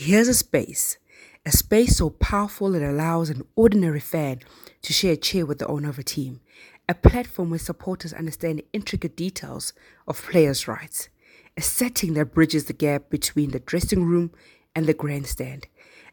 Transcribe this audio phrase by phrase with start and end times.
[0.00, 0.96] Here's a space,
[1.44, 4.38] a space so powerful it allows an ordinary fan
[4.82, 6.40] to share a chair with the owner of a team,
[6.88, 9.72] a platform where supporters understand the intricate details
[10.06, 11.08] of players' rights,
[11.56, 14.30] a setting that bridges the gap between the dressing room
[14.72, 15.66] and the grandstand,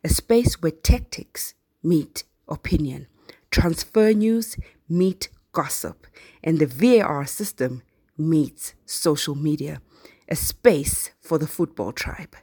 [0.04, 3.05] a space where tactics meet opinion,
[3.52, 4.57] transfer news
[4.89, 6.07] meet gossip,
[6.43, 7.83] and the VAR system
[8.17, 9.79] meets social media,
[10.27, 12.36] a space for the football tribe.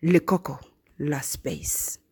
[0.00, 0.60] Lekoko
[0.98, 2.03] La Space.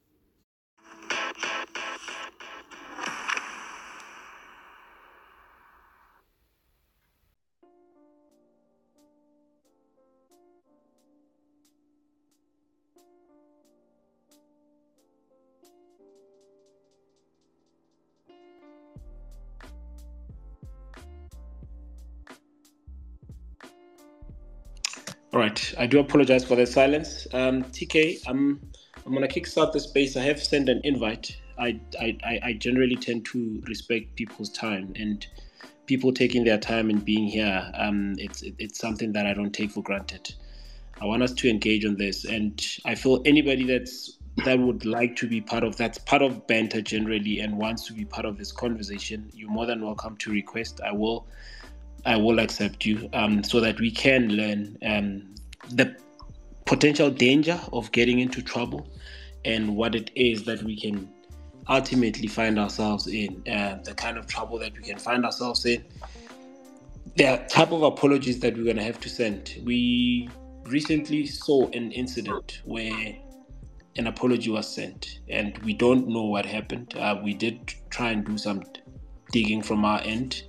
[25.43, 27.27] Right, I do apologize for the silence.
[27.33, 28.61] Um, TK, I'm
[29.05, 30.17] I'm gonna kickstart the space.
[30.17, 31.37] I have sent an invite.
[31.59, 35.27] I, I I generally tend to respect people's time and
[35.87, 37.71] people taking their time and being here.
[37.75, 40.33] Um, it's it's something that I don't take for granted.
[41.01, 45.17] I want us to engage on this, and I feel anybody that's that would like
[45.17, 48.39] to be part of that's part of banter generally and wants to be part of
[48.39, 50.81] this conversation, you're more than welcome to request.
[50.85, 51.27] I will
[52.05, 55.35] I will accept you um, so that we can learn um,
[55.71, 55.97] the
[56.65, 58.89] potential danger of getting into trouble
[59.45, 61.09] and what it is that we can
[61.69, 65.85] ultimately find ourselves in, uh, the kind of trouble that we can find ourselves in.
[67.17, 69.61] The type of apologies that we're going to have to send.
[69.65, 70.29] We
[70.65, 73.17] recently saw an incident where
[73.97, 76.97] an apology was sent, and we don't know what happened.
[76.97, 78.63] Uh, we did try and do some
[79.31, 80.43] digging from our end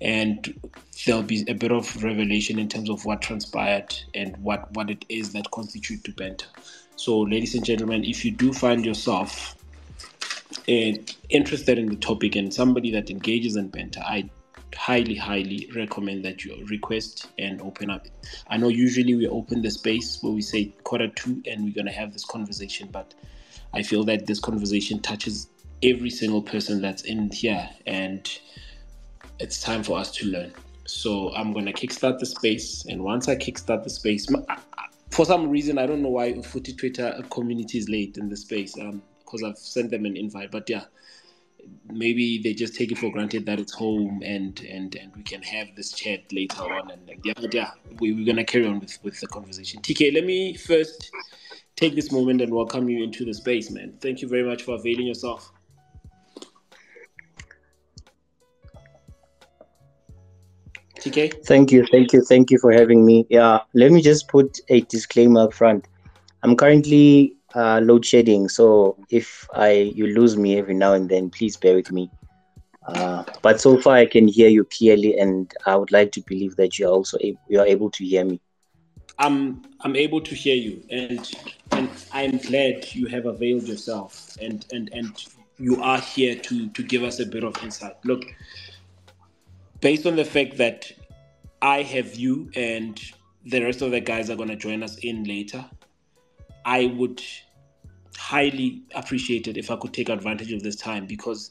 [0.00, 0.58] and
[1.04, 5.04] there'll be a bit of revelation in terms of what transpired and what what it
[5.08, 6.46] is that constitute to banter.
[6.96, 9.56] So ladies and gentlemen if you do find yourself
[10.68, 10.92] uh,
[11.28, 14.28] interested in the topic and somebody that engages in banter i
[14.76, 18.06] highly highly recommend that you request and open up.
[18.48, 21.86] I know usually we open the space where we say quarter two and we're going
[21.86, 23.14] to have this conversation but
[23.72, 25.48] i feel that this conversation touches
[25.82, 28.38] every single person that's in here and
[29.38, 30.52] it's time for us to learn.
[30.86, 34.26] So I'm gonna kickstart the space, and once I kickstart the space,
[35.10, 38.78] for some reason I don't know why Footy Twitter community is late in the space.
[38.78, 40.84] Um, because I've sent them an invite, but yeah,
[41.92, 45.42] maybe they just take it for granted that it's home and and and we can
[45.42, 46.90] have this chat later on.
[46.90, 49.82] And yeah, but yeah, we, we're gonna carry on with with the conversation.
[49.82, 51.10] TK, let me first
[51.74, 53.94] take this moment and welcome you into the space, man.
[54.00, 55.52] Thank you very much for availing yourself.
[61.00, 61.44] TK?
[61.44, 63.26] Thank you, thank you, thank you for having me.
[63.28, 65.86] Yeah, let me just put a disclaimer up front.
[66.42, 71.30] I'm currently uh, load shedding, so if I you lose me every now and then,
[71.30, 72.10] please bear with me.
[72.86, 76.56] Uh, but so far, I can hear you clearly, and I would like to believe
[76.56, 78.40] that you are also able, you are able to hear me.
[79.18, 81.30] I'm I'm able to hear you, and
[81.72, 85.24] and I'm glad you have availed yourself, and and and
[85.58, 87.96] you are here to to give us a bit of insight.
[88.04, 88.24] Look,
[89.80, 90.90] based on the fact that
[91.62, 93.00] I have you and
[93.44, 95.64] the rest of the guys are going to join us in later,
[96.64, 97.22] I would
[98.16, 101.50] highly appreciate it if I could take advantage of this time because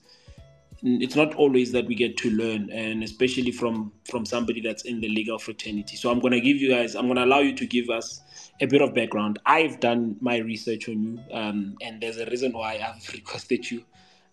[0.83, 4.99] it's not always that we get to learn and especially from from somebody that's in
[4.99, 5.95] the legal fraternity.
[5.95, 8.21] So i'm going to give you guys i'm going to allow you to give us
[8.61, 9.39] a bit of background.
[9.45, 13.83] I've done my research on you um, and there's a reason why i've requested you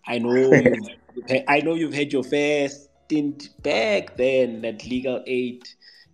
[0.05, 5.67] i know you've, i know you've had your first stint back then at Legal Aid,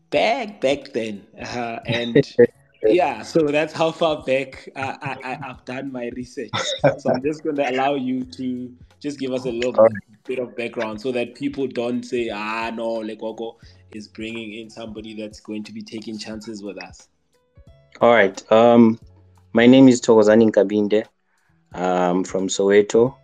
[0.09, 2.35] back back then, uh, and
[2.87, 6.51] yeah, so that's how far back uh, I, have done my research.
[6.97, 9.91] So I'm just going to allow you to just give us a little bit,
[10.25, 13.55] bit of background so that people don't say, ah, no, Lekoko
[13.93, 17.07] is bringing in somebody that's going to be taking chances with us.
[18.01, 18.51] All right.
[18.51, 18.99] Um,
[19.53, 21.05] my name is Thokozani Nkabinde.
[21.73, 23.15] I'm from Soweto.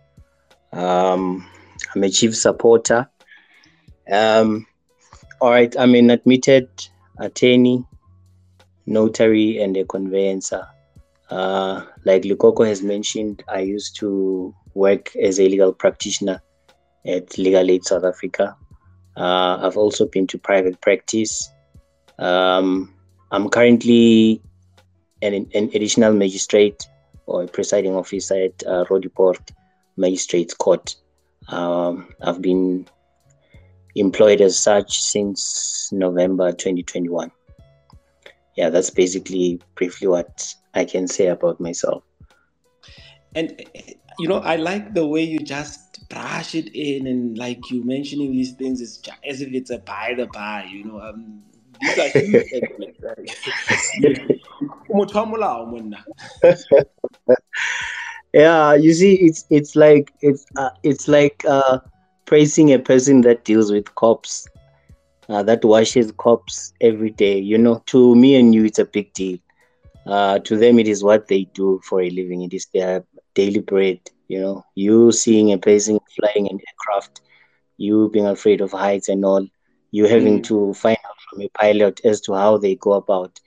[0.72, 1.48] Um,
[1.94, 3.08] I'm a chief supporter
[4.10, 4.66] um,
[5.40, 6.68] all right, I'm an admitted
[7.18, 7.84] attorney,
[8.86, 10.66] notary, and a conveyancer.
[11.30, 16.40] Uh, like Lekoko has mentioned, I used to work as a legal practitioner
[17.04, 18.56] at Legal Aid South Africa.
[19.16, 21.50] Uh, I've also been to private practice.
[22.18, 22.94] Um,
[23.30, 24.40] I'm currently
[25.22, 26.86] an, an, additional magistrate
[27.26, 29.50] or a presiding officer at uh, Roodepoort
[29.96, 30.94] Magistrates Court.
[31.48, 32.86] Um, I've been
[33.96, 37.30] employed as such since November 2021.
[38.56, 42.02] Yeah, that's basically briefly what I can say about myself.
[43.34, 43.62] and
[44.18, 48.32] you know, I like the way you just brush it in and like you mentioning
[48.32, 51.00] these things is as if it's a by the by, you know.
[51.00, 51.42] Um,
[51.80, 52.98] these are huge segments.
[58.32, 61.80] yeah, you see, it's it's like it's uh, it's like uh,
[62.26, 64.46] praising a person that deals with cops,
[65.28, 67.38] uh, that washes cops every day.
[67.38, 69.38] You know, to me and you, it's a big deal.
[70.06, 72.42] Uh, to them, it is what they do for a living.
[72.42, 74.00] It is their daily bread.
[74.28, 77.20] You know, you seeing a person flying an aircraft,
[77.76, 79.46] you being afraid of heights and all,
[79.90, 80.44] you having mm.
[80.44, 83.40] to find out from a pilot as to how they go about.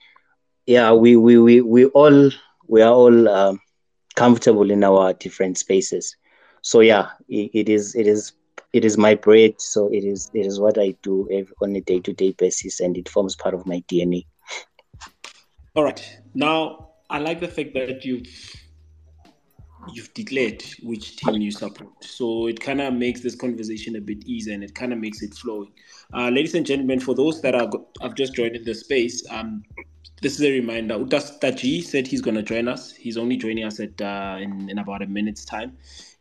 [0.66, 2.30] Yeah, we we we, we all
[2.66, 3.60] we are all um,
[4.14, 6.16] comfortable in our different spaces.
[6.62, 8.32] So yeah, it, it is it is
[8.72, 9.60] it is my bread.
[9.60, 11.28] So it is it is what I do
[11.62, 14.26] on a day to day basis, and it forms part of my DNA.
[15.74, 16.18] All right.
[16.34, 18.28] Now I like the fact that you've
[19.92, 22.04] you've declared which team you support.
[22.04, 25.22] So it kind of makes this conversation a bit easier and it kind of makes
[25.22, 25.72] it flowing.
[26.12, 27.70] Uh, ladies and gentlemen, for those that are
[28.02, 29.62] have just joined in the space, um,
[30.22, 30.98] this is a reminder.
[30.98, 32.92] Utas Taji said he's going to join us.
[32.92, 35.78] He's only joining us at uh, in, in about a minute's time.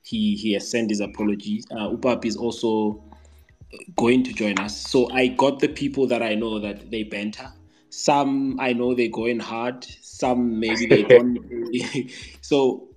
[0.09, 1.65] He he has sent his apologies.
[1.71, 3.03] Uh, Upap is also
[3.95, 4.75] going to join us.
[4.75, 7.51] So I got the people that I know that they banter.
[7.89, 9.85] Some I know they're going hard.
[10.01, 11.39] Some maybe they don't.
[12.41, 12.89] so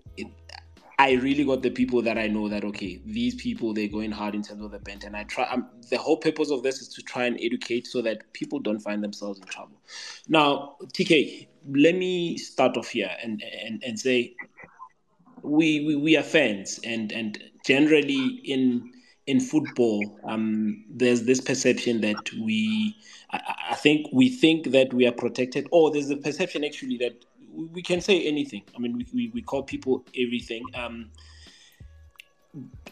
[0.98, 4.34] I really got the people that I know that okay, these people they're going hard
[4.34, 5.44] in terms of the bent, and I try.
[5.44, 8.78] Um, the whole purpose of this is to try and educate so that people don't
[8.78, 9.80] find themselves in trouble.
[10.28, 14.34] Now, TK, let me start off here and and, and say
[15.42, 18.92] we, we we are fans, and and generally in
[19.26, 22.96] in football, um, there's this perception that we,
[23.30, 23.40] I,
[23.70, 27.24] I think we think that we are protected, or there's a perception actually that
[27.72, 28.62] we can say anything.
[28.74, 30.64] I mean, we, we, we call people everything.
[30.74, 31.10] Um,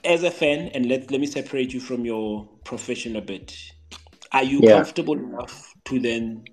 [0.05, 3.57] as a fan, and let let me separate you from your profession a bit.
[4.33, 4.77] Are you yeah.
[4.77, 6.45] comfortable enough to then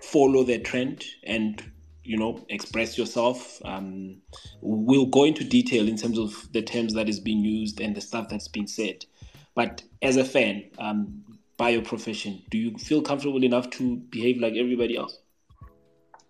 [0.00, 1.62] follow the trend and
[2.06, 3.60] you know express yourself?
[3.64, 4.18] Um,
[4.60, 8.00] we'll go into detail in terms of the terms that is being used and the
[8.00, 9.04] stuff that's being said.
[9.54, 11.22] But as a fan, um,
[11.56, 15.18] by your profession, do you feel comfortable enough to behave like everybody else?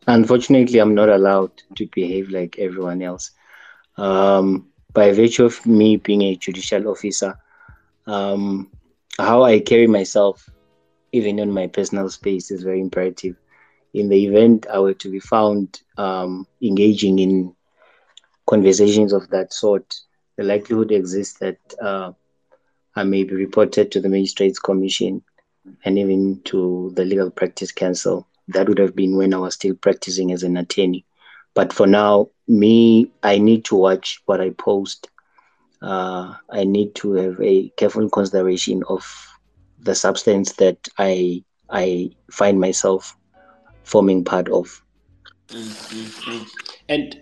[0.07, 3.33] Unfortunately, I'm not allowed to behave like everyone else.
[3.97, 7.37] Um, by virtue of me being a judicial officer,
[8.07, 8.71] um,
[9.19, 10.49] how I carry myself,
[11.13, 13.37] even in my personal space, is very imperative.
[13.97, 17.55] In the event I were to be found um, engaging in
[18.47, 19.95] conversations of that sort,
[20.37, 22.13] the likelihood exists that uh,
[22.95, 25.23] I may be reported to the Magistrates Commission
[25.87, 29.75] and even to the Legal Practice Council that would have been when I was still
[29.75, 31.07] practicing as an attorney.
[31.55, 35.09] But for now, me, I need to watch what I post.
[35.81, 39.11] Uh, I need to have a careful consideration of
[39.79, 43.17] the substance that I I find myself
[43.87, 44.83] forming part of.
[45.49, 46.43] Mm-hmm.
[46.89, 47.21] And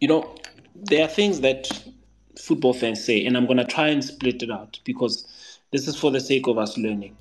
[0.00, 0.34] you know,
[0.74, 1.68] there are things that
[2.38, 5.26] football fans say, and I'm gonna try and split it out because
[5.72, 7.16] this is for the sake of us learning.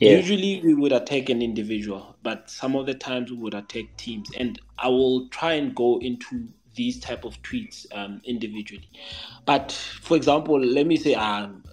[0.00, 0.12] Yeah.
[0.12, 4.30] Usually we would attack an individual, but some of the times we would attack teams.
[4.36, 8.88] And I will try and go into these type of tweets um, individually.
[9.44, 11.64] But for example, let me say um,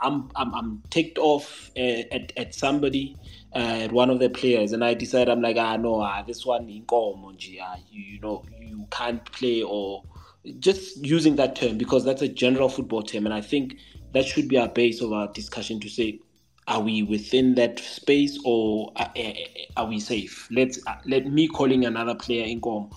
[0.00, 3.16] I'm, I'm, I'm ticked off at, at, at somebody,
[3.54, 6.46] uh, at one of the players, and I decide I'm like, ah, no, ah, this
[6.46, 10.04] one in ah, you, you know, you can't play or
[10.58, 13.26] just using that term because that's a general football term.
[13.26, 13.76] And I think
[14.12, 16.20] that should be our base of our discussion to say,
[16.68, 19.34] are we within that space or are, uh, uh,
[19.76, 20.48] are we safe?
[20.52, 22.90] Let's uh, let me calling another player in Gom.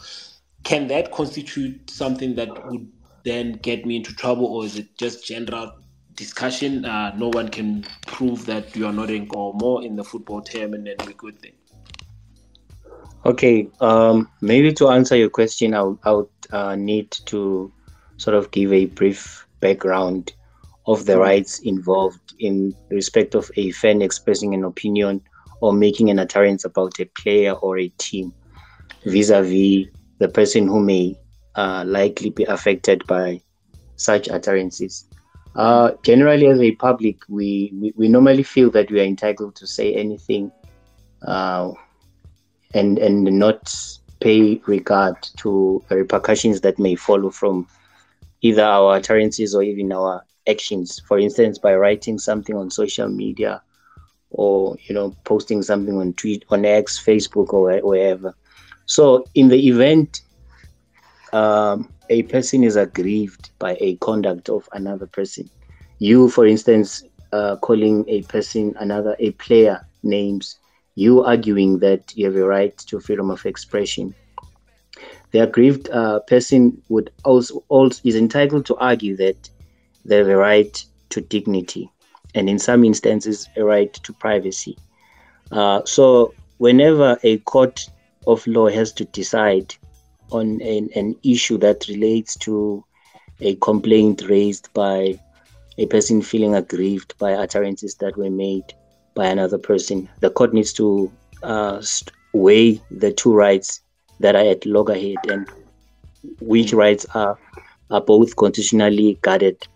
[0.64, 2.88] Can that constitute something that would
[3.24, 5.74] then get me into trouble, or is it just general
[6.16, 6.86] discussion?
[6.86, 10.74] Uh, no one can prove that you are not in more in the football term,
[10.74, 11.52] and then we're good then.
[13.26, 17.72] Okay, um, maybe to answer your question, I would, uh, need to
[18.18, 20.34] sort of give a brief background
[20.86, 25.22] of the rights involved in respect of a fan expressing an opinion
[25.62, 28.34] or making an utterance about a player or a team
[29.06, 29.88] vis-a-vis
[30.20, 31.18] the person who may
[31.56, 33.40] uh, likely be affected by
[33.96, 35.06] such utterances.
[35.56, 39.68] Uh, generally, as a public, we, we, we, normally feel that we are entitled to
[39.68, 40.52] say anything
[41.28, 41.72] uh,
[42.74, 43.72] and, and not
[44.20, 47.68] pay regard to repercussions that may follow from
[48.42, 51.00] either our utterances or even our actions.
[51.00, 53.62] For instance by writing something on social media
[54.32, 58.34] or you know posting something on tweet on x facebook or wherever.
[58.86, 60.22] So in the event
[61.34, 65.50] um, a person is aggrieved by a conduct of another person.
[66.00, 70.60] You, for instance, uh, calling a person another a player names,
[70.96, 74.14] you arguing that you have a right to freedom of expression.
[75.32, 79.50] The aggrieved uh, person would also, also is entitled to argue that
[80.06, 81.90] they have a right to dignity,
[82.36, 84.78] and in some instances, a right to privacy.
[85.52, 87.90] Uh, so, whenever a court
[88.28, 89.74] of law has to decide
[90.34, 92.84] on an, an issue that relates to
[93.42, 95.20] a complaint raised by
[95.78, 98.74] a person feeling aggrieved by utterances that were made
[99.16, 101.12] by another person, the court needs to
[101.44, 101.82] uh,
[102.34, 103.82] weigh the two rights
[104.20, 105.48] that are at loggerhead and
[106.40, 107.38] which rights are,
[107.90, 109.68] are both constitutionally guarded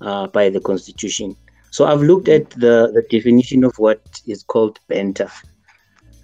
[0.00, 1.36] uh, by the constitution.
[1.70, 5.30] So I've looked at the, the definition of what is called banter.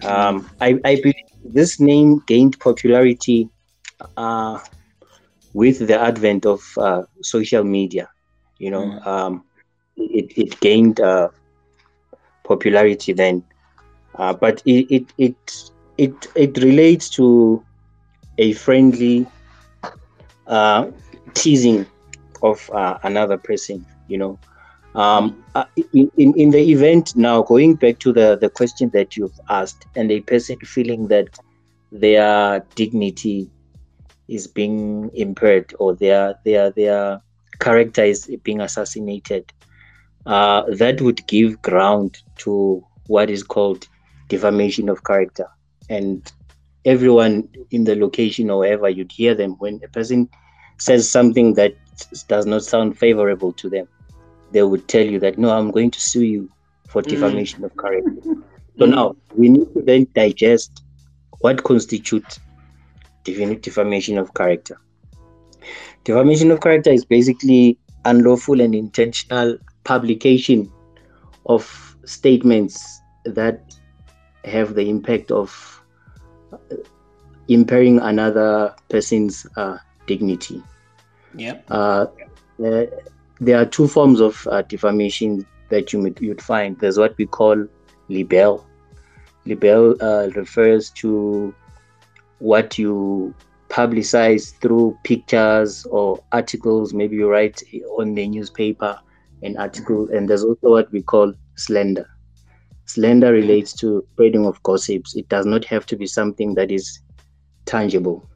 [0.03, 3.49] Um, I, I believe this name gained popularity
[4.17, 4.59] uh,
[5.53, 8.09] with the advent of uh, social media.
[8.57, 9.07] You know, mm.
[9.07, 9.43] um,
[9.97, 11.29] it, it gained uh,
[12.43, 13.43] popularity then,
[14.15, 17.63] uh, but it, it it it it relates to
[18.37, 19.27] a friendly
[20.47, 20.87] uh,
[21.33, 21.85] teasing
[22.41, 23.85] of uh, another person.
[24.07, 24.39] You know,
[24.95, 29.39] um, uh, in, in the event now, going back to the, the question that you've
[29.49, 31.39] asked, and a person feeling that
[31.91, 33.49] their dignity
[34.27, 37.21] is being impaired or their their their
[37.59, 39.51] character is being assassinated,
[40.25, 43.87] uh, that would give ground to what is called
[44.29, 45.47] defamation of character.
[45.89, 46.31] And
[46.85, 50.29] everyone in the location or wherever you'd hear them when a person
[50.77, 51.75] says something that
[52.27, 53.87] does not sound favorable to them
[54.53, 56.49] they would tell you that no, I'm going to sue you
[56.87, 57.07] for mm.
[57.07, 57.65] defamation mm.
[57.65, 58.11] of character.
[58.79, 58.89] So mm.
[58.89, 60.81] now we need to then digest
[61.41, 62.39] what constitutes
[63.23, 64.77] defamation of character.
[66.03, 70.71] Defamation of character is basically unlawful and intentional publication
[71.45, 73.75] of statements that
[74.43, 75.81] have the impact of
[76.51, 76.57] uh,
[77.47, 79.77] impairing another person's uh,
[80.07, 80.61] dignity.
[81.35, 81.59] Yeah.
[81.69, 82.07] Uh,
[82.63, 82.85] uh,
[83.39, 86.77] there are two forms of uh, defamation that you you'd find.
[86.79, 87.67] There's what we call
[88.09, 88.65] libel.
[89.45, 91.53] Libel uh, refers to
[92.43, 93.33] what you
[93.69, 96.93] publicize through pictures or articles.
[96.93, 97.63] Maybe you write
[97.97, 98.99] on the newspaper
[99.43, 102.05] an article, and there's also what we call slander.
[102.85, 105.15] Slander relates to spreading of gossips.
[105.15, 106.99] It does not have to be something that is
[107.63, 108.27] tangible.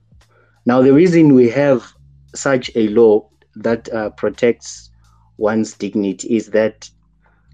[0.66, 1.92] Now, the reason we have
[2.34, 4.90] such a law that uh, protects
[5.36, 6.90] one's dignity is that,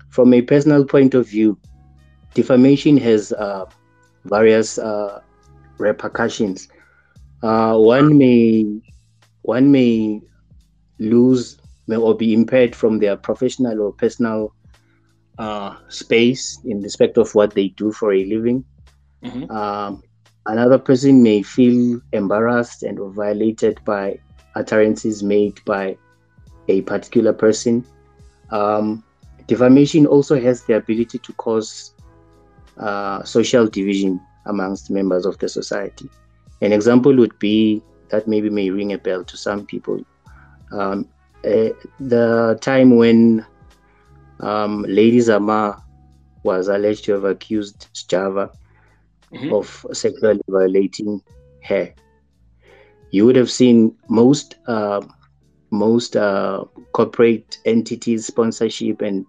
[0.09, 1.57] from a personal point of view,
[2.35, 3.65] defamation has uh,
[4.25, 5.21] various uh,
[5.83, 6.67] repercussions.
[7.41, 8.81] Uh, one may
[9.41, 10.21] one may
[10.99, 14.53] lose may or be impaired from their professional or personal
[15.37, 18.63] uh, space in respect of what they do for a living.
[19.23, 19.51] Mm-hmm.
[19.51, 20.03] Um,
[20.45, 24.19] another person may feel embarrassed and or violated by
[24.55, 25.97] utterances made by
[26.67, 27.85] a particular person.
[28.51, 29.03] Um,
[29.47, 31.93] defamation also has the ability to cause
[32.77, 36.09] uh, social division amongst members of the society.
[36.61, 40.03] An example would be that maybe may ring a bell to some people.
[40.71, 41.07] Um,
[41.45, 41.69] uh,
[41.99, 43.45] the time when
[44.39, 45.83] um, Lady Zama
[46.43, 48.53] was alleged to have accused Sjava
[49.33, 49.53] mm-hmm.
[49.53, 51.21] of sexually violating
[51.63, 51.93] her
[53.13, 55.01] you would have seen most uh,
[55.69, 59.23] most uh, corporate entities, sponsorship, and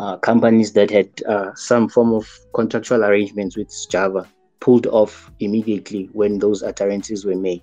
[0.00, 4.26] uh, companies that had uh, some form of contractual arrangements with Sjava
[4.60, 7.62] pulled off immediately when those utterances were made.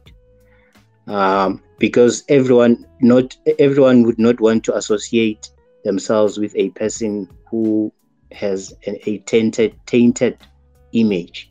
[1.08, 5.50] Um, because everyone not everyone would not want to associate
[5.86, 7.94] themselves with a person who
[8.34, 10.38] has a, a tainted tainted
[10.92, 11.50] image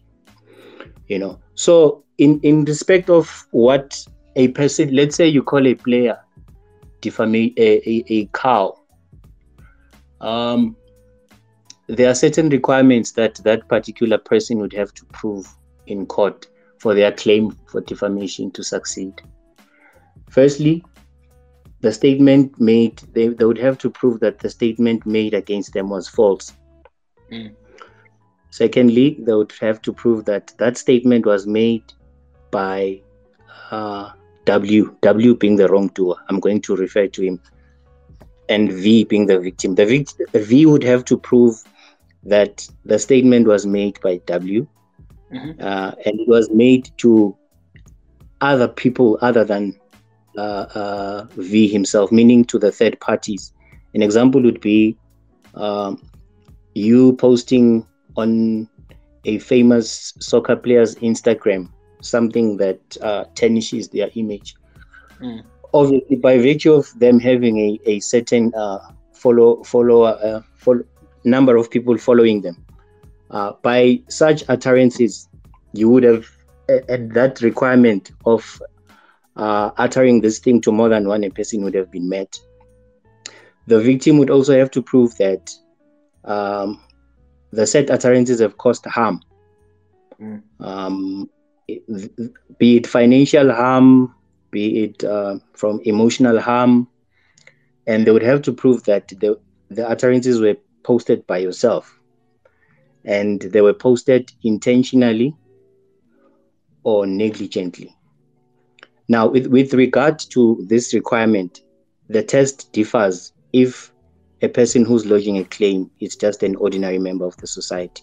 [1.09, 5.75] you know so in in respect of what a person, let's say you call a
[5.75, 6.19] player
[7.01, 8.79] defame a, a, a cow.
[10.21, 10.77] Um,
[11.89, 15.47] there are certain requirements that that particular person would have to prove
[15.87, 16.47] in court
[16.79, 19.23] for their claim for defamation to succeed.
[20.31, 20.85] Firstly,
[21.81, 25.89] the statement made, they, they would have to prove that the statement made against them
[25.89, 26.53] was false.
[27.31, 27.55] Mm.
[28.51, 31.85] Secondly, they would have to prove that that statement was made
[32.51, 33.01] by
[33.71, 34.11] uh,
[34.47, 36.17] W, W being the wrongdoer.
[36.29, 37.41] I'm going to refer to him,
[38.49, 39.75] and V being the victim.
[39.75, 41.63] The V would have to prove
[42.25, 44.67] that the statement was made by W,
[45.33, 45.63] mm-hmm.
[45.63, 47.37] uh, and it was made to
[48.41, 49.79] other people other than
[50.37, 53.53] uh, uh, V himself, meaning to the third parties.
[53.95, 54.97] An example would be
[55.55, 56.03] um,
[56.75, 57.87] you posting
[58.17, 58.69] on
[59.25, 64.57] a famous soccer player's Instagram something that uh, tarnishes their image.
[65.21, 65.45] Mm.
[65.77, 68.79] Obviously, by virtue of them having a, a certain uh,
[69.13, 70.85] follow follower uh, follow,
[71.25, 72.57] number of people following them,
[73.31, 75.29] uh, by such utterances,
[75.73, 76.27] you would have
[76.69, 78.63] at that requirement of
[79.37, 82.41] uh, uttering this thing to more than one person would have been met.
[83.67, 85.55] The victim would also have to prove that
[86.25, 86.81] um,
[87.53, 89.21] the said utterances have caused harm,
[90.21, 90.43] mm.
[90.61, 91.29] um,
[92.59, 94.15] be it financial harm,
[94.57, 96.89] be it uh, from emotional harm,
[97.87, 102.01] and they would have to prove that the, the utterances were posted by yourself
[103.05, 105.35] and they were posted intentionally
[106.85, 107.95] or negligently.
[109.09, 111.61] Now, with, with regard to this requirement,
[112.09, 113.93] the test differs if
[114.43, 118.03] a person who's lodging a claim is just an ordinary member of the society.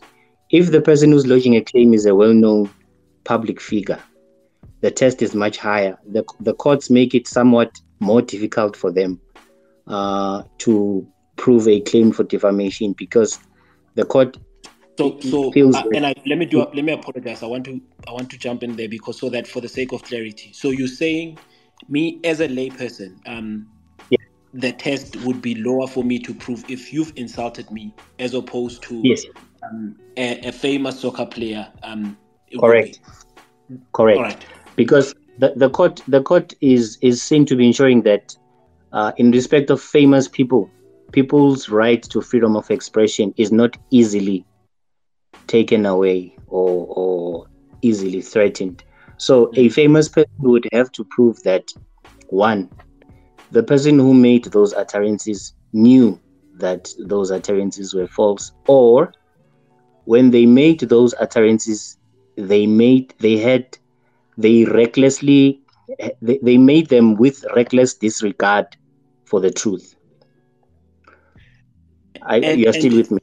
[0.49, 2.69] If the person who's lodging a claim is a well known
[3.23, 4.01] public figure,
[4.83, 5.97] the test is much higher.
[6.05, 9.21] The, the courts make it somewhat more difficult for them
[9.87, 13.39] uh, to prove a claim for defamation because
[13.95, 14.37] the court
[14.97, 17.41] so so uh, and I, let me do let me apologize.
[17.41, 19.93] I want to I want to jump in there because so that for the sake
[19.93, 20.51] of clarity.
[20.53, 21.39] So you're saying
[21.87, 23.67] me as a layperson, um,
[24.09, 24.17] yeah.
[24.53, 28.83] the test would be lower for me to prove if you've insulted me as opposed
[28.83, 29.23] to yes.
[29.63, 31.67] um, a, a, famous soccer player.
[31.81, 32.15] Um,
[32.59, 32.99] Correct.
[33.93, 34.17] Correct.
[34.17, 34.45] All right.
[34.75, 38.35] Because the, the court the court is is seen to be ensuring that
[38.91, 40.69] uh, in respect of famous people,
[41.11, 44.45] people's right to freedom of expression is not easily
[45.47, 47.47] taken away or, or
[47.81, 48.83] easily threatened.
[49.17, 51.71] So a famous person would have to prove that
[52.29, 52.69] one,
[53.51, 56.19] the person who made those utterances knew
[56.55, 59.11] that those utterances were false, or
[60.05, 61.97] when they made those utterances,
[62.35, 63.77] they made they had
[64.37, 65.63] they recklessly
[66.21, 68.67] they, they made them with reckless disregard
[69.25, 69.95] for the truth.
[72.21, 73.19] I, and, you're still with me.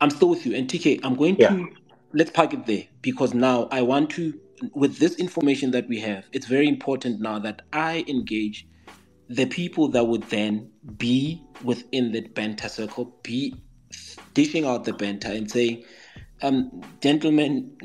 [0.00, 0.54] I'm still with you.
[0.54, 1.48] And TK, I'm going yeah.
[1.48, 1.68] to
[2.12, 4.38] let's park it there because now I want to,
[4.74, 8.66] with this information that we have, it's very important now that I engage
[9.28, 13.54] the people that would then be within the banter circle, be
[14.34, 15.84] dishing out the banter and saying,
[16.42, 17.76] um, gentlemen,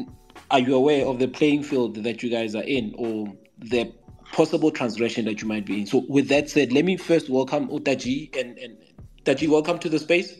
[0.54, 3.92] are you aware of the playing field that you guys are in or the
[4.32, 5.88] possible transgression that you might be in?
[5.88, 8.78] So, with that said, let me first welcome Utaji and, and
[9.26, 10.36] Taji, welcome to the space.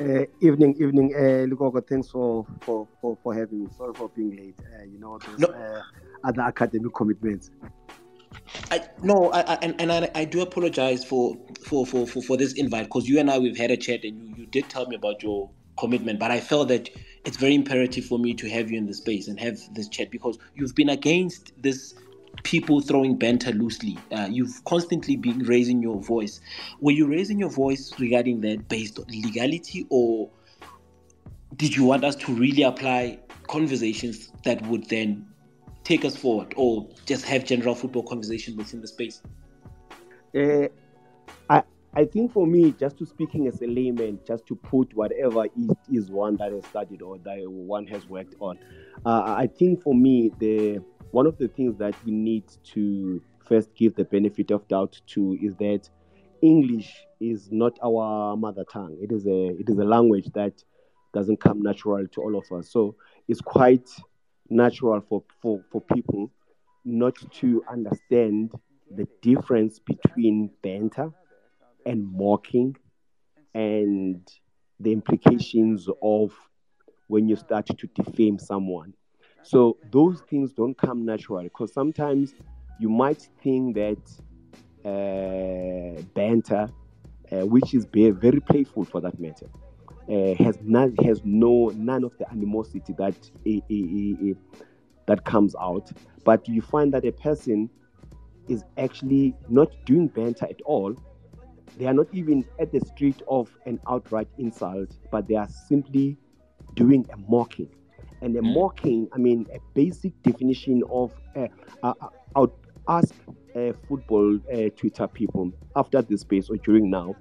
[0.00, 1.86] Uh, evening, evening, uh, Lugogo.
[1.86, 3.70] Thanks for, for, for, for having me.
[3.78, 4.58] Sorry for being late.
[4.58, 5.48] Uh, you know, there's no.
[5.48, 5.82] uh,
[6.24, 7.52] other academic commitments.
[8.72, 12.36] I no, I, I and, and I, I do apologize for for for for, for
[12.36, 14.86] this invite because you and I we've had a chat and you, you did tell
[14.86, 16.88] me about your commitment, but I felt that
[17.24, 20.10] it's very imperative for me to have you in the space and have this chat
[20.10, 21.94] because you've been against this
[22.42, 23.98] people throwing banter loosely.
[24.12, 26.40] Uh, you've constantly been raising your voice.
[26.80, 30.30] Were you raising your voice regarding that based on legality, or
[31.56, 35.26] did you want us to really apply conversations that would then
[35.84, 39.22] take us forward, or just have general football conversation within the space?
[40.34, 40.68] Uh,
[41.94, 45.70] I think for me, just to speaking as a layman, just to put whatever is,
[45.92, 48.58] is one that has studied or that one has worked on.
[49.04, 53.74] Uh, I think for me the one of the things that we need to first
[53.74, 55.88] give the benefit of doubt to is that
[56.42, 58.96] English is not our mother tongue.
[59.00, 60.62] It is a it is a language that
[61.12, 62.70] doesn't come natural to all of us.
[62.70, 62.94] So
[63.26, 63.88] it's quite
[64.48, 66.30] natural for, for, for people
[66.84, 68.52] not to understand
[68.94, 71.12] the difference between banter
[71.86, 72.76] and mocking
[73.54, 74.26] and
[74.78, 76.32] the implications of
[77.08, 78.94] when you start to defame someone.
[79.42, 82.34] So those things don't come naturally because sometimes
[82.78, 83.98] you might think that
[84.84, 86.68] uh, banter,
[87.32, 89.46] uh, which is very, very playful for that matter,
[90.08, 93.14] uh, has not has no none of the animosity that
[95.06, 95.90] that comes out.
[96.24, 97.70] But you find that a person
[98.48, 100.94] is actually not doing banter at all.
[101.78, 106.16] They are not even at the street of an outright insult, but they are simply
[106.74, 107.70] doing a mocking
[108.20, 108.54] and a mm.
[108.54, 109.08] mocking.
[109.12, 111.12] I mean, a basic definition of.
[111.36, 111.46] Uh,
[111.82, 111.94] uh,
[112.34, 112.46] uh
[112.88, 113.14] ask
[113.54, 117.14] uh, football uh, Twitter people after this space or during now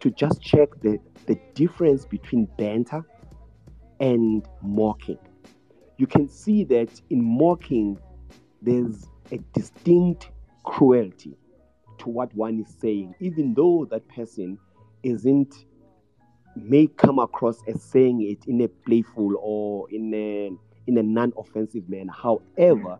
[0.00, 3.02] to just check the the difference between banter
[4.00, 5.18] and mocking.
[5.96, 7.98] You can see that in mocking,
[8.60, 10.30] there's a distinct
[10.64, 11.36] cruelty
[12.04, 13.26] to what one is saying, mm.
[13.26, 14.58] even though that person
[15.02, 15.66] isn't
[16.56, 20.50] may come across as saying it in a playful or in a
[20.86, 22.12] in a non-offensive manner.
[22.12, 22.98] However, mm.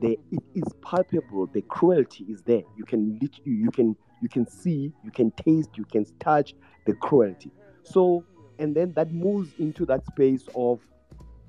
[0.00, 1.46] the, it is palpable.
[1.46, 2.62] The cruelty is there.
[2.76, 6.54] You can you can you can see, you can taste, you can touch
[6.86, 7.50] the cruelty.
[7.84, 8.24] So,
[8.58, 10.80] and then that moves into that space of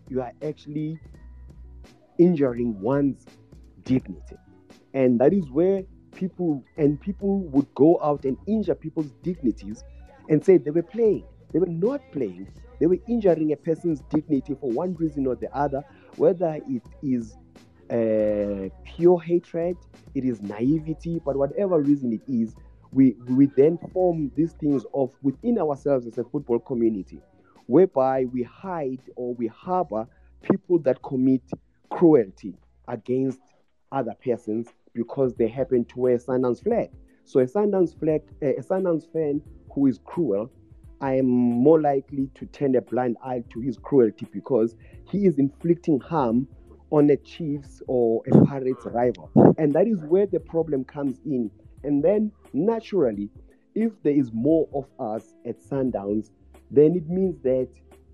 [0.07, 0.99] you are actually
[2.17, 3.25] injuring one's
[3.83, 4.37] dignity,
[4.93, 5.83] and that is where
[6.21, 9.83] people and people would go out and injure people's dignities
[10.29, 11.23] and say they were playing.
[11.51, 12.47] They were not playing.
[12.79, 15.83] They were injuring a person's dignity for one reason or the other,
[16.17, 17.37] whether it is
[17.89, 19.77] uh, pure hatred,
[20.13, 22.55] it is naivety, but whatever reason it is,
[22.91, 27.19] we, we then form these things of within ourselves as a football community,
[27.65, 30.07] whereby we hide or we harbor
[30.43, 31.41] people that commit
[31.89, 32.55] cruelty
[32.87, 33.39] against
[33.91, 36.89] other persons because they happen to wear a Sundowns flag.
[37.25, 39.41] So a Sundowns flag, a Sundowns fan
[39.73, 40.51] who is cruel,
[41.01, 44.75] I am more likely to turn a blind eye to his cruelty because
[45.09, 46.47] he is inflicting harm
[46.91, 49.31] on a Chiefs or a Pirates rival.
[49.57, 51.49] And that is where the problem comes in.
[51.83, 53.29] And then naturally,
[53.73, 56.29] if there is more of us at Sundowns,
[56.69, 57.69] then it means that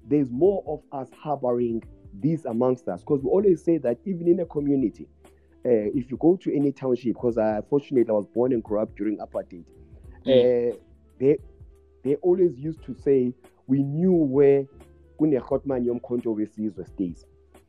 [0.08, 3.02] there's more of us harboring this amongst us.
[3.02, 5.08] Because we always say that even in a community,
[5.66, 8.80] uh, if you go to any township, because I fortunately I was born and grew
[8.82, 9.66] up during apartheid,
[10.26, 10.74] mm.
[10.74, 10.78] uh,
[11.20, 11.38] they
[12.04, 13.34] they always used to say
[13.68, 14.66] we knew where
[15.20, 17.26] kunehotman yomkhonto wesizwe stays.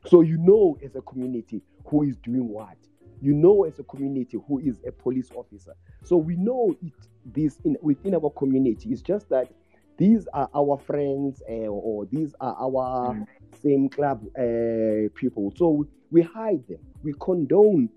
[0.07, 2.77] So you know as a community who is doing what.
[3.21, 5.75] You know as a community who is a police officer.
[6.05, 6.93] So we know it
[7.25, 8.91] this in within our community.
[8.91, 9.51] It's just that
[9.97, 13.27] these are our friends uh, or these are our mm.
[13.61, 15.53] same club uh, people.
[15.57, 16.79] So we hide them.
[17.03, 17.89] We condone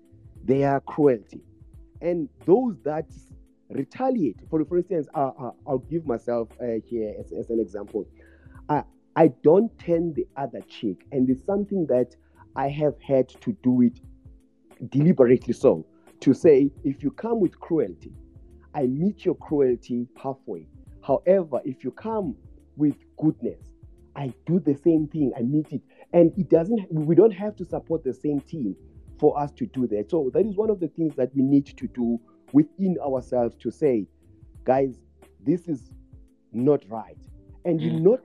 [0.44, 1.40] their cruelty.
[2.00, 3.06] And those that
[3.70, 5.30] retaliate, for, for instance, uh,
[5.66, 8.06] I'll give myself uh, here as, as an example.
[8.68, 8.84] I,
[9.16, 12.16] I don't turn the other cheek, and it's something that
[12.56, 14.00] I have had to do it
[14.90, 15.86] deliberately so
[16.20, 18.12] to say if you come with cruelty,
[18.74, 20.66] I meet your cruelty halfway.
[21.04, 22.36] However, if you come
[22.76, 23.60] with goodness,
[24.14, 25.32] I do the same thing.
[25.36, 26.92] I meet it, and it doesn't.
[26.92, 28.76] We don't have to support the same team
[29.22, 30.10] for us to do that.
[30.10, 32.20] So that is one of the things that we need to do
[32.52, 34.08] within ourselves to say,
[34.64, 34.98] guys,
[35.46, 35.94] this is
[36.52, 37.16] not right
[37.64, 38.00] and you mm.
[38.00, 38.20] not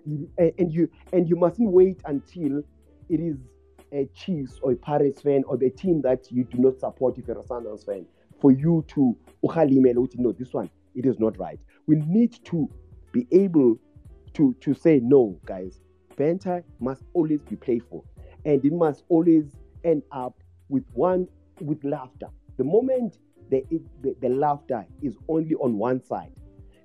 [0.58, 2.64] and you and you mustn't wait until
[3.10, 3.38] it is
[3.94, 7.28] a Chiefs or a Pirates fan or the team that you do not support if
[7.28, 8.08] you're a Sundowns fan
[8.42, 12.68] for you to no this one it is not right we need to
[13.12, 13.78] be able
[14.34, 15.80] to to say no guys
[16.18, 18.04] banter must always be playful
[18.46, 21.28] and it must always end up with one
[21.62, 22.28] with laughter
[22.58, 23.18] the moment
[23.50, 23.64] the,
[24.02, 26.34] the, the laughter is only on one side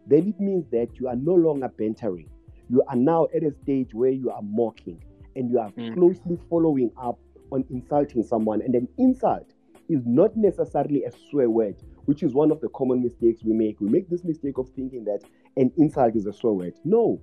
[0.07, 2.29] then it means that you are no longer bantering
[2.69, 5.03] you are now at a stage where you are mocking
[5.37, 5.95] and you are mm.
[5.95, 7.19] closely following up
[7.51, 8.63] on insulting someone.
[8.63, 9.53] And an insult
[9.89, 13.81] is not necessarily a swear word, which is one of the common mistakes we make.
[13.81, 15.21] We make this mistake of thinking that
[15.57, 16.75] an insult is a swear word.
[16.85, 17.21] No,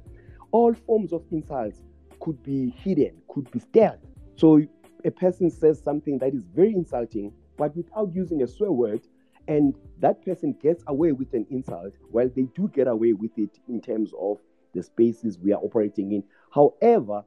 [0.51, 1.81] all forms of insults
[2.19, 3.99] could be hidden, could be stealth.
[4.35, 4.61] So
[5.05, 9.01] a person says something that is very insulting, but without using a swear word,
[9.47, 13.59] and that person gets away with an insult, well, they do get away with it
[13.67, 14.37] in terms of
[14.75, 16.23] the spaces we are operating in.
[16.51, 17.23] However,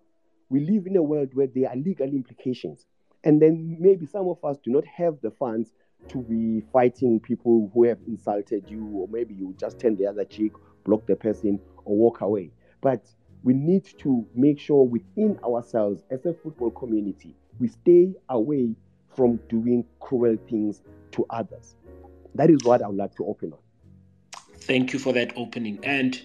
[0.48, 2.86] we live in a world where there are legal implications.
[3.24, 5.72] And then maybe some of us do not have the funds
[6.08, 10.24] to be fighting people who have insulted you, or maybe you just turn the other
[10.24, 10.52] cheek,
[10.84, 12.50] block the person, or walk away.
[12.80, 13.06] But
[13.42, 18.74] we need to make sure within ourselves as a football community, we stay away
[19.14, 20.80] from doing cruel things
[21.12, 21.74] to others.
[22.34, 23.58] That is what I would like to open on.
[24.60, 25.80] Thank you for that opening.
[25.82, 26.20] And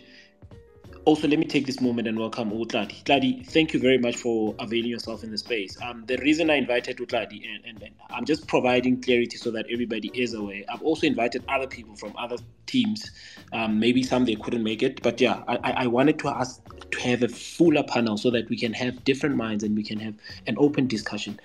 [1.07, 3.01] also let me take this moment and welcome Utladi.
[3.05, 5.77] Tladi, thank you very much for availing yourself in the space.
[5.81, 9.67] Um, the reason I invited Utladi, and, and, and, I'm just providing clarity so that
[9.71, 10.63] everybody is aware.
[10.67, 13.09] I've also invited other people from other teams.
[13.53, 16.99] Um, maybe some they couldn't make it, but yeah, I, I wanted to ask to
[16.99, 20.15] have a fuller panel so that we can have different minds and we can have
[20.45, 21.39] an open discussion.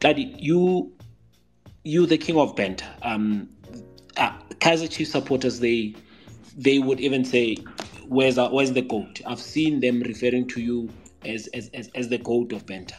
[0.00, 0.92] Tladi, you
[1.84, 2.86] you the king of banter.
[3.02, 3.48] Um,
[4.16, 5.94] uh, Kaizer Chief supporters they
[6.56, 7.58] they would even say
[8.08, 9.20] where's the, where's the goat?
[9.26, 10.92] I've seen them referring to you
[11.24, 12.96] as as, as, as the goat of banter.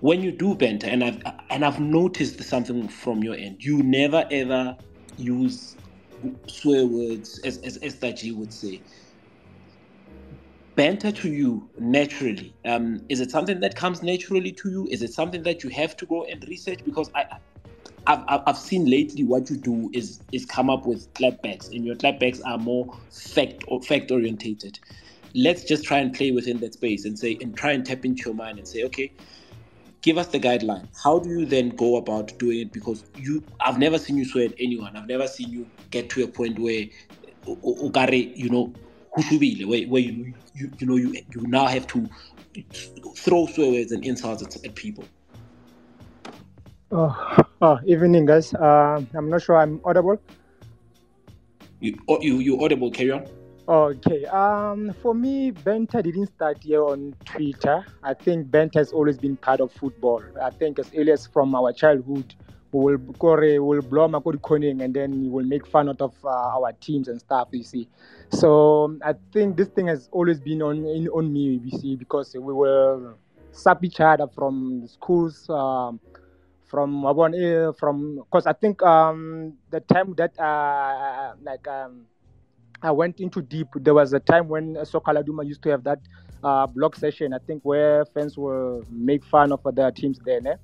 [0.00, 1.20] When you do banter, and I've
[1.50, 4.76] and I've noticed something from your end, you never ever
[5.16, 5.76] use
[6.48, 8.82] swear words as as Esther G would say.
[10.76, 12.54] Banter to you naturally.
[12.66, 14.88] Um, is it something that comes naturally to you?
[14.90, 16.80] Is it something that you have to go and research?
[16.84, 17.24] Because I
[18.06, 21.96] I've, I've seen lately what you do is is come up with clapbacks, and your
[21.96, 24.78] clapbacks are more fact or fact orientated.
[25.34, 28.22] Let's just try and play within that space and say and try and tap into
[28.26, 29.12] your mind and say, okay,
[30.02, 30.88] give us the guideline.
[31.04, 32.72] How do you then go about doing it?
[32.72, 34.96] Because you, I've never seen you swear at anyone.
[34.96, 36.86] I've never seen you get to a point where,
[37.46, 38.74] you know,
[39.66, 42.08] where, where you, you, you know, you, you now have to
[43.16, 45.10] throw swear words and insults at, at people.
[46.98, 48.54] Oh, oh, evening, guys.
[48.54, 50.18] Uh, I'm not sure I'm audible.
[51.78, 52.90] You, oh, you, you audible.
[52.90, 53.26] Carry on.
[53.68, 54.24] Okay.
[54.24, 57.84] Um, for me, Benta didn't start here on Twitter.
[58.02, 60.24] I think Benta has always been part of football.
[60.42, 62.34] I think as early as from our childhood,
[62.72, 66.14] we will we will blow Makodi Koning and then we will make fun out of
[66.24, 67.48] uh, our teams and stuff.
[67.52, 67.90] You see.
[68.30, 71.60] So I think this thing has always been on in, on me.
[71.62, 73.18] You see, because we will
[73.52, 75.46] sub each other from schools.
[75.50, 76.00] Um,
[76.66, 82.06] from one uh, from because I think um, the time that uh, like um,
[82.82, 83.68] I went into deep.
[83.74, 86.00] There was a time when Soccer Laduma used to have that
[86.42, 87.32] uh, blog session.
[87.32, 90.40] I think where fans will make fun of their teams there.
[90.40, 90.54] Ne?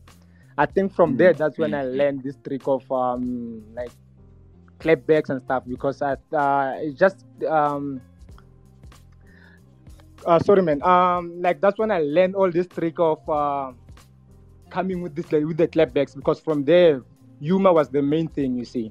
[0.58, 1.18] I think from mm-hmm.
[1.18, 3.90] there that's when I learned this trick of um, like
[4.78, 8.00] clapbacks and stuff because I uh, it's just um,
[10.26, 13.72] uh, sorry man um, like that's when I learned all this trick of uh,
[14.72, 17.02] coming with this with the clapbacks because from there
[17.40, 18.90] humor was the main thing you see.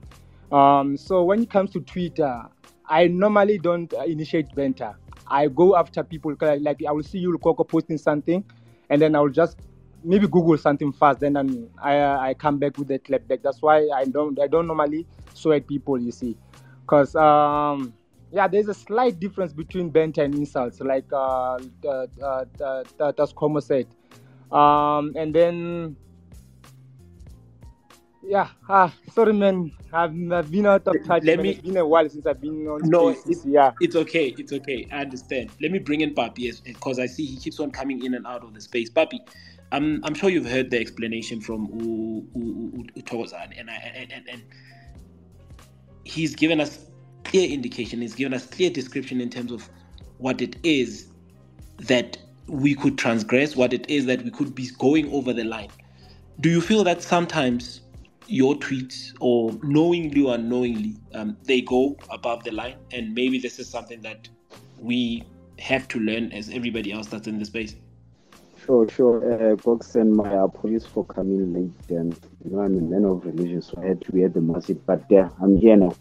[0.51, 2.43] Um, so when it comes to Twitter,
[2.87, 4.95] I normally don't uh, initiate banter.
[5.27, 8.43] I go after people like I will see you Coco posting something,
[8.89, 9.57] and then I will just
[10.03, 11.21] maybe Google something fast.
[11.21, 13.41] Then I'm, I I come back with the clapback.
[13.41, 15.99] That's why I don't I don't normally sweat people.
[15.99, 16.37] You see,
[16.81, 17.93] because um
[18.31, 20.79] yeah, there's a slight difference between banter and insults.
[20.79, 22.45] Like uh, uh, uh,
[22.99, 23.87] uh, said,
[24.51, 25.95] um, and then
[28.23, 29.71] yeah, ah, sorry, man.
[29.91, 31.23] I've, I've been out of touch.
[31.23, 32.81] Let me, it's been a while since I've been on.
[32.89, 34.33] No, it's, yeah, it's okay.
[34.37, 34.87] It's okay.
[34.91, 35.51] I understand.
[35.61, 38.43] Let me bring in Papi because I see he keeps on coming in and out
[38.43, 38.89] of the space.
[38.89, 39.19] Papi,
[39.71, 44.29] I'm I'm sure you've heard the explanation from U, U, U, Utozan, and, and and
[44.29, 44.43] and
[46.05, 46.85] he's given us
[47.23, 48.01] clear indication.
[48.01, 49.67] He's given us clear description in terms of
[50.19, 51.07] what it is
[51.79, 52.17] that
[52.51, 55.69] we could transgress, what it is that we could be going over the line.
[56.41, 57.81] Do you feel that sometimes
[58.27, 62.75] your tweets or knowingly or unknowingly um, they go above the line?
[62.91, 64.27] And maybe this is something that
[64.77, 65.23] we
[65.59, 67.75] have to learn as everybody else that's in the space.
[68.65, 69.51] Sure sure.
[69.51, 73.25] Uh, box and my apologies for coming late and you know i'm a man of
[73.25, 75.95] religion so i had to be at the masjid but uh, i'm here now.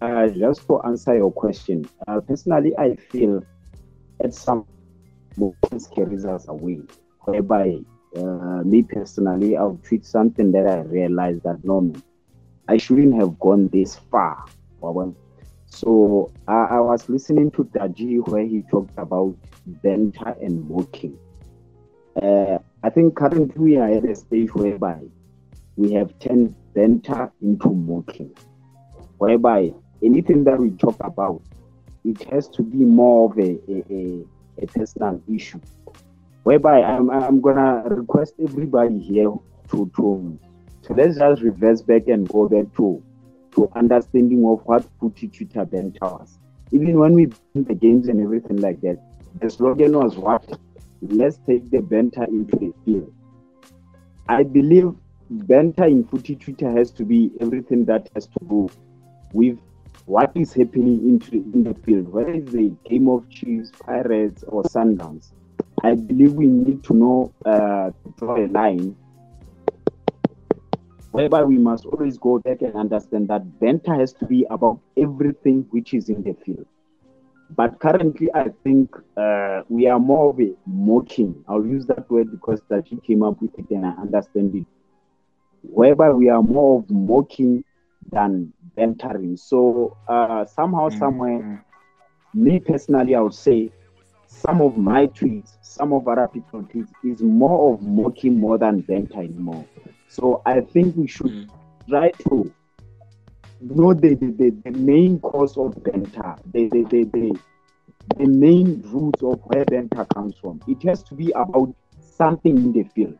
[0.00, 3.40] Uh, just to answer your question uh, personally i feel
[4.24, 4.66] at some
[5.36, 6.80] moments carries us away
[7.20, 7.78] whereby
[8.16, 11.92] uh, me personally, I'll tweet something that I realized that no,
[12.68, 14.44] I shouldn't have gone this far.
[15.66, 21.18] So I, I was listening to Daji where he talked about banter and mocking.
[22.20, 25.00] Uh, I think currently we are at a stage whereby
[25.76, 28.34] we have turned banter into mocking,
[29.18, 31.40] whereby anything that we talk about,
[32.04, 34.24] it has to be more of a, a, a,
[34.60, 35.60] a personal issue
[36.42, 39.32] whereby I'm, I'm gonna request everybody here
[39.70, 40.38] to to
[40.82, 43.02] to let's just reverse back and go back to
[43.54, 46.38] to understanding of what Footy Twitter banter was.
[46.72, 48.98] Even when we the games and everything like that,
[49.40, 50.58] the slogan was what?
[51.02, 53.12] Let's take the banter into the field.
[54.28, 54.92] I believe
[55.30, 58.70] banter in Footy Twitter has to be everything that has to do
[59.32, 59.58] with
[60.06, 61.20] what is happening
[61.54, 65.32] in the field, whether it's the game of Chiefs, Pirates, or Sundowns
[65.84, 68.96] I believe we need to know uh, draw a line
[71.10, 75.66] whereby we must always go back and understand that banter has to be about everything
[75.70, 76.66] which is in the field.
[77.50, 81.44] But currently, I think uh, we are more of a mocking.
[81.48, 84.66] I'll use that word because that she came up with it and I understand it.
[85.62, 87.64] Whereby we are more of mocking
[88.10, 89.36] than bantering.
[89.36, 90.98] So uh, somehow, mm-hmm.
[90.98, 91.64] somewhere,
[92.34, 93.70] me personally, I would say
[94.26, 98.80] some of my tweets, some of other people's tweets is more of mocking more than
[98.80, 99.64] banter anymore.
[100.08, 101.50] So I think we should mm.
[101.88, 102.52] try to
[103.60, 107.38] know the, the, the, the, main cause of banter, the, the, the, the,
[108.16, 110.60] the main roots of where banter comes from.
[110.66, 113.18] It has to be about something in the field.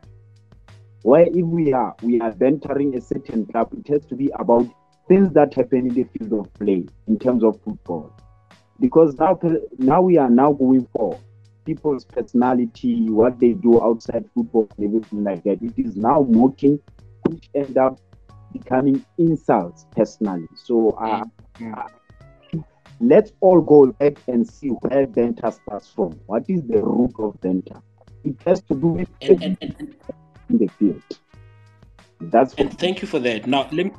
[1.03, 4.67] Where if we are we are bantering a certain club, it has to be about
[5.07, 8.13] things that happen in the field of play in terms of football
[8.79, 9.39] because now
[9.77, 11.19] now we are now going for
[11.65, 15.61] people's personality, what they do outside football, and everything like that.
[15.61, 16.79] It is now mocking,
[17.27, 17.99] which end up
[18.51, 20.47] becoming insults personally.
[20.55, 21.23] So uh,
[21.65, 21.87] uh,
[22.99, 26.19] let's all go back and see where banter starts from.
[26.25, 27.81] What is the root of banter?
[28.23, 29.95] It has to do with and, and, and,
[30.53, 31.01] in the field.
[32.21, 33.47] That's and thank you for that.
[33.47, 33.91] Now, let me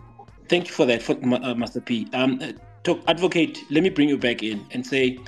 [0.49, 2.09] thank you for that, for uh, Master P.
[2.15, 3.65] Um, uh, talk, advocate.
[3.71, 5.19] Let me bring you back in and say,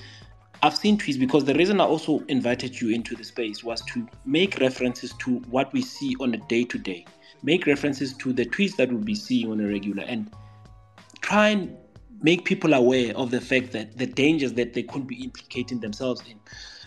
[0.63, 4.07] I've seen tweets because the reason I also invited you into the space was to
[4.25, 7.05] make references to what we see on a day to day,
[7.43, 10.31] make references to the tweets that we'll be seeing on a regular, and
[11.21, 11.77] try and
[12.23, 16.23] make people aware of the fact that the dangers that they could be implicating themselves
[16.31, 16.41] in.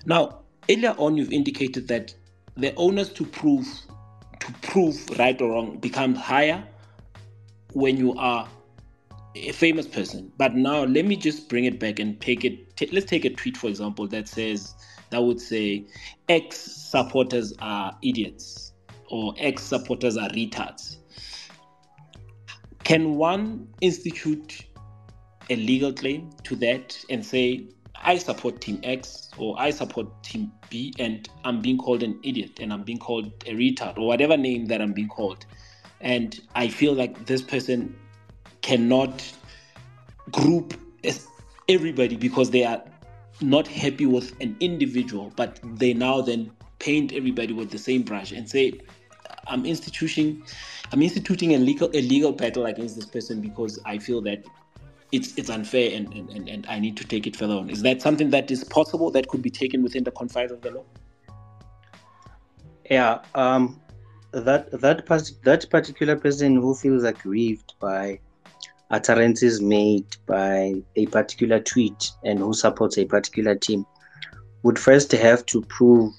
[0.05, 2.15] Now, earlier on, you've indicated that
[2.57, 3.67] the onus to prove
[4.39, 6.63] to prove right or wrong becomes higher
[7.73, 8.47] when you are
[9.35, 10.31] a famous person.
[10.37, 12.75] But now let me just bring it back and take it.
[12.75, 14.73] T- let's take a tweet, for example, that says
[15.11, 15.85] that would say
[16.27, 18.73] X supporters are idiots
[19.09, 20.97] or X supporters are retards.
[22.83, 24.65] Can one institute
[25.49, 27.67] a legal claim to that and say
[28.03, 32.59] I support Team X or I support Team B and I'm being called an idiot
[32.59, 35.45] and I'm being called a retard or whatever name that I'm being called.
[36.01, 37.95] And I feel like this person
[38.61, 39.23] cannot
[40.31, 40.73] group
[41.67, 42.81] everybody because they are
[43.41, 48.31] not happy with an individual, but they now then paint everybody with the same brush
[48.31, 48.73] and say,
[49.47, 50.43] I'm instituting
[50.91, 54.43] I'm instituting a legal a legal battle against this person because I feel that
[55.11, 57.69] it's it's unfair and, and, and, I need to take it further on.
[57.69, 60.71] Is that something that is possible that could be taken within the confines of the
[60.71, 60.83] law?
[62.89, 63.79] Yeah, um,
[64.31, 65.07] that that
[65.43, 68.19] that particular person who feels aggrieved by
[68.91, 73.85] utterances made by a particular tweet and who supports a particular team
[74.63, 76.11] would first have to prove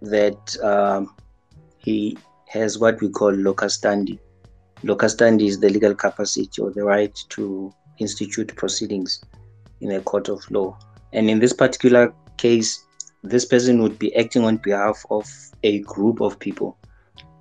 [0.00, 1.14] that um,
[1.78, 2.16] he
[2.48, 4.18] has what we call locus standi.
[4.82, 9.24] Locus standi is the legal capacity or the right to institute proceedings
[9.80, 10.78] in a court of law.
[11.12, 12.84] And in this particular case,
[13.22, 15.30] this person would be acting on behalf of
[15.62, 16.76] a group of people.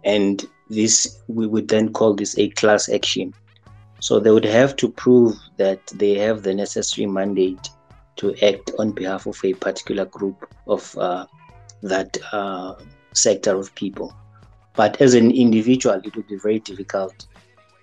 [0.04, 3.34] And this, we would then call this a class action.
[4.00, 7.70] So they would have to prove that they have the necessary mandate
[8.18, 11.26] to act on behalf of a particular group of uh,
[11.82, 12.76] that uh,
[13.14, 14.16] sector of people.
[14.76, 17.28] But as an individual, it would be very difficult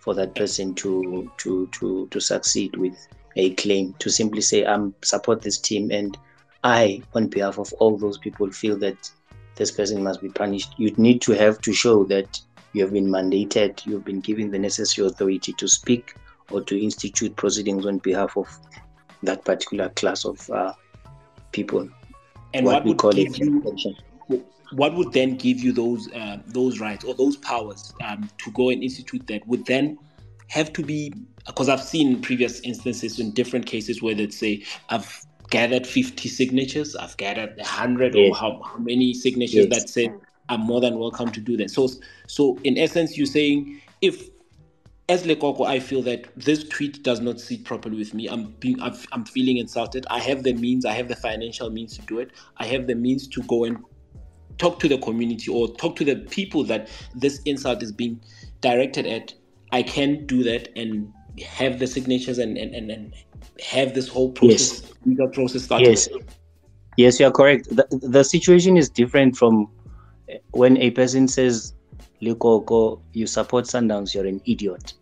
[0.02, 2.96] for that person to to to to succeed with
[3.36, 3.94] a claim.
[4.00, 6.18] To simply say i'm support this team and
[6.64, 9.10] i on behalf of all those people feel that
[9.54, 10.74] this person must be punished.
[10.76, 12.40] You need to have to show that
[12.72, 16.14] you have been mandated you've been given the necessary authority to speak
[16.50, 18.48] or to institute proceedings on behalf of
[19.22, 20.72] that particular class of uh,
[21.52, 21.88] people.
[22.54, 23.62] And what, what we call it you,
[24.72, 28.70] what would then give you those uh, those rights or those powers um, to go
[28.70, 29.98] and institute that would then
[30.48, 31.12] have to be
[31.46, 36.96] because I've seen previous instances in different cases where they'd say I've gathered 50 signatures,
[36.96, 38.30] I've gathered 100 yes.
[38.30, 39.80] or how, how many signatures yes.
[39.80, 40.12] that say
[40.48, 41.70] I'm more than welcome to do that.
[41.70, 41.88] So
[42.26, 44.30] so in essence you're saying if
[45.08, 48.28] as Lekoko, I feel that this tweet does not sit properly with me.
[48.28, 50.06] I'm being, I'm, I'm feeling insulted.
[50.08, 52.30] I have the means, I have the financial means to do it.
[52.56, 53.78] I have the means to go and
[54.62, 58.20] talk to the community or talk to the people that this insult is being
[58.60, 59.34] directed at,
[59.72, 61.12] I can do that and
[61.44, 63.12] have the signatures and, and, and, and
[63.60, 64.92] have this whole process, yes.
[65.04, 65.88] legal process started.
[65.88, 66.08] Yes.
[66.96, 67.74] Yes, you are correct.
[67.74, 69.68] The, the situation is different from
[70.28, 71.74] eh, when a person says,
[72.20, 74.92] Likoko, you support Sundowns, you're an idiot.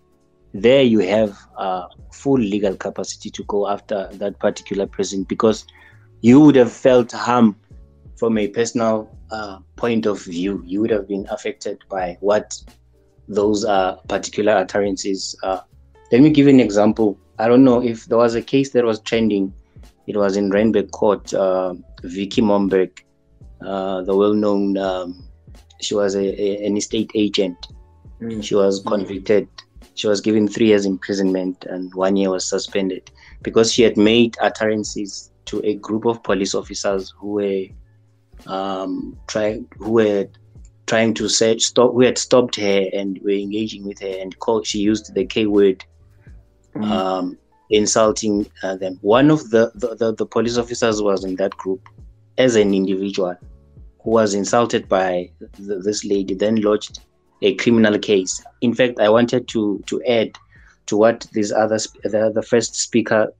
[0.55, 5.67] There you have a full legal capacity to go after that particular person because
[6.23, 7.57] you would have felt harm
[8.21, 12.63] from a personal uh, point of view, you would have been affected by what
[13.29, 15.65] those uh, particular utterances are.
[16.13, 17.19] Let me give you an example.
[17.39, 19.55] I don't know if there was a case that was trending.
[20.07, 21.33] It was in Randburg Court.
[21.33, 22.91] Uh, Vicky Momberg,
[23.67, 25.27] uh, the well-known, um,
[25.81, 27.57] she was a, a, an estate agent.
[28.21, 28.45] Mm.
[28.45, 29.49] She was convicted.
[29.95, 33.11] She was given three years imprisonment and one year was suspended
[33.41, 37.65] because she had made utterances to a group of police officers who were
[38.47, 40.29] um, try, who were
[40.87, 44.67] trying to say, stop, who had stopped her and were engaging with her and called,
[44.67, 45.85] she used the K word,
[46.75, 47.39] mm um,
[47.71, 48.99] insulting uh, them.
[49.01, 51.89] One of the, the, the, the police officers was in that group
[52.37, 53.37] as an individual
[54.03, 57.01] who was insulted by the, this lady, then lodged
[57.43, 58.43] a criminal case.
[58.61, 60.37] In fact, I wanted to to add
[60.87, 63.33] to what this other the, the first speaker.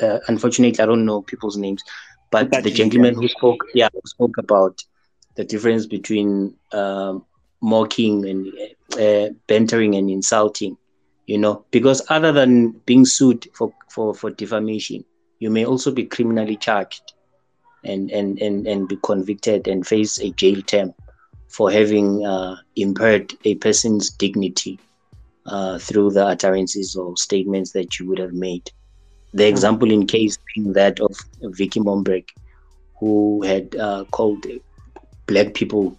[0.00, 1.82] Uh, unfortunately, I don't know people's names,
[2.30, 4.82] but the gentleman who spoke, yeah, who spoke about
[5.34, 7.24] the difference between um,
[7.60, 8.52] mocking and
[8.98, 10.76] uh, bantering and insulting
[11.28, 15.04] you know, because other than being sued for, for, for defamation,
[15.38, 17.12] you may also be criminally charged
[17.84, 20.94] and, and, and, and be convicted and face a jail term
[21.48, 24.80] for having uh, impaired a person's dignity
[25.44, 28.70] uh, through the utterances or statements that you would have made.
[29.34, 32.28] The example in case being that of Vicky Momberg,
[32.98, 34.46] who had uh, called
[35.26, 35.96] black people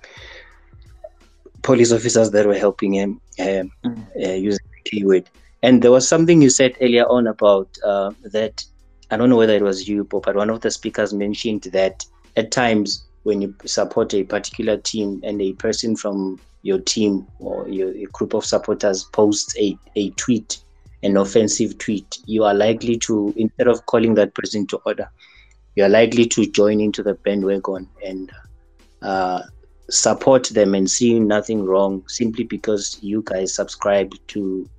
[1.61, 4.05] police officers that were helping him um, mm.
[4.15, 5.29] uh, using the keyword.
[5.61, 8.63] And there was something you said earlier on about uh, that.
[9.11, 12.05] I don't know whether it was you, but one of the speakers mentioned that
[12.37, 17.67] at times when you support a particular team and a person from your team or
[17.67, 20.59] your, your group of supporters posts a, a tweet,
[21.03, 25.09] an offensive tweet, you are likely to, instead of calling that person to order,
[25.75, 28.31] you are likely to join into the bandwagon and
[29.01, 29.41] uh,
[29.89, 34.69] support them and see nothing wrong simply because you guys subscribe to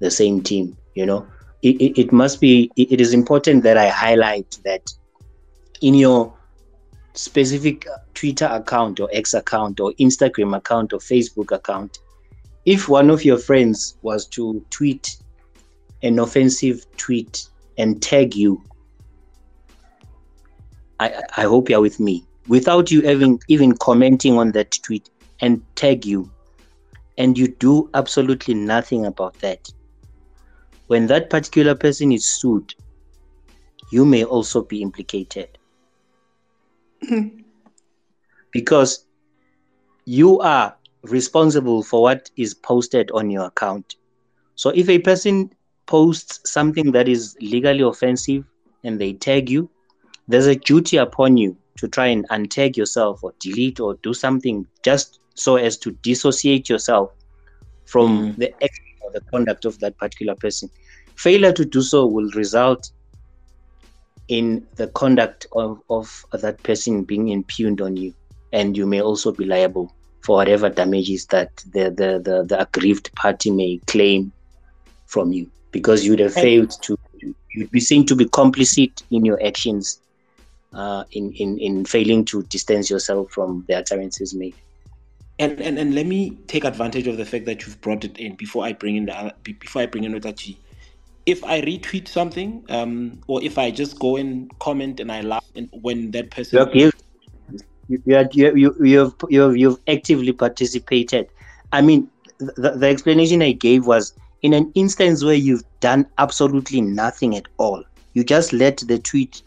[0.00, 1.26] the same team you know?
[1.62, 4.92] It, it, it must be it, it is important that i highlight that
[5.80, 6.32] in your
[7.14, 11.98] specific twitter account or x account or instagram account or facebook account
[12.64, 15.16] if one of your friends was to tweet
[16.02, 18.62] an offensive tweet and tag you
[21.00, 22.24] i i hope you're with me.
[22.48, 26.30] Without you even even commenting on that tweet and tag you
[27.18, 29.70] and you do absolutely nothing about that.
[30.86, 32.74] When that particular person is sued
[33.90, 35.58] you may also be implicated.
[37.06, 37.28] Hmm.
[38.50, 39.04] Because
[40.04, 43.96] you are responsible for what is posted on your account.
[44.56, 45.52] So if a person
[45.88, 48.44] posts something that is legally offensive
[48.84, 49.68] and they tag you
[50.28, 54.66] there's a duty upon you to try and untag yourself or delete or do something
[54.84, 57.10] just so as to dissociate yourself
[57.86, 58.36] from mm.
[58.36, 60.68] the action or the conduct of that particular person.
[61.16, 62.90] Failure to do so will result
[64.28, 68.12] in the conduct of, of that person being impugned on you,
[68.52, 73.14] and you may also be liable for whatever damages that the, the, the, the aggrieved
[73.14, 74.30] party may claim
[75.06, 76.98] from you because you'd have failed to
[77.50, 80.00] you'd be seen to be complicit in your actions
[80.72, 84.54] uh, in, in, in failing to distance yourself from the utterances made.
[85.40, 88.34] And, and and let me take advantage of the fact that you've brought it in
[88.34, 90.56] before I bring in the before I bring in Otachi.
[91.26, 95.44] If I retweet something, um, or if I just go and comment and I laugh,
[95.54, 96.90] and when that person you,
[97.88, 101.28] you, you, you, you've, you've, you've actively participated.
[101.72, 106.80] I mean, the, the explanation I gave was in an instance where you've done absolutely
[106.80, 107.82] nothing at all.
[108.14, 109.42] You just let the tweet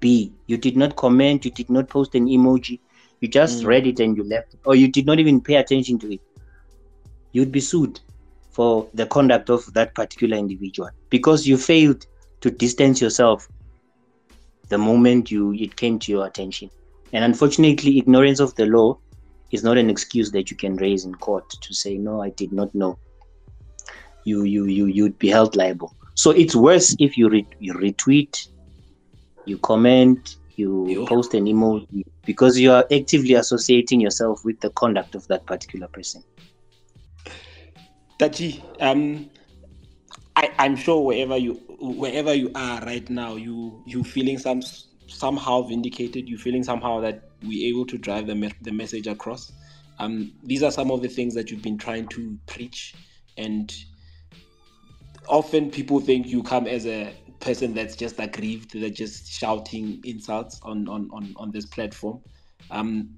[0.00, 0.32] be.
[0.46, 2.80] You did not comment, you did not post an emoji,
[3.20, 3.66] you just mm.
[3.66, 6.20] read it and you left, or you did not even pay attention to it.
[7.32, 8.00] You'd be sued
[8.50, 12.06] for the conduct of that particular individual because you failed
[12.40, 13.48] to distance yourself
[14.68, 16.70] the moment you it came to your attention.
[17.12, 18.98] And unfortunately, ignorance of the law
[19.52, 22.52] is not an excuse that you can raise in court to say, no, I did
[22.52, 22.98] not know.
[24.26, 25.94] You you you you'd be held liable.
[26.14, 28.48] So it's worse if you, re- you retweet
[29.46, 31.06] you comment, you Yo.
[31.06, 35.86] post an emoji because you are actively associating yourself with the conduct of that particular
[35.88, 36.22] person.
[38.18, 39.30] Tachi, um,
[40.34, 44.62] I, I'm sure wherever you wherever you are right now, you you feeling some
[45.06, 46.28] somehow vindicated.
[46.28, 49.52] You feeling somehow that we're able to drive the me- the message across.
[49.98, 52.94] Um, these are some of the things that you've been trying to preach,
[53.38, 53.72] and
[55.28, 60.60] often people think you come as a person that's just aggrieved, they're just shouting insults
[60.62, 62.20] on on on, on this platform.
[62.70, 63.16] Um,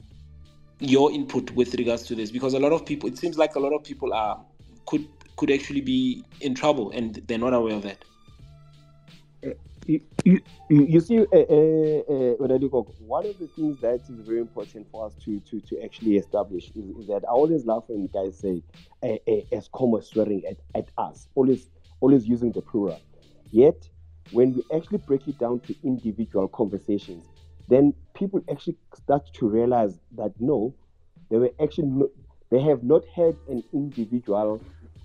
[0.81, 3.61] your input with regards to this, because a lot of people, it seems like a
[3.61, 4.41] lot of people are
[4.87, 5.07] could
[5.37, 8.05] could actually be in trouble and they're not aware of that.
[9.87, 12.35] You, you, you see, uh, uh, uh,
[12.99, 16.71] one of the things that is very important for us to to, to actually establish
[16.75, 18.63] is, is that I always laugh when guys say
[19.03, 19.17] uh,
[19.57, 21.69] uh, swearing at, at us, always
[22.01, 23.01] always using the plural.
[23.51, 23.89] Yet
[24.33, 27.25] when we actually break it down to individual conversations,
[27.69, 30.75] then people actually start to realize that no,
[31.31, 32.09] they were actually not,
[32.51, 34.61] they have not had an individual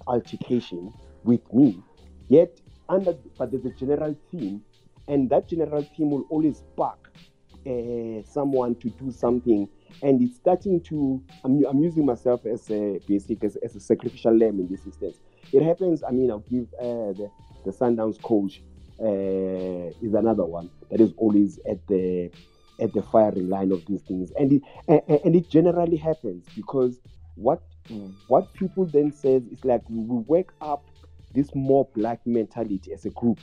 [0.07, 1.81] altercation with me,
[2.29, 4.61] yet under but there's a general theme,
[5.07, 7.11] and that general theme will always spark
[7.67, 9.67] uh, someone to do something,
[10.01, 11.21] and it's starting to.
[11.43, 15.17] I'm, I'm using myself as a basic as, as a sacrificial lamb in this instance.
[15.54, 16.04] It happens.
[16.04, 17.30] I mean, I'll give uh, the
[17.64, 18.62] the Sundowns coach
[18.99, 22.32] uh, is another one that is always at the
[22.80, 26.99] at the firing line of these things, and it and, and it generally happens because
[27.36, 27.62] what
[28.28, 30.84] what people then says is like we wake up
[31.34, 33.39] this more black mentality as a group.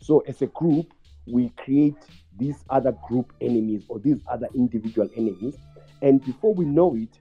[0.00, 0.92] So as a group,
[1.26, 1.96] we create
[2.36, 5.56] these other group enemies or these other individual enemies,
[6.02, 7.18] and before we know it,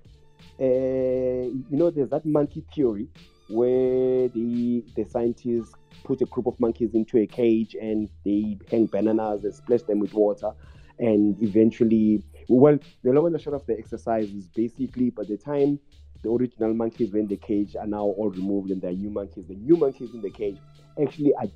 [0.59, 3.07] uh, you know, there's that monkey theory
[3.47, 5.73] where the the scientists
[6.03, 9.99] put a group of monkeys into a cage and they hang bananas and splash them
[9.99, 10.51] with water,
[10.99, 15.37] and eventually, well, the long and the short of the exercise is basically by the
[15.37, 15.79] time
[16.23, 19.45] the original monkeys were in the cage are now all removed and they're new monkeys.
[19.47, 20.57] The new monkeys in the cage
[21.01, 21.47] actually are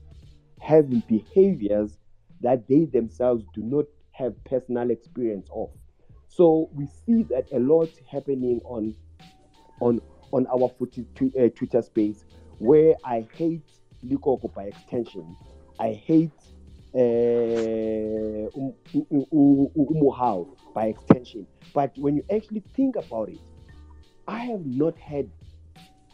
[0.60, 1.98] having behaviors
[2.42, 5.70] that they themselves do not have personal experience of.
[6.28, 8.96] So we see that a lot happening on
[9.80, 10.00] on
[10.32, 12.26] on our uh, Twitter space,
[12.60, 13.66] where I hate
[14.06, 15.36] Likoko by extension.
[15.80, 16.32] I hate
[16.94, 18.50] uh,
[20.74, 21.48] by extension.
[21.74, 23.40] But when you actually think about it,
[24.28, 25.30] I have not had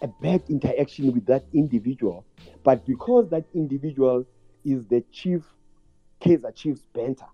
[0.02, 2.26] a bad interaction with that individual,
[2.64, 4.26] but because that individual
[4.64, 5.44] is the chief,
[6.22, 7.26] Kaizer Chiefs banter,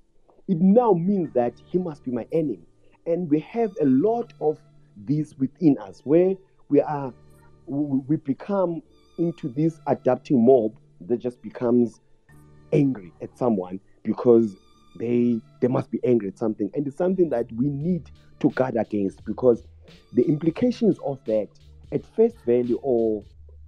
[0.47, 2.67] it now means that he must be my enemy.
[3.05, 4.57] And we have a lot of
[4.95, 6.35] this within us where
[6.73, 7.13] we are,
[7.67, 8.81] we become
[9.19, 12.01] into this adapting mob that just becomes
[12.71, 14.57] angry at someone because
[14.95, 16.71] they they must be angry at something.
[16.73, 18.09] And it's something that we need
[18.39, 19.63] to guard against because
[20.13, 21.49] the implications of that
[21.91, 23.23] at first value or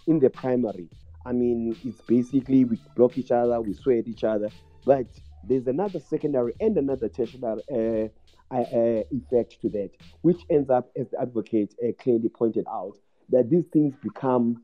[0.08, 0.90] in the primary
[1.26, 4.50] i mean it's basically we block each other we swear at each other
[4.86, 5.08] but
[5.44, 7.42] there's another secondary and another tertiary
[7.74, 8.08] uh,
[8.52, 9.90] effect to that
[10.22, 12.98] which ends up as the advocate uh, clearly pointed out
[13.30, 14.62] that these things become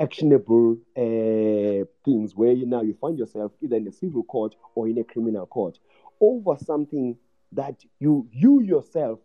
[0.00, 4.88] actionable uh, things where you now you find yourself either in a civil court or
[4.88, 5.78] in a criminal court
[6.20, 7.16] over something
[7.52, 9.18] that you you yourself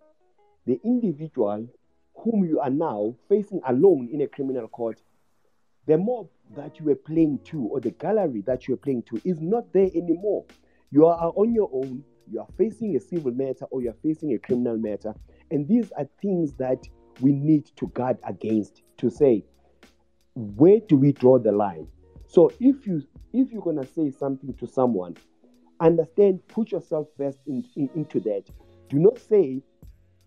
[0.65, 1.67] the individual
[2.15, 5.01] whom you are now facing alone in a criminal court
[5.85, 9.19] the mob that you were playing to or the gallery that you are playing to
[9.25, 10.45] is not there anymore.
[10.91, 14.33] You are on your own you are facing a civil matter or you are facing
[14.33, 15.13] a criminal matter.
[15.51, 16.83] And these are things that
[17.21, 19.43] we need to guard against to say
[20.35, 21.87] where do we draw the line?
[22.27, 23.03] So if you
[23.33, 25.15] if you're to say something to someone
[25.79, 28.43] understand put yourself first in, in, into that.
[28.89, 29.61] Do not say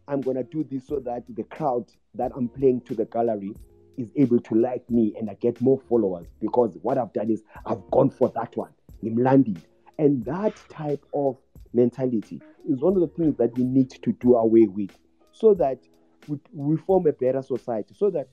[0.09, 1.85] i'm to do this so that the crowd
[2.15, 3.53] that i'm playing to the gallery
[3.97, 7.43] is able to like me and i get more followers because what i've done is
[7.65, 8.71] i've gone for that one.
[9.03, 9.61] Him landing
[9.99, 11.39] and that type of
[11.77, 14.91] mentality is one of the things that we need to do away with
[15.33, 15.79] so that
[16.27, 18.29] we, we form a better society so that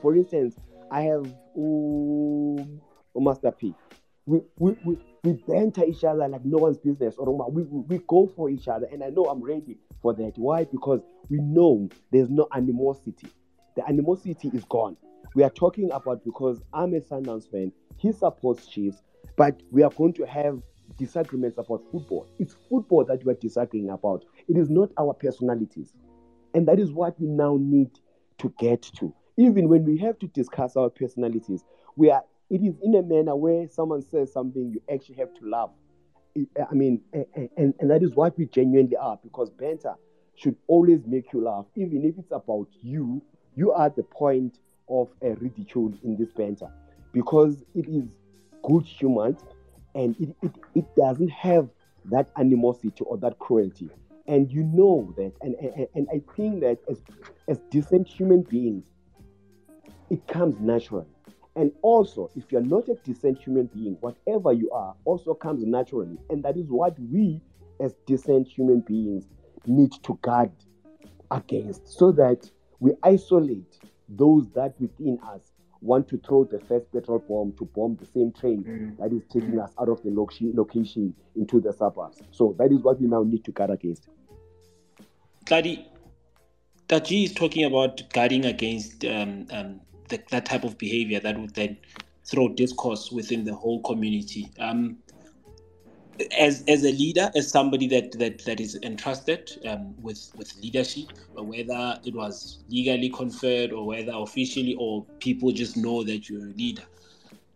[0.00, 0.56] for instance
[0.90, 1.26] I have
[1.56, 2.80] um,
[3.14, 3.74] Master P.
[4.26, 7.16] We, we, we, we banter each other like no one's business.
[7.18, 8.86] Or we, we, go for each other.
[8.90, 10.32] And I know I'm ready for that.
[10.36, 10.64] Why?
[10.64, 13.28] Because we know there's no animosity.
[13.76, 14.96] The animosity is gone.
[15.34, 17.72] We are talking about because I'm a Sundowns fan.
[17.96, 19.02] He supports Chiefs.
[19.36, 20.60] But we are going to have
[20.96, 22.26] disagreements about football.
[22.38, 24.24] It's football that we're disagreeing about.
[24.48, 25.92] It is not our personalities.
[26.54, 27.90] And that is what we now need
[28.38, 31.64] to get to even when we have to discuss our personalities,
[31.96, 35.48] we are it is in a manner where someone says something you actually have to
[35.48, 35.70] laugh.
[36.36, 39.94] I mean, and, and that is what we genuinely are because banter
[40.34, 43.22] should always make you laugh, even if it's about you.
[43.54, 44.58] You are the point
[44.88, 46.70] of a ridicule in this banter
[47.12, 48.16] because it is
[48.62, 49.36] good humor
[49.98, 51.68] and it, it, it doesn't have
[52.04, 53.90] that animosity or that cruelty.
[54.28, 55.32] And you know that.
[55.40, 57.02] And, and, and I think that as,
[57.48, 58.84] as decent human beings,
[60.08, 61.08] it comes naturally.
[61.56, 66.16] And also, if you're not a decent human being, whatever you are also comes naturally.
[66.30, 67.40] And that is what we,
[67.80, 69.26] as decent human beings,
[69.66, 70.52] need to guard
[71.32, 75.47] against so that we isolate those that within us
[75.80, 78.96] want to throw the first petrol bomb to bomb the same train mm.
[78.98, 79.64] that is taking mm.
[79.64, 82.20] us out of the location into the suburbs.
[82.30, 84.08] So that is what we now need to guard against.
[85.44, 85.86] Daddy,
[86.88, 91.54] Taji is talking about guarding against um, um, the, that type of behavior that would
[91.54, 91.76] then
[92.24, 94.50] throw discourse within the whole community.
[94.58, 94.98] Um,
[96.36, 101.08] as as a leader, as somebody that that that is entrusted um, with with leadership,
[101.34, 106.54] whether it was legally conferred or whether officially or people just know that you're a
[106.54, 106.84] leader,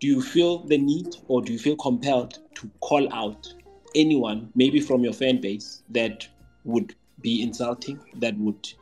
[0.01, 3.53] do you feel the need or do you feel compelled to call out
[3.95, 6.27] anyone, maybe from your fan base, that
[6.65, 8.73] would be insulting, that would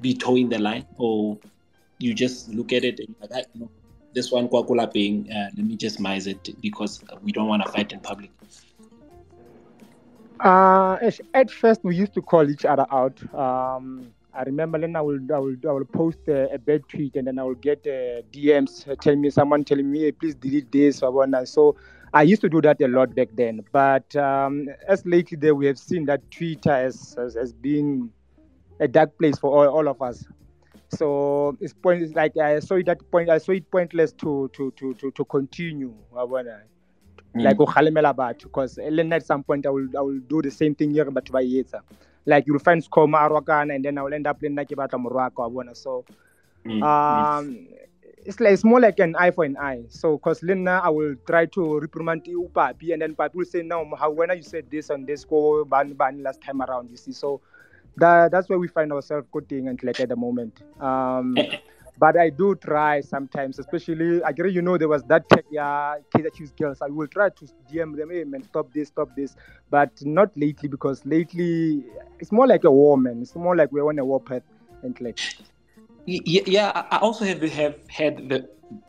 [0.00, 1.38] be towing the line, or
[1.98, 3.70] you just look at it and like, no,
[4.12, 7.72] this one Kwakula being, uh, let me just mize it because we don't want to
[7.72, 8.30] fight in public.
[10.44, 10.98] Uh,
[11.32, 13.18] at first, we used to call each other out.
[13.34, 17.16] Um, I remember then I will I will I will post a, a bad tweet
[17.16, 20.70] and then I will get uh, DMs telling me someone telling me hey, please delete
[20.70, 21.76] this or So
[22.12, 23.62] I used to do that a lot back then.
[23.72, 28.10] But um, as lately there we have seen that Twitter has, has, has been
[28.80, 30.26] a dark place for all, all of us.
[30.90, 34.72] So it's point like I saw it that point I saw it pointless to to
[34.72, 35.94] to to, to continue.
[37.34, 37.42] Mm.
[37.42, 38.38] Like mm.
[38.42, 41.42] because at some point I will I will do the same thing here but by
[41.42, 41.80] either.
[42.26, 45.50] like you'll find Skoma Arwakana and then I will end up playing in Nakibata Morocco.
[45.74, 46.04] So
[46.64, 47.66] mm, um
[48.24, 49.84] it's like it's more like an eye for an eye.
[49.88, 53.62] So because Lina I will try to reprimand you papi and then papi will say
[53.62, 56.96] no how when you said this and this go ban ban last time around you
[56.96, 57.40] see so
[57.96, 60.62] that that's where we find ourselves cutting and like at the moment.
[60.80, 61.36] Um
[61.98, 65.96] but I do try sometimes, especially I agree, you know, there was that tech, yeah,
[66.12, 66.78] kids that use girls.
[66.82, 69.36] I will try to DM them, hey man, stop this, stop this,
[69.70, 71.84] but not lately because lately
[72.18, 73.22] it's more like a war, man.
[73.22, 74.42] It's more like we're on a war path
[74.82, 75.18] and like.
[76.06, 78.46] Yeah, I also have have had the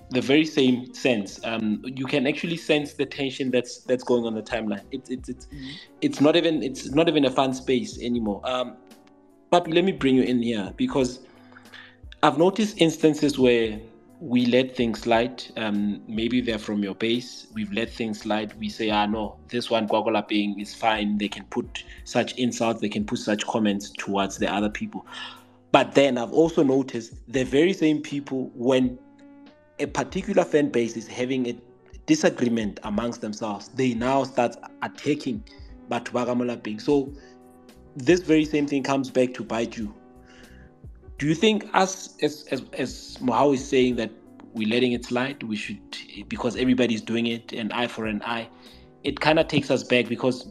[0.10, 1.40] the very same sense.
[1.44, 4.84] Um, you can actually sense the tension that's that's going on the timeline.
[4.92, 5.70] It's it's it's mm-hmm.
[6.02, 8.42] it's not even it's not even a fun space anymore.
[8.44, 8.78] Um,
[9.50, 11.20] but let me bring you in here because
[12.26, 13.80] I've noticed instances where
[14.20, 15.44] we let things slide.
[15.58, 17.46] Um, maybe they're from your base.
[17.54, 18.52] We've let things slide.
[18.60, 21.20] We say, ah, no, this one Gwagwala being is fine.
[21.20, 25.06] They can put such insults, they can put such comments towards the other people.
[25.72, 28.98] But then I've also noticed the very same people, when
[29.78, 31.56] a particular fan base is having a
[32.08, 35.44] disagreement amongst themselves, they now start attacking
[35.90, 36.80] Batu being.
[36.80, 37.14] So
[37.96, 39.94] this very same thing comes back to bite you
[41.18, 44.12] do you think us as as as Mohau is saying that
[44.54, 45.80] we're letting it slide, we should
[46.28, 48.50] because everybody's doing it, an eye for an eye,
[49.04, 50.48] it kind of takes us back because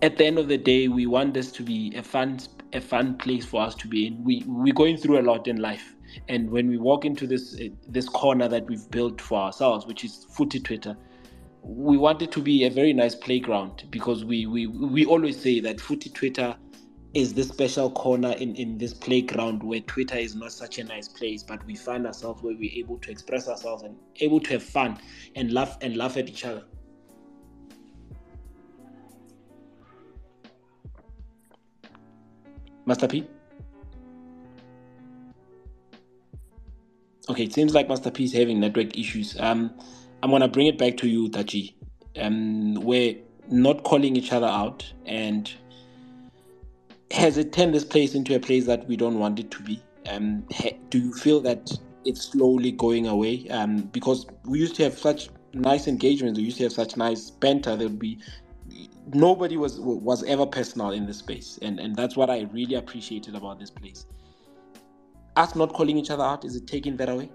[0.00, 2.40] at the end of the day, we want this to be a fun
[2.72, 4.24] a fun place for us to be in.
[4.24, 5.94] We we're going through a lot in life,
[6.28, 7.56] and when we walk into this
[7.88, 10.96] this corner that we've built for ourselves, which is Footy Twitter,
[11.62, 15.60] we want it to be a very nice playground because we we we always say
[15.60, 16.56] that Footy Twitter
[17.14, 21.08] is this special corner in, in this playground where Twitter is not such a nice
[21.08, 24.62] place, but we find ourselves where we're able to express ourselves and able to have
[24.62, 24.98] fun
[25.36, 26.64] and laugh and laugh at each other.
[32.86, 33.26] Master P?
[37.28, 39.38] Okay, it seems like Master P is having network issues.
[39.38, 39.72] Um,
[40.22, 41.74] I'm gonna bring it back to you, Tachi.
[42.16, 43.16] Um, we're
[43.50, 45.52] not calling each other out and
[47.12, 49.82] has it turned this place into a place that we don't want it to be?
[50.08, 50.44] Um,
[50.90, 51.70] do you feel that
[52.04, 53.48] it's slowly going away?
[53.50, 57.30] Um, because we used to have such nice engagements, we used to have such nice
[57.30, 57.76] banter.
[57.76, 58.18] There'd be
[59.14, 63.34] nobody was was ever personal in this space, and and that's what I really appreciated
[63.34, 64.06] about this place.
[65.36, 67.30] Us not calling each other out is it taking that away?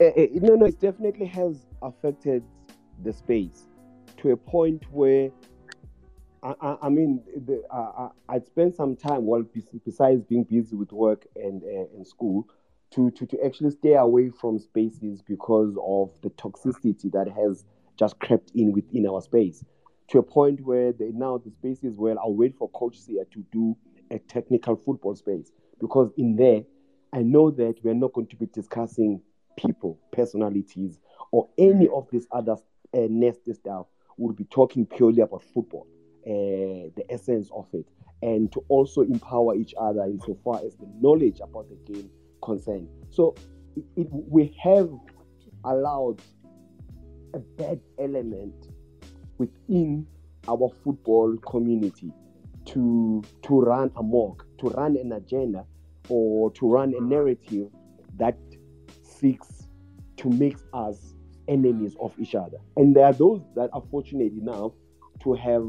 [0.00, 2.42] Uh, no, no, it definitely has affected
[3.04, 3.64] the space
[4.16, 5.30] to a point where
[6.42, 9.44] I, I mean, the, uh, I'd spend some time, well,
[9.84, 12.48] besides being busy with work and uh, and school,
[12.90, 17.64] to, to, to actually stay away from spaces because of the toxicity that has
[17.96, 19.64] just crept in within our space.
[20.08, 23.44] To a point where they, now the spaces well I'll wait for Coach Sia to
[23.52, 23.76] do
[24.10, 25.52] a technical football space.
[25.80, 26.62] Because in there
[27.12, 29.22] I know that we're not going to be discussing
[29.56, 30.98] people, personalities,
[31.30, 32.56] or any of this other
[32.94, 33.86] uh, nasty stuff.
[34.16, 35.86] We'll be talking purely about football
[36.26, 37.86] uh, the essence of it,
[38.22, 42.10] and to also empower each other insofar as the knowledge about the game
[42.42, 42.88] concerned.
[43.10, 43.34] So
[43.76, 44.90] it, it, we have
[45.64, 46.20] allowed
[47.34, 48.68] a bad element
[49.38, 50.06] within
[50.48, 52.12] our football community
[52.66, 55.64] to to run amok, to run an agenda,
[56.08, 57.68] or to run a narrative
[58.18, 58.36] that
[59.02, 59.68] seeks
[60.16, 61.14] to make us
[61.48, 62.58] enemies of each other.
[62.76, 64.72] And there are those that are fortunate enough
[65.22, 65.64] to have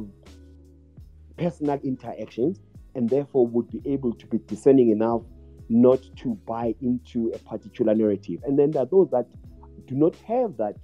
[1.38, 2.60] personal interactions
[2.96, 5.22] and therefore would be able to be discerning enough
[5.70, 8.42] not to buy into a particular narrative.
[8.46, 9.26] And then there are those that
[9.88, 10.76] do not have that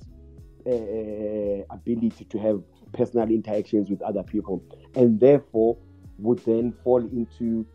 [0.65, 2.61] uh, ability to have
[2.93, 4.63] personal interactions with other people
[4.95, 5.77] and therefore
[6.17, 7.65] would then fall into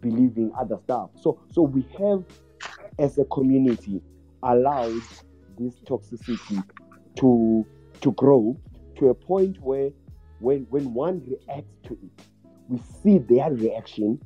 [0.00, 1.10] believing other stuff.
[1.20, 2.24] So so we have
[2.98, 4.00] as a community
[4.42, 5.02] allowed
[5.58, 6.62] this toxicity
[7.16, 7.66] to
[8.00, 8.56] to grow
[8.96, 9.90] to a point where
[10.40, 12.26] when when one reacts to it,
[12.68, 14.20] we see their reaction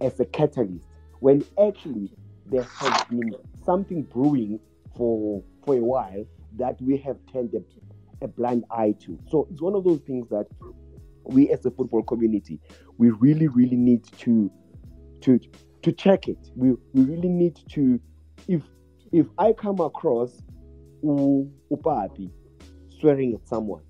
[0.00, 0.86] as a catalyst.
[1.20, 2.10] When actually
[2.46, 3.34] there has been
[3.64, 4.60] something brewing
[4.96, 6.24] for for a while
[6.56, 9.18] that we have turned a, a blind eye to.
[9.28, 10.46] So it's one of those things that
[11.24, 12.60] we as a football community,
[12.98, 14.50] we really, really need to
[15.22, 15.38] to
[15.82, 16.50] to check it.
[16.56, 18.00] We we really need to
[18.48, 18.62] if
[19.12, 20.42] if I come across
[21.02, 22.30] upapi
[23.00, 23.82] swearing at someone,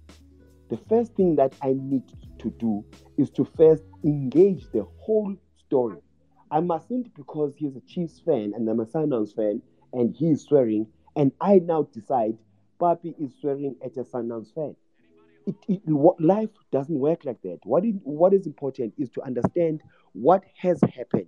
[0.70, 2.04] the first thing that I need
[2.38, 2.84] to do
[3.18, 5.34] is to first engage the whole
[5.66, 5.98] story.
[6.50, 9.60] I mustn't because he's a Chiefs fan and I'm a Sundowns fan
[9.92, 12.38] and he is swearing, and I now decide
[12.80, 14.76] Papi is swearing at a Sundowns fan.
[15.46, 17.58] It, it, what, life doesn't work like that.
[17.64, 21.26] What is, what is important is to understand what has happened.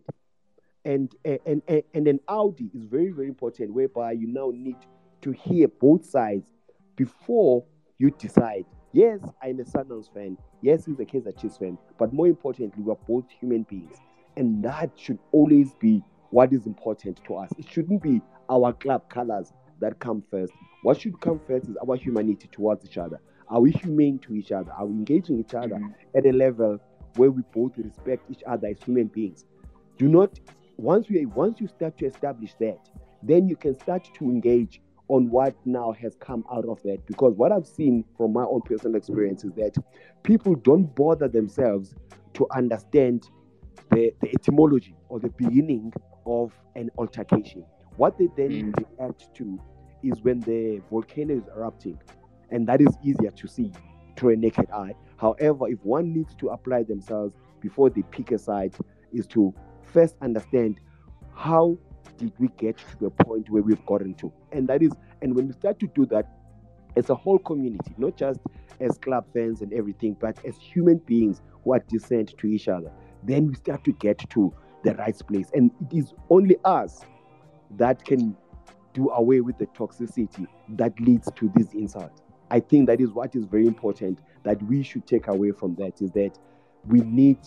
[0.85, 4.77] And, and, and, and an Audi is very, very important, whereby you now need
[5.23, 6.53] to hear both sides
[6.97, 7.65] before
[7.99, 8.67] you decide.
[8.93, 10.37] Yes, I'm a Sundowns fan.
[10.61, 11.79] Yes, he's a Kaizer Chiefs fan.
[11.99, 13.97] But more importantly, we are both human beings.
[14.37, 17.51] And that should always be what is important to us.
[17.59, 18.21] It shouldn't be
[18.51, 20.53] our club colors that come first.
[20.83, 23.21] What should come first is our humanity towards each other.
[23.49, 24.73] Are we humane to each other?
[24.73, 25.95] Are we engaging each other Mhm.
[26.15, 26.79] at a level
[27.17, 29.47] where we both respect each other as human beings?
[29.99, 30.39] Do not
[30.79, 32.91] once we once you start to establish that,
[33.23, 34.81] then you can start to engage
[35.13, 37.07] on what now has come out of that.
[37.07, 39.77] Because what I've seen from my own personal experience is that
[40.23, 41.95] people don't bother themselves
[42.33, 43.29] to understand
[43.91, 45.93] the, the etymology or the beginning
[46.25, 47.63] of an altercation.
[47.97, 48.99] What they then Mm.
[48.99, 49.61] react to
[50.03, 51.99] is when the volcano is erupting,
[52.51, 53.71] and that is easier to see
[54.17, 54.95] through a naked eye.
[55.19, 58.75] However, if one needs to apply themselves before they pick a side,
[59.13, 59.53] is to
[59.83, 60.81] first understand
[61.35, 61.77] how
[62.19, 65.47] did we get to the point where we've gotten to, and that is, and when
[65.47, 66.27] we start to do that,
[66.97, 68.41] as a whole community, not just
[68.81, 72.93] as club fans and everything, but as human beings who are decent to each other,
[73.23, 74.53] then we start to get to
[74.85, 75.49] the right place.
[75.55, 77.01] And it is only us
[77.79, 78.37] that can
[78.93, 82.21] do away with the toxicity that leads to these insults.
[82.51, 86.03] I think that is what is very important that we should take away from that
[86.03, 86.39] is that
[86.87, 87.39] we need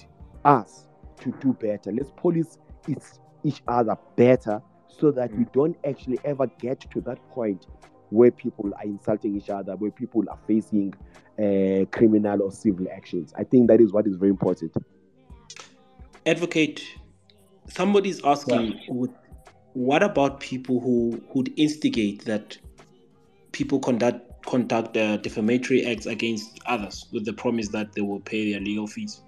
[0.43, 0.87] us
[1.21, 1.91] to do better.
[1.91, 2.97] Let's police each,
[3.45, 7.67] each other better so that we don't actually ever get to that point
[8.09, 10.93] where people are insulting each other, where people are facing
[11.37, 13.33] uh, criminal or civil actions.
[13.37, 14.73] I think that is what is very important.
[16.25, 16.81] Advocate,
[17.67, 19.13] somebody is asking, would,
[19.73, 22.57] what about people who would instigate that
[23.51, 28.51] people conduct conduct uh, defamatory acts against others with the promise that they will pay
[28.51, 29.21] their legal fees?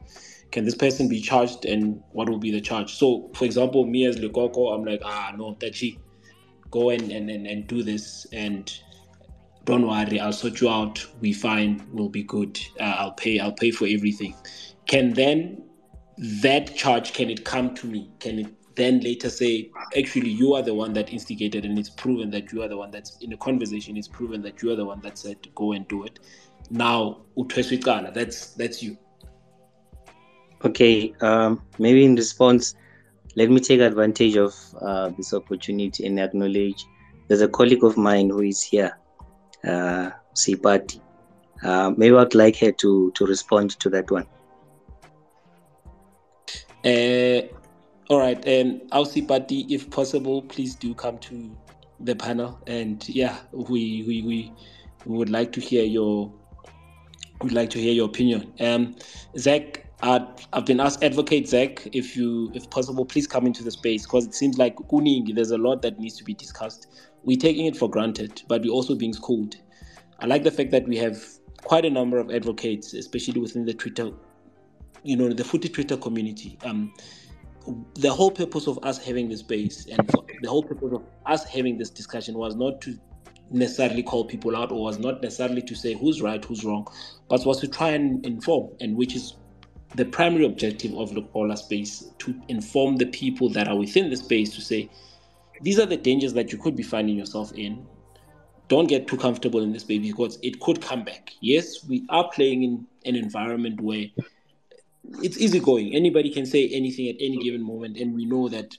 [0.52, 2.95] Can this person be charged, and what will be the charge?
[2.95, 6.00] So, for example, me as Lekoko, I'm like, ah, no, Tachi,
[6.72, 8.72] go and, and, and, and do this, and
[9.66, 11.06] don't worry, I'll sort you out.
[11.20, 12.60] We fine, we'll be good.
[12.80, 14.34] Uh, I'll pay, I'll pay for everything.
[14.88, 15.64] Can then
[16.41, 18.10] that charge can it come to me?
[18.20, 22.30] Can it then later say, actually, you are the one that instigated, and it's proven
[22.32, 23.98] that you are the one that's in a conversation.
[23.98, 26.20] It's proven that you are the one that said go and do it.
[26.70, 28.98] Now, that's that's you.
[30.66, 32.76] Okay, um, maybe in response,
[33.36, 36.86] let me take advantage of uh, this opportunity and acknowledge
[37.28, 38.97] there's a colleague of mine who is here,
[39.64, 40.99] uh, Sipati.
[41.64, 44.26] Uh, maybe I'd like her to, to respond to that one.
[46.86, 47.41] Uh,
[48.10, 51.55] all right, um, Ausi Pati, if possible, please do come to
[51.99, 54.53] the panel, and yeah, we we we,
[55.05, 56.32] we would like to hear your
[57.41, 58.53] would like to hear your opinion.
[58.62, 58.95] Um,
[59.38, 60.20] Zach, uh,
[60.54, 64.26] I've been asked, advocate Zach, if you if possible, please come into the space because
[64.26, 66.88] it seems like Kuning, there's a lot that needs to be discussed.
[67.24, 69.56] We're taking it for granted, but we're also being schooled.
[70.20, 71.24] I like the fact that we have
[71.64, 74.12] quite a number of advocates, especially within the Twitter,
[75.04, 76.60] you know, the footy Twitter community.
[76.64, 76.93] Um,
[77.95, 80.08] the whole purpose of us having this space and
[80.41, 82.98] the whole purpose of us having this discussion was not to
[83.50, 86.88] necessarily call people out or was not necessarily to say who's right, who's wrong,
[87.30, 89.36] but was to try and inform, and which is
[89.96, 94.18] the primary objective of the Polar space to inform the people that are within the
[94.18, 94.90] space to say
[95.62, 97.86] these are the dangers that you could be finding yourself in.
[98.68, 101.32] Don't get too comfortable in this space because it could come back.
[101.40, 104.06] Yes, we are playing in an environment where
[105.24, 105.96] it's easygoing.
[105.96, 108.78] Anybody can say anything at any given moment, and we know that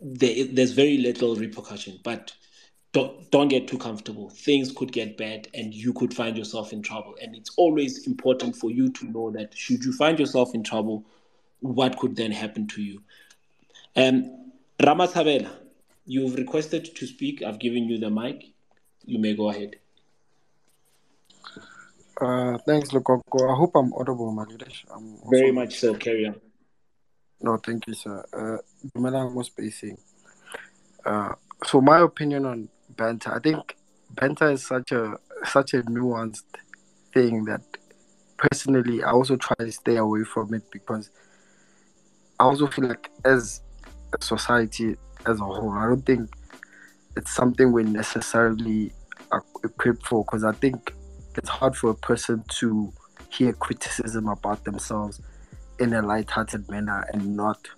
[0.00, 1.98] there, there's very little repercussion.
[2.04, 2.32] But
[2.92, 4.30] don't don't get too comfortable.
[4.30, 7.16] Things could get bad, and you could find yourself in trouble.
[7.22, 11.04] And it's always important for you to know that should you find yourself in trouble,
[11.60, 13.02] what could then happen to you.
[13.96, 15.50] Um, Ramasabela,
[16.06, 17.42] you've requested to speak.
[17.42, 18.44] I've given you the mic.
[19.04, 19.76] You may go ahead.
[22.20, 23.50] Uh, thanks, Lokoko.
[23.50, 24.90] I hope I'm audible, leadership.
[24.94, 25.94] I'm also- Very much so.
[25.94, 26.40] Carry on.
[27.40, 28.22] No, thank you, sir.
[28.32, 28.58] Uh,
[28.92, 29.96] Dumelang mo spacing.
[31.04, 31.32] Uh,
[31.64, 33.76] so my opinion on banter, I think
[34.10, 36.44] banter is such a such a nuanced
[37.14, 37.62] thing that
[38.36, 41.10] personally I also try to stay away from it because
[42.38, 43.60] I also feel like as
[44.18, 46.30] a society as a whole, I don't think
[47.16, 48.92] it's something we're necessarily
[49.64, 50.94] equipped for because I think
[51.36, 52.92] it's hard for a person to
[53.30, 55.20] hear criticism about themselves
[55.78, 57.68] in a light-hearted manner and not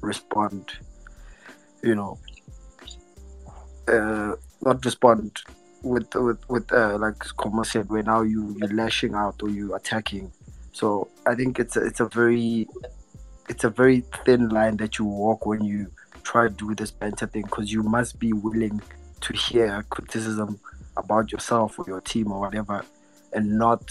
[0.00, 0.72] respond
[1.82, 2.18] you know
[3.88, 5.42] uh, not respond
[5.82, 9.74] with with with uh, like Como said where now you you're lashing out or you
[9.74, 10.32] attacking
[10.72, 12.68] so I think it's a, it's a very
[13.48, 15.90] it's a very thin line that you walk when you
[16.22, 18.80] try to do this banter thing because you must be willing
[19.20, 20.58] to hear criticism
[20.96, 22.84] about yourself or your team or whatever
[23.32, 23.90] and not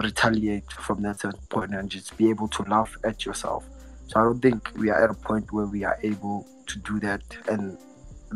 [0.00, 3.64] retaliate from that point and just be able to laugh at yourself.
[4.08, 7.00] So I don't think we are at a point where we are able to do
[7.00, 7.22] that.
[7.48, 7.78] And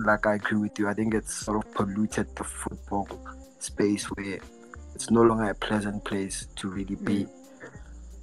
[0.04, 3.08] like I agree with you, I think it's sort of polluted the football
[3.58, 4.38] space where
[4.94, 7.24] it's no longer a pleasant place to really be.
[7.24, 7.30] Mm.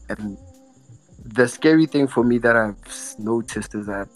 [0.09, 0.37] And
[1.23, 4.09] the scary thing for me that I've noticed is that,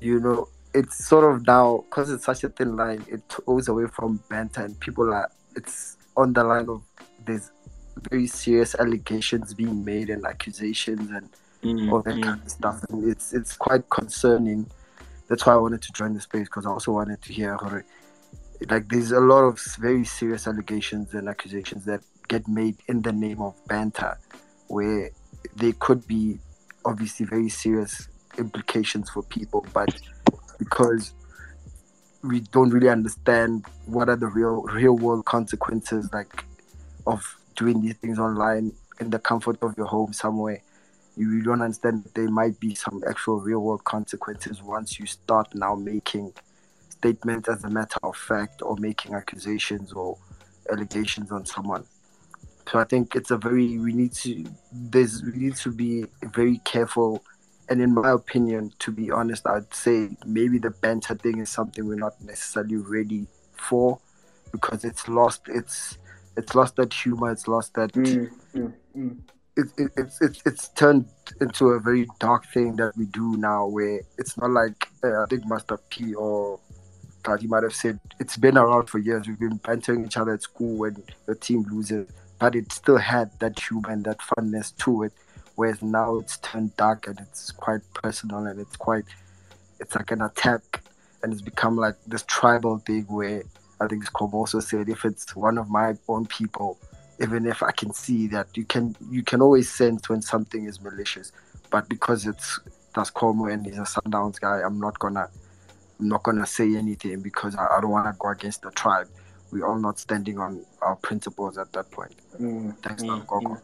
[0.00, 3.86] you know, it's sort of now because it's such a thin line, it goes away
[3.86, 6.82] from banter and people are it's on the line of
[7.24, 7.52] there's
[8.10, 11.28] very serious allegations being made and accusations and
[11.62, 12.22] mm, all that mm.
[12.22, 12.84] kind of stuff.
[12.90, 14.66] And it's it's quite concerning.
[15.28, 17.56] That's why I wanted to join the space because I also wanted to hear
[18.70, 23.12] like there's a lot of very serious allegations and accusations that get made in the
[23.12, 24.18] name of banter,
[24.68, 25.10] where
[25.56, 26.38] they could be
[26.84, 28.08] obviously very serious
[28.38, 29.94] implications for people, but
[30.58, 31.12] because
[32.22, 36.44] we don't really understand what are the real real world consequences like
[37.06, 40.62] of doing these things online in the comfort of your home somewhere
[41.16, 45.74] you don't understand there might be some actual real world consequences once you start now
[45.74, 46.32] making
[46.88, 50.16] statements as a matter of fact or making accusations or
[50.72, 51.84] allegations on someone
[52.70, 56.58] so i think it's a very we need to there's we need to be very
[56.64, 57.22] careful
[57.68, 61.86] and in my opinion, to be honest, I'd say maybe the banter thing is something
[61.86, 63.98] we're not necessarily ready for
[64.52, 65.98] because it's lost its
[66.36, 69.16] it's lost that humor, it's lost that mm, mm, mm.
[69.56, 71.06] It, it, it's it's it's turned
[71.40, 75.26] into a very dark thing that we do now where it's not like uh, I
[75.26, 76.58] think Master P or
[77.24, 79.28] that he might have said it's been around for years.
[79.28, 83.30] We've been bantering each other at school when the team loses, but it still had
[83.38, 85.12] that humor and that funness to it
[85.56, 89.04] whereas now it's turned dark and it's quite personal and it's quite
[89.80, 90.82] it's like an attack
[91.22, 93.42] and it's become like this tribal thing where
[93.80, 96.78] I think Como also said if it's one of my own people,
[97.20, 100.80] even if I can see that you can you can always sense when something is
[100.80, 101.32] malicious.
[101.70, 102.60] But because it's
[102.94, 105.28] that's Como and he's a Sundowns guy, I'm not gonna
[106.00, 109.08] I'm not gonna say anything because I, I don't wanna go against the tribe.
[109.50, 112.14] We're all not standing on our principles at that point.
[112.40, 113.60] Mm, Thanks, mm, mm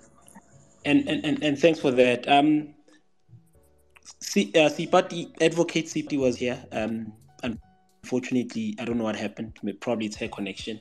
[0.85, 2.29] and, and, and, and thanks for that.
[2.29, 2.75] Um,
[4.21, 6.63] C, uh, Sipati, Advocate Sipati was here.
[6.73, 9.59] Um, unfortunately, I don't know what happened.
[9.81, 10.81] Probably it's her connection.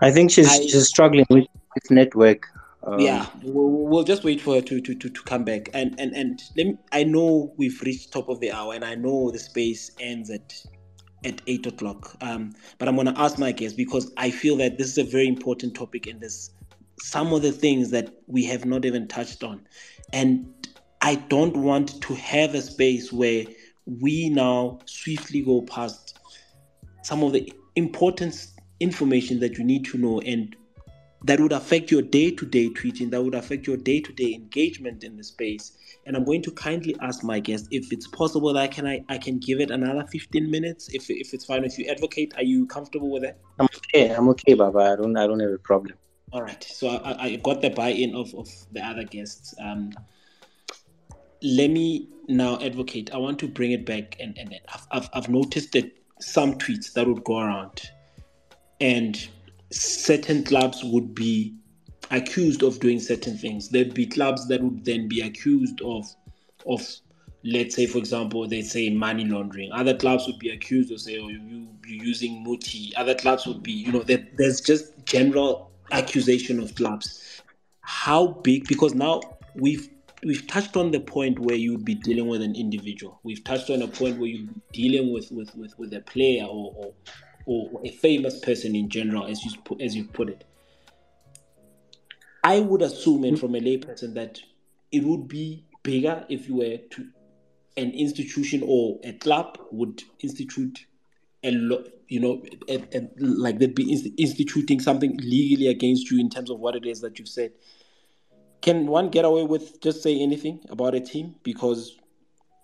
[0.00, 1.46] I think she's, I, she's struggling with,
[1.76, 2.48] with network.
[2.82, 5.68] Um, yeah, we'll, we'll, just wait for her to, to, to, to come back.
[5.74, 8.94] And and and let me, I know we've reached top of the hour, and I
[8.94, 10.54] know the space ends at
[11.24, 12.16] at eight o'clock.
[12.20, 15.28] Um, but I'm gonna ask my guest because I feel that this is a very
[15.28, 16.50] important topic, and there's
[17.00, 19.66] some of the things that we have not even touched on.
[20.12, 20.46] And
[21.02, 23.44] I don't want to have a space where
[23.86, 26.18] we now swiftly go past
[27.02, 28.48] some of the important
[28.80, 30.56] information that you need to know and
[31.26, 35.72] that would affect your day-to-day tweeting that would affect your day-to-day engagement in the space
[36.06, 39.00] and i'm going to kindly ask my guest if it's possible that i can i,
[39.08, 42.44] I can give it another 15 minutes if, if it's fine with you advocate are
[42.44, 45.58] you comfortable with that i'm okay i'm okay baba i don't i don't have a
[45.58, 45.96] problem
[46.32, 46.62] all right.
[46.62, 49.54] So I, I got the buy-in of, of the other guests.
[49.60, 49.92] Um,
[51.42, 53.10] let me now advocate.
[53.14, 56.92] I want to bring it back, and, and I've, I've, I've noticed that some tweets
[56.94, 57.90] that would go around,
[58.80, 59.28] and
[59.70, 61.54] certain clubs would be
[62.10, 63.68] accused of doing certain things.
[63.68, 66.04] There'd be clubs that would then be accused of
[66.66, 66.82] of
[67.44, 71.16] let's say for example they say money laundering other clubs would be accused of say
[71.16, 75.70] oh you you using muti other clubs would be you know that there's just general
[75.92, 77.42] accusation of clubs.
[77.80, 78.66] How big?
[78.68, 79.20] Because now
[79.54, 79.88] we've
[80.24, 83.20] we've touched on the point where you'd be dealing with an individual.
[83.22, 86.74] We've touched on a point where you're dealing with with with, with a player or,
[86.76, 86.92] or
[87.46, 90.44] or a famous person in general, as you as you put it.
[92.44, 94.40] I would assume, and from a layperson, that
[94.92, 97.06] it would be bigger if you were to
[97.76, 100.86] an institution or a club would institute
[101.42, 106.30] a lot, you know, and, and like they'd be instituting something legally against you in
[106.30, 107.52] terms of what it is that you've said.
[108.62, 111.96] Can one get away with just say anything about a team because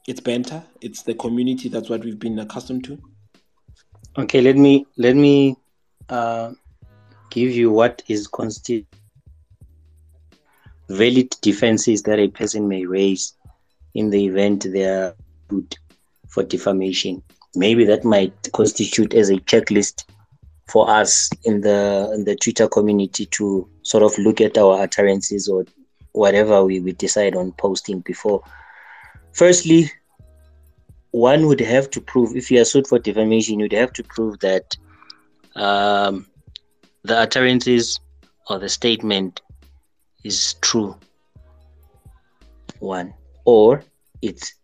[0.08, 0.64] it's banter.
[0.80, 1.68] It's the community.
[1.68, 2.98] That's what we've been accustomed to.
[4.18, 5.56] Okay, let me let me
[6.10, 6.52] uh,
[7.30, 8.86] give you what is constitute
[10.90, 13.34] valid defenses that a person may raise
[13.94, 15.14] in the event they are
[15.48, 15.78] good
[16.28, 17.22] for defamation.
[17.54, 20.04] Maybe that might constitute as a checklist
[20.68, 25.48] for us in the in the Twitter community to sort of look at our utterances
[25.48, 25.64] or
[26.12, 28.42] whatever we, we decide on posting before.
[29.32, 29.90] Firstly,
[31.12, 34.40] one would have to prove if you are sued for defamation, you'd have to prove
[34.40, 34.76] that
[35.54, 36.26] um,
[37.04, 38.00] the utterances
[38.48, 39.42] or the statement
[40.24, 40.96] is true.
[42.80, 43.84] One, or
[44.22, 44.54] it's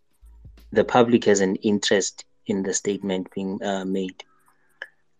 [0.71, 4.23] the public has an interest in the statement being uh, made.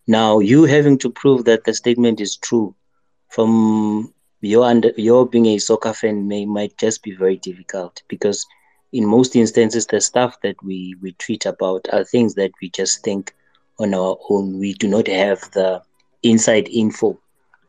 [0.08, 2.76] Now, you having to prove that the statement is true
[3.30, 8.46] from your under your being a soccer fan may might just be very difficult because
[8.92, 13.04] in most instances the stuff that we we tweet about are things that we just
[13.04, 13.36] think
[13.80, 14.60] on our own.
[14.60, 15.82] We do not have the
[16.24, 17.18] inside info.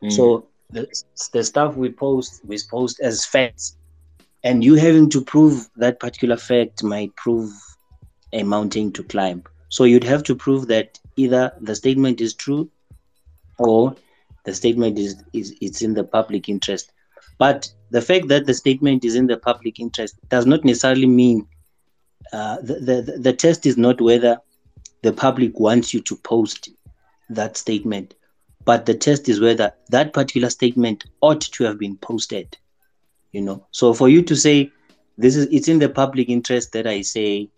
[0.02, 0.12] Mm.
[0.12, 0.88] So the,
[1.32, 3.76] the stuff we post we post as facts
[4.42, 7.52] and you having to prove that particular fact might prove
[8.32, 12.68] a mountain to climb so you'd have to prove that either the statement is true
[13.58, 13.94] or
[14.44, 16.92] the statement is, is it's in the public interest.
[17.38, 21.46] But the fact that the statement is in the public interest does not necessarily mean
[22.32, 24.38] uh, the, the, the test is not whether
[25.02, 26.68] the public wants you to post
[27.28, 28.14] that statement,
[28.64, 32.56] but the test is whether that particular statement ought to have been posted.
[33.32, 34.70] You know, so for you to say
[35.16, 37.48] this is it's in the public interest that I say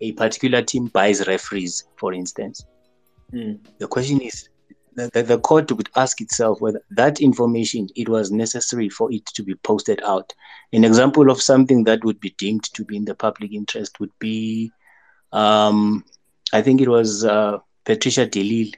[0.00, 2.64] a particular team buys referees, for instance,
[3.32, 3.58] mm.
[3.78, 4.48] the question is
[5.06, 9.42] the, the, court would ask itself whether that information it was necessary for it to
[9.42, 10.32] be posted out.
[10.72, 14.12] An example of something that would be deemed to be in the public interest would
[14.18, 14.72] be,
[15.32, 16.04] um,
[16.52, 18.72] I think it was uh, Patricia de Lille,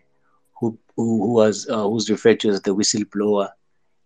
[0.58, 3.50] who, who, who was uh, who's referred to as the whistleblower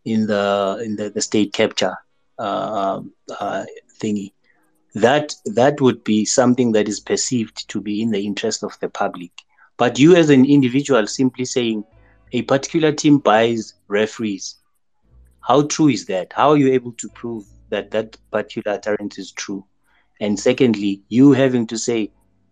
[0.04, 1.96] in the in the, the state capture
[2.38, 3.00] uh,
[3.40, 3.64] uh
[4.00, 4.32] thingy
[4.94, 8.88] that that would be something that is perceived to be in the interest of the
[8.88, 9.32] public.
[9.76, 11.84] But you, as an individual, simply saying
[12.34, 14.56] a particular team buys referees,
[15.40, 16.32] how true is that?
[16.32, 19.64] How are you able to prove that that particular utterance is true?
[20.20, 22.10] And secondly, you having to say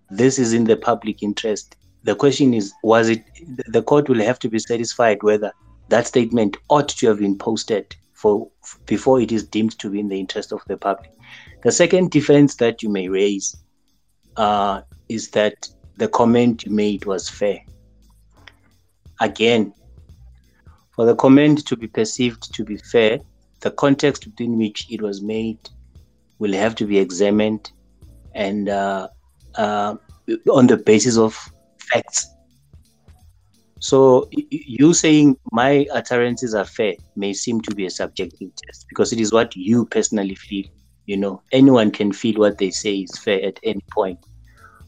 [0.08, 1.74] this is in the public interest.
[2.04, 3.24] The question is, was it?
[3.66, 5.50] The court will have to be satisfied whether
[5.88, 8.48] that statement ought to have been posted for
[8.86, 11.10] before it is deemed to be in the interest of the public.
[11.64, 13.56] The second defense that you may raise
[14.36, 17.58] uh, is that the comment you made was fair.
[19.22, 19.72] Again,
[20.94, 23.20] for the comment to be perceived to be fair,
[23.60, 25.58] the context within which it was made
[26.38, 27.70] will have to be examined
[28.34, 29.08] and uh,
[29.54, 29.94] uh,
[30.50, 31.38] on the basis of
[31.78, 32.28] facts.
[33.78, 39.12] So you saying my utterances are fair may seem to be a subjective test because
[39.12, 40.66] it is what you personally feel
[41.06, 44.18] you know, anyone can feel what they say is fair at any point.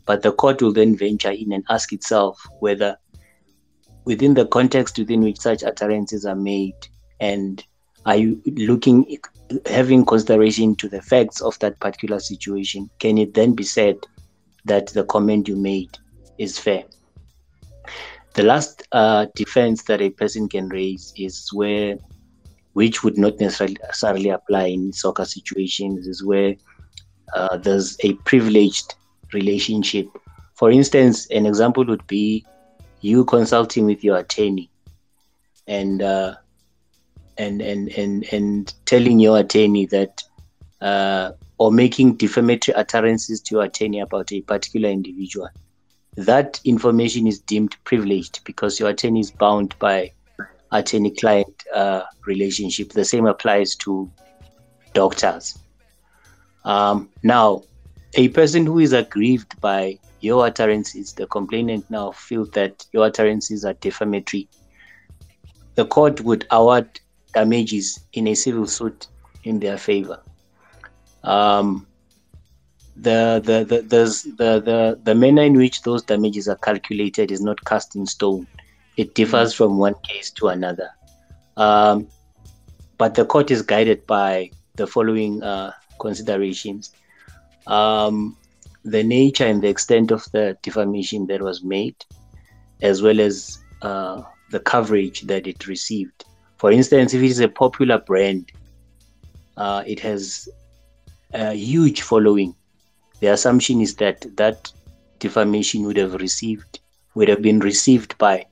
[0.07, 2.97] But the court will then venture in and ask itself whether,
[4.05, 6.77] within the context within which such utterances are made,
[7.21, 7.65] and
[8.07, 9.19] are you looking,
[9.67, 13.97] having consideration to the facts of that particular situation, can it then be said
[14.65, 15.97] that the comment you made
[16.39, 16.85] is fair?
[18.35, 21.97] The last uh, defense that a person can raise is where
[22.73, 26.57] which would not necessarily apply in soccer situations, is where
[27.35, 28.97] uh, there's a privileged
[29.33, 30.09] relationship.
[30.55, 32.45] For instance, an example would be
[33.05, 34.71] you consulting with your attorney
[35.67, 36.35] and uh,
[37.37, 40.23] and and and and telling your attorney that
[40.81, 45.49] uh, or making defamatory utterances to your attorney about a particular individual.
[46.17, 50.13] That information is deemed privileged because your attorney is bound by
[50.73, 52.93] attorney client uh, relationship.
[52.93, 54.11] The same applies to
[54.95, 55.59] doctors.
[56.65, 57.65] Um, now,
[58.15, 63.65] a person who is aggrieved by your utterances, the complainant now feels that your utterances
[63.65, 64.49] are defamatory.
[65.75, 67.01] The court would award
[67.33, 69.09] damages in a civil suit
[69.45, 70.21] in their favor.
[71.23, 71.87] Um,
[72.97, 77.65] the, the, the, the, the, the manner in which those damages are calculated is not
[77.65, 78.47] cast in stone
[78.97, 80.91] it differs from one case to another.
[81.57, 82.09] Um,
[82.99, 86.93] but the court is guided by the following uh, considerations
[87.67, 88.37] um,
[88.85, 91.97] the nature and the extent of the defamation that was made,
[92.83, 96.25] as well as uh, the coverage that it received.
[96.59, 98.53] For instance, if it is a popular brand,
[99.57, 100.49] uh, it has
[101.33, 102.55] a huge following.
[103.21, 104.71] the assumption is that that
[105.19, 106.81] defamation would have received
[107.15, 108.45] would have been received by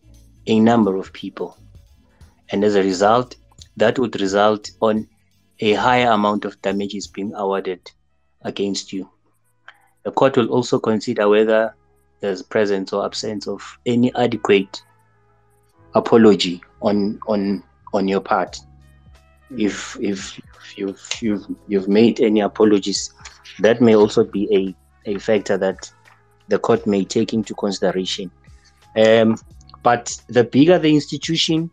[0.47, 1.59] a number of people.
[2.51, 3.35] And as a result,
[3.76, 5.09] that would result on
[5.61, 7.91] a higher amount of damages being awarded
[8.43, 9.11] against you.
[10.05, 11.74] The court will also consider whether
[12.20, 14.82] there's presence or absence of any adequate
[15.94, 18.59] apology on on on your part.
[19.57, 20.40] If if
[20.76, 23.12] you've you've you've made any apologies,
[23.61, 24.74] that may also be
[25.07, 25.92] a, a factor that
[26.48, 28.30] the court may take into consideration.
[28.96, 29.36] Um,
[29.82, 31.70] but the bigger the institution,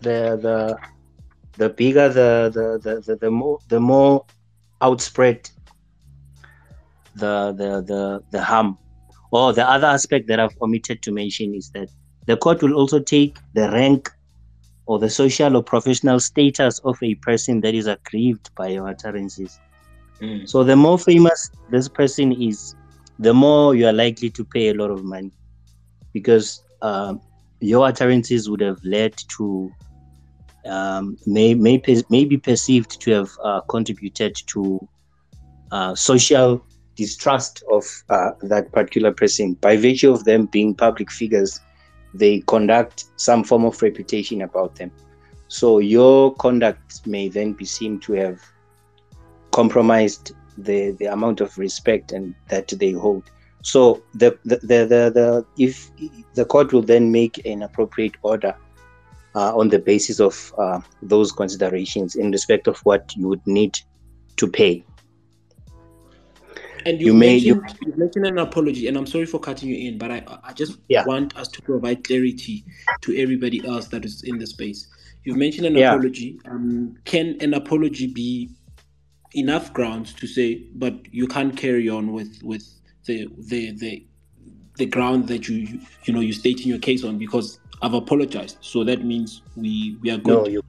[0.00, 0.78] the the
[1.58, 4.24] the bigger the the, the, the, the more the more
[4.80, 5.48] outspread
[7.14, 8.78] the the the, the harm.
[9.30, 11.88] Or the other aspect that I've omitted to mention is that
[12.26, 14.10] the court will also take the rank
[14.86, 19.58] or the social or professional status of a person that is aggrieved by your utterances.
[20.20, 20.48] Mm.
[20.48, 22.74] So the more famous this person is,
[23.18, 25.32] the more you are likely to pay a lot of money
[26.12, 27.20] because um,
[27.60, 29.72] your utterances would have led to
[30.66, 34.86] um, may, may, may be perceived to have uh, contributed to
[35.70, 36.64] uh, social
[36.96, 39.54] distrust of uh, that particular person.
[39.54, 41.60] By virtue of them being public figures
[42.14, 44.90] they conduct some form of reputation about them.
[45.48, 48.40] So your conduct may then be seen to have
[49.50, 53.30] compromised the the amount of respect and that they hold.
[53.62, 55.90] So the the the, the, the if
[56.34, 58.54] the court will then make an appropriate order
[59.34, 63.78] uh, on the basis of uh, those considerations in respect of what you would need
[64.36, 64.84] to pay.
[66.86, 69.88] And you, you may you, you mentioned an apology, and I'm sorry for cutting you
[69.88, 71.04] in, but I I just yeah.
[71.04, 72.64] want us to provide clarity
[73.02, 74.88] to everybody else that is in the space.
[75.24, 75.92] You've mentioned an yeah.
[75.92, 76.40] apology.
[76.46, 78.50] Um, can an apology be
[79.34, 82.64] enough grounds to say, but you can't carry on with with
[83.04, 84.06] the the the
[84.76, 88.58] the ground that you you know you stating your case on because I've apologized.
[88.60, 90.44] So that means we we are good.
[90.44, 90.62] No, you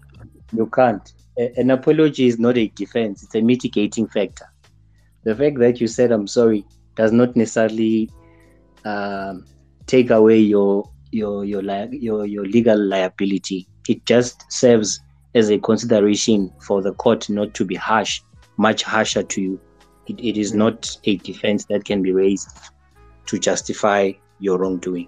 [0.51, 1.13] you can't.
[1.37, 4.45] An apology is not a defense; it's a mitigating factor.
[5.23, 6.65] The fact that you said I'm sorry
[6.95, 8.09] does not necessarily
[8.85, 9.45] um,
[9.87, 11.61] take away your your your
[11.91, 13.67] your your legal liability.
[13.87, 14.99] It just serves
[15.35, 18.21] as a consideration for the court not to be harsh,
[18.57, 19.61] much harsher to you.
[20.07, 22.49] It, it is not a defense that can be raised
[23.27, 25.07] to justify your wrongdoing.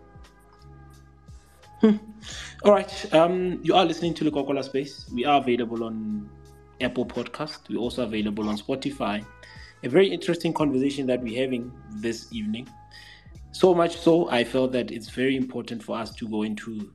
[2.64, 3.14] All right.
[3.14, 5.06] Um, you are listening to the Coca-Cola Space.
[5.14, 6.30] We are available on
[6.82, 7.70] Apple Podcast.
[7.70, 9.24] We're also available on Spotify.
[9.86, 12.68] A very interesting conversation that we're having this evening.
[13.52, 16.92] So much so, I felt that it's very important for us to go into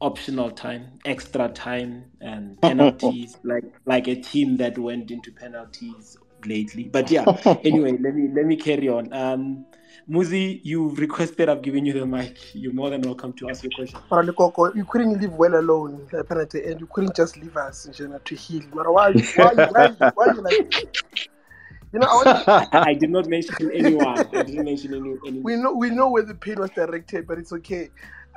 [0.00, 6.84] optional time, extra time, and penalties, like like a team that went into penalties lately.
[6.84, 7.24] But yeah,
[7.64, 9.12] anyway, let me let me carry on.
[9.12, 9.66] Um,
[10.08, 12.54] Muzi, you've requested, I've given you the mic.
[12.54, 13.98] You're more than welcome to ask your question.
[14.76, 18.34] You couldn't leave well alone, apparently, and you couldn't just leave us in general to
[18.36, 18.62] heal.
[18.72, 21.30] But why, why, why, why you like
[21.94, 24.18] you know, I, I, did not mention anyone.
[24.18, 25.38] I didn't mention any, any.
[25.38, 27.88] We know we know where the pain was directed, but it's okay.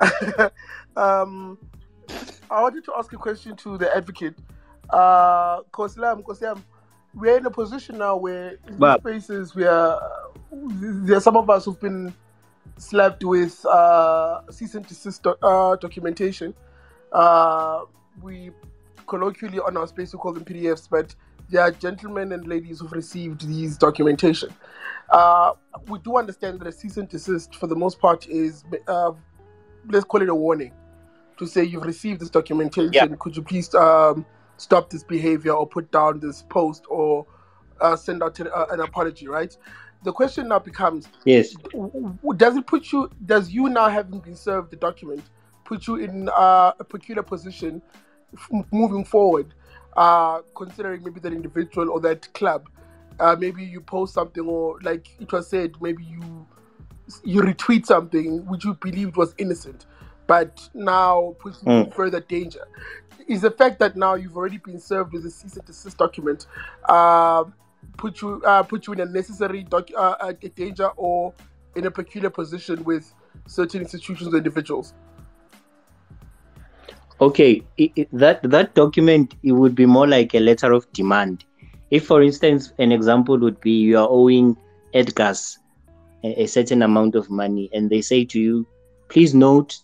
[0.96, 1.58] um,
[2.48, 4.38] I wanted to ask a question to the advocate.
[4.90, 6.62] Uh, Koslam, Koslam,
[7.14, 10.00] we're in a position now where in but, spaces we are
[10.52, 12.14] there are some of us who've been
[12.76, 16.54] slapped with uh, cease and desist uh, documentation.
[17.12, 17.86] Uh,
[18.22, 18.52] we
[19.08, 21.12] colloquially on our space we call them PDFs, but
[21.50, 24.50] they are gentlemen and ladies who've received these documentation.
[25.10, 25.52] Uh,
[25.86, 29.12] we do understand that a cease and desist, for the most part, is uh,
[29.88, 30.72] let's call it a warning
[31.38, 32.92] to say you've received this documentation.
[32.92, 33.06] Yeah.
[33.18, 34.26] Could you please um,
[34.56, 37.26] stop this behavior or put down this post or
[37.80, 39.56] uh, send out uh, an apology, right?
[40.04, 41.54] The question now becomes: Yes,
[42.36, 43.10] does it put you?
[43.24, 45.22] Does you now having been served the document
[45.68, 47.82] put you in uh, a peculiar position
[48.34, 49.54] f- moving forward,
[49.96, 52.68] uh, considering maybe that individual or that club?
[53.20, 56.46] Uh, maybe you post something, or like it was said, maybe you
[57.24, 59.86] you retweet something which you believed was innocent,
[60.26, 61.86] but now puts you mm.
[61.86, 62.66] in further danger
[63.26, 66.46] is the fact that now you've already been served with a cease and desist document
[66.88, 67.44] uh,
[67.96, 71.34] put you uh, put you in a necessary doc- uh, uh danger or
[71.76, 73.12] in a peculiar position with
[73.46, 74.94] certain institutions or individuals?
[77.20, 81.44] Okay, it, it, that that document it would be more like a letter of demand.
[81.90, 84.56] If, for instance, an example would be you are owing
[84.94, 85.58] Edgars
[86.22, 88.66] a, a certain amount of money, and they say to you,
[89.08, 89.78] please note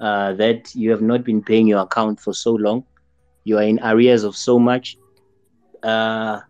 [0.00, 2.84] uh, that you have not been paying your account for so long,
[3.44, 4.96] you are in arrears of so much.
[5.82, 6.40] Uh,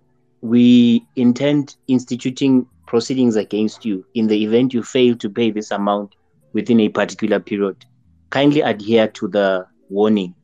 [0.41, 6.15] we intend instituting proceedings against you in the event you fail to pay this amount
[6.53, 7.85] within a particular period.
[8.31, 10.35] Kindly adhere to the warning.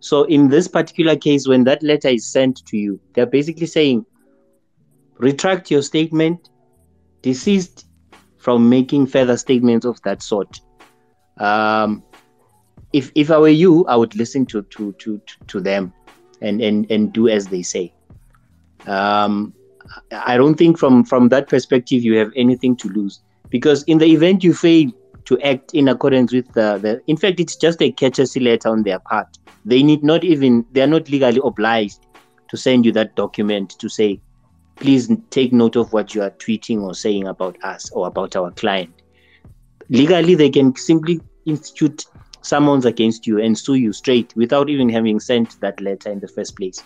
[0.00, 4.04] So, in this particular case, when that letter is sent to you, they're basically saying,
[5.18, 6.50] retract your statement,
[7.22, 7.86] desist
[8.36, 10.60] from making further statements of that sort.
[11.38, 12.02] Um,
[12.92, 15.92] if if I were you, I would listen to to to to them,
[16.40, 17.92] and and and do as they say.
[18.86, 19.52] Um,
[20.12, 23.20] I don't think from from that perspective you have anything to lose
[23.50, 24.90] because in the event you fail
[25.26, 28.82] to act in accordance with the, the in fact it's just a courtesy letter on
[28.82, 29.38] their part.
[29.64, 32.06] They need not even they are not legally obliged
[32.48, 34.20] to send you that document to say
[34.76, 38.50] please take note of what you are tweeting or saying about us or about our
[38.52, 39.02] client.
[39.88, 42.04] Legally, they can simply institute
[42.42, 46.28] summons against you and sue you straight without even having sent that letter in the
[46.28, 46.82] first place.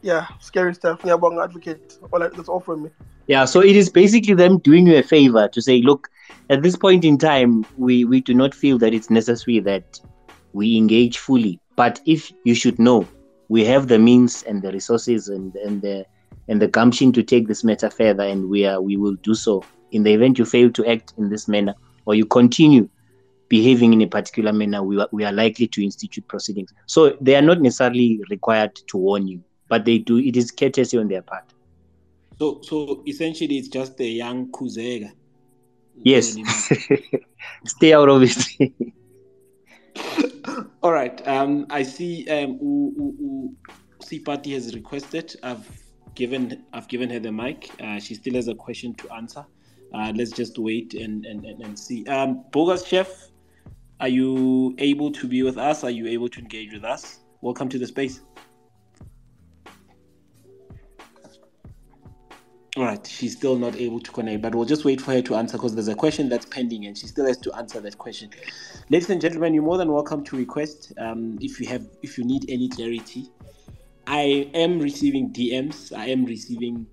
[0.00, 1.00] Yeah, scary stuff.
[1.04, 1.98] Yeah, advocate.
[2.10, 2.90] All right, that's all from me.
[3.26, 6.10] Yeah, so it is basically them doing you a favor to say, look,
[6.50, 9.98] at this point in time, we, we do not feel that it's necessary that
[10.52, 11.58] we engage fully.
[11.74, 13.08] But if you should know,
[13.48, 16.06] we have the means and the resources and, and the
[16.48, 19.64] and the gumption to take this matter further, and we are we will do so.
[19.92, 21.74] In the event you fail to act in this manner,
[22.04, 22.88] or you continue
[23.48, 26.72] behaving in a particular manner, we are, we are likely to institute proceedings.
[26.86, 30.18] So they are not necessarily required to warn you, but they do.
[30.18, 31.44] It is courtesy on their part.
[32.38, 35.12] So, so essentially, it's just a young Kuzega.
[36.02, 36.36] Yes.
[37.66, 38.72] Stay out of it.
[40.82, 41.26] All right.
[41.26, 42.28] Um, I see.
[42.28, 43.56] Um, U,
[44.24, 45.34] Party has requested.
[45.42, 45.66] I've
[46.14, 46.64] given.
[46.72, 47.70] I've given her the mic.
[47.80, 49.44] Uh, she still has a question to answer.
[49.94, 52.04] Uh, let's just wait and and, and, and see.
[52.06, 53.30] Um, Bogus Chef,
[54.00, 55.84] are you able to be with us?
[55.84, 57.20] Are you able to engage with us?
[57.40, 58.20] Welcome to the space.
[62.76, 65.36] All right, she's still not able to connect, but we'll just wait for her to
[65.36, 68.30] answer because there's a question that's pending and she still has to answer that question.
[68.90, 72.24] Ladies and gentlemen, you're more than welcome to request um, if you have if you
[72.24, 73.30] need any clarity.
[74.08, 76.88] I am receiving DMs, I am receiving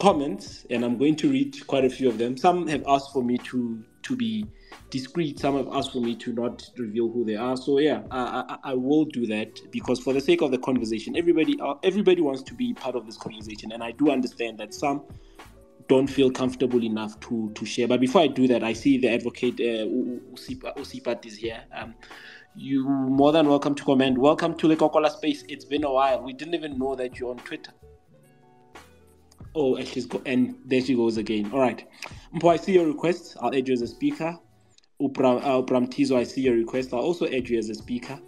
[0.00, 2.38] comments, and I'm going to read quite a few of them.
[2.38, 4.46] Some have asked for me to to be
[4.92, 5.40] discreet.
[5.40, 7.56] Some have asked for me to not reveal who they are.
[7.56, 11.16] So yeah, I, I, I, will do that because for the sake of the conversation,
[11.16, 14.72] everybody uh, everybody wants to be part of this conversation, and I do understand that
[14.72, 15.02] some
[15.88, 17.88] don't feel comfortable enough to to share.
[17.88, 19.88] But before I do that, I see the advocate uh,
[20.78, 21.64] Usipat is here.
[21.74, 21.94] Um,
[22.54, 24.18] you more than welcome to comment.
[24.18, 25.42] Welcome to the Coca-Cola space.
[25.48, 26.22] It's been a while.
[26.22, 27.72] We didn't even know that you're on Twitter.
[29.54, 31.50] Oh, and she's go- and there she goes again.
[31.50, 31.82] All right,
[32.34, 33.38] Mpo, I see your request.
[33.40, 34.38] I'll add you as a speaker.
[35.02, 36.92] Upram, uh, Tizo, I see your request.
[36.92, 38.18] I'll also add you as a speaker.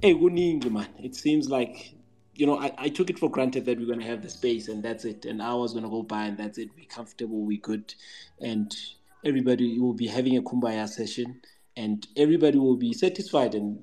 [0.00, 0.88] Hey, good man.
[1.02, 1.94] It seems like,
[2.34, 4.68] you know, I, I took it for granted that we're going to have the space
[4.68, 5.26] and that's it.
[5.26, 6.70] And hours going to go by and that's it.
[6.76, 7.94] We're comfortable, we're good.
[8.40, 8.74] And
[9.24, 11.40] everybody will be having a kumbaya session
[11.76, 13.78] and everybody will be satisfied and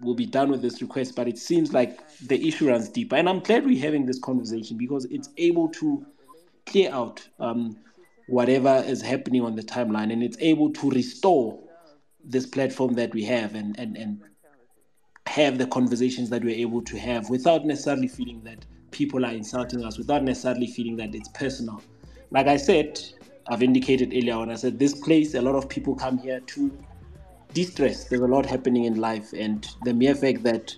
[0.00, 1.14] will be done with this request.
[1.14, 3.16] But it seems like the issue runs deeper.
[3.16, 6.04] And I'm glad we're having this conversation because it's able to
[6.66, 7.76] clear out um,
[8.26, 11.63] whatever is happening on the timeline and it's able to restore
[12.24, 14.20] this platform that we have and, and, and
[15.26, 19.84] have the conversations that we're able to have without necessarily feeling that people are insulting
[19.84, 21.82] us, without necessarily feeling that it's personal.
[22.30, 23.00] Like I said,
[23.48, 26.78] I've indicated earlier when I said this place, a lot of people come here to
[27.52, 28.04] de-stress.
[28.04, 30.74] There's a lot happening in life, and the mere fact that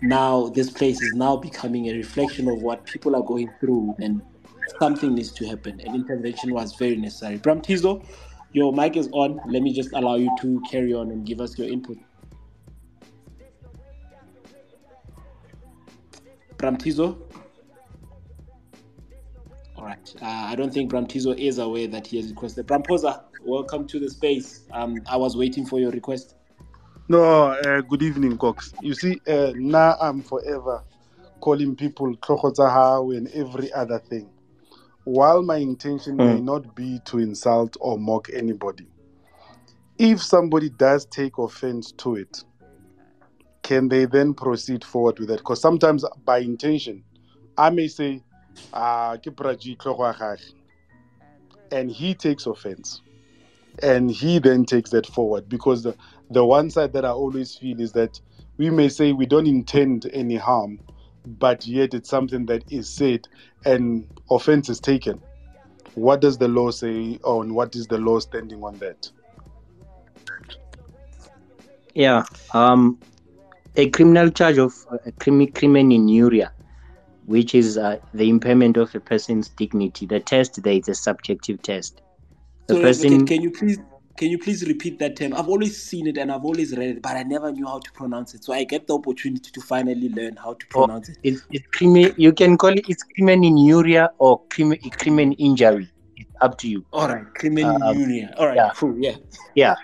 [0.00, 4.22] now this place is now becoming a reflection of what people are going through, and
[4.78, 5.80] something needs to happen.
[5.80, 7.38] An intervention was very necessary.
[7.38, 8.04] Bramtizo,
[8.52, 9.40] your mic is on.
[9.46, 11.98] Let me just allow you to carry on and give us your input.
[16.56, 17.18] Bramtizo.
[19.76, 20.14] All right.
[20.20, 22.66] Uh, I don't think Bramtizo is aware that he has requested.
[22.66, 24.66] Bramposa, welcome to the space.
[24.72, 26.34] Um, I was waiting for your request.
[27.08, 28.74] No, uh, good evening, Cox.
[28.80, 30.84] You see, uh, now I'm forever
[31.40, 34.31] calling people Klokotahau and every other thing
[35.04, 36.26] while my intention mm.
[36.26, 36.44] may hmm.
[36.44, 38.86] not be to insult or mock anybody,
[39.98, 42.44] if somebody does take offense to it,
[43.62, 45.38] can they then proceed forward with that?
[45.38, 47.04] Because sometimes by intention,
[47.56, 48.22] I may say,
[48.72, 49.16] ah,
[51.70, 53.00] and he takes offense.
[53.82, 55.96] And he then takes that forward because the,
[56.30, 58.20] the one side that I always feel is that
[58.58, 60.78] we may say we don't intend any harm,
[61.24, 63.26] but yet it's something that is said
[63.64, 65.20] and offense is taken.
[65.94, 69.10] What does the law say on what is the law standing on that?
[71.94, 72.24] Yeah,
[72.54, 72.98] um,
[73.76, 74.72] a criminal charge of
[75.04, 76.52] a crimi- crimen injuria
[77.26, 80.06] which is uh, the impairment of a person's dignity.
[80.06, 82.02] The test there is a subjective test.
[82.66, 83.26] The so, person...
[83.26, 83.78] can you please
[84.16, 85.32] can you please repeat that term?
[85.34, 87.92] I've always seen it and I've always read it, but I never knew how to
[87.92, 88.44] pronounce it.
[88.44, 91.18] So I get the opportunity to finally learn how to oh, pronounce oh, it.
[91.22, 93.42] It's, it's crimen, you can call it it's crimen
[94.18, 95.88] or crimen, crimen injury.
[96.16, 96.84] It's up to you.
[96.92, 97.82] All right, crimen um,
[98.36, 98.70] All right, yeah.
[98.74, 98.96] cool.
[98.98, 99.16] Yeah.
[99.54, 99.74] Yeah.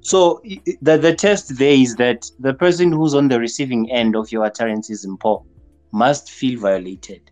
[0.00, 4.32] So the, the test there is that the person who's on the receiving end of
[4.32, 5.46] your utterances in Paul
[5.92, 7.30] must feel violated.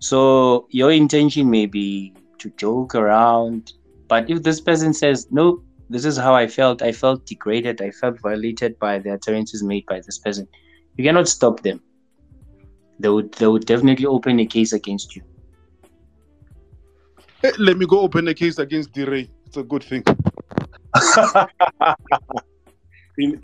[0.00, 3.72] So your intention may be to joke around,
[4.14, 5.60] but if this person says, no,
[5.90, 9.84] this is how I felt, I felt degraded, I felt violated by the utterances made
[9.86, 10.46] by this person,
[10.94, 11.82] you cannot stop them.
[13.00, 15.22] They would, they would definitely open a case against you.
[17.42, 19.28] Hey, let me go open a case against DeRay.
[19.46, 20.04] It's a good thing.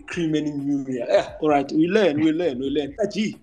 [0.07, 2.95] Criminal yeah, eh, all right, we learn, we learn, we learn.
[3.13, 3.41] Gee,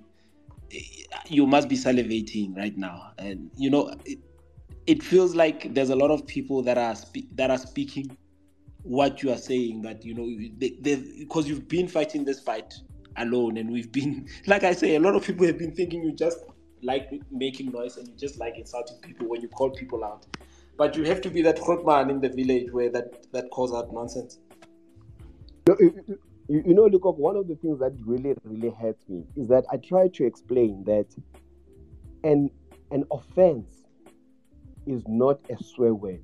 [0.71, 0.79] eh,
[1.27, 4.19] you must be salivating right now, and you know, it,
[4.88, 8.18] it feels like there's a lot of people that are spe- that are speaking
[8.84, 10.26] what you are saying, but you know,
[11.19, 12.73] because you've been fighting this fight
[13.18, 16.14] alone, and we've been, like I say, a lot of people have been thinking you
[16.14, 16.39] just
[16.81, 20.26] like making noise and you just like insulting people when you call people out,
[20.77, 23.73] but you have to be that hot man in the village where that that calls
[23.73, 24.39] out nonsense.
[25.68, 29.65] You, you know, look, one of the things that really, really hurts me is that
[29.69, 31.07] I try to explain that
[32.23, 32.49] an
[32.91, 33.76] an offense
[34.88, 36.22] is not a swear word.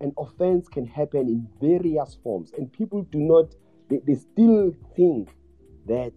[0.00, 3.54] An offense can happen in various forms, and people do not,
[3.88, 5.30] they, they still think
[5.86, 6.12] that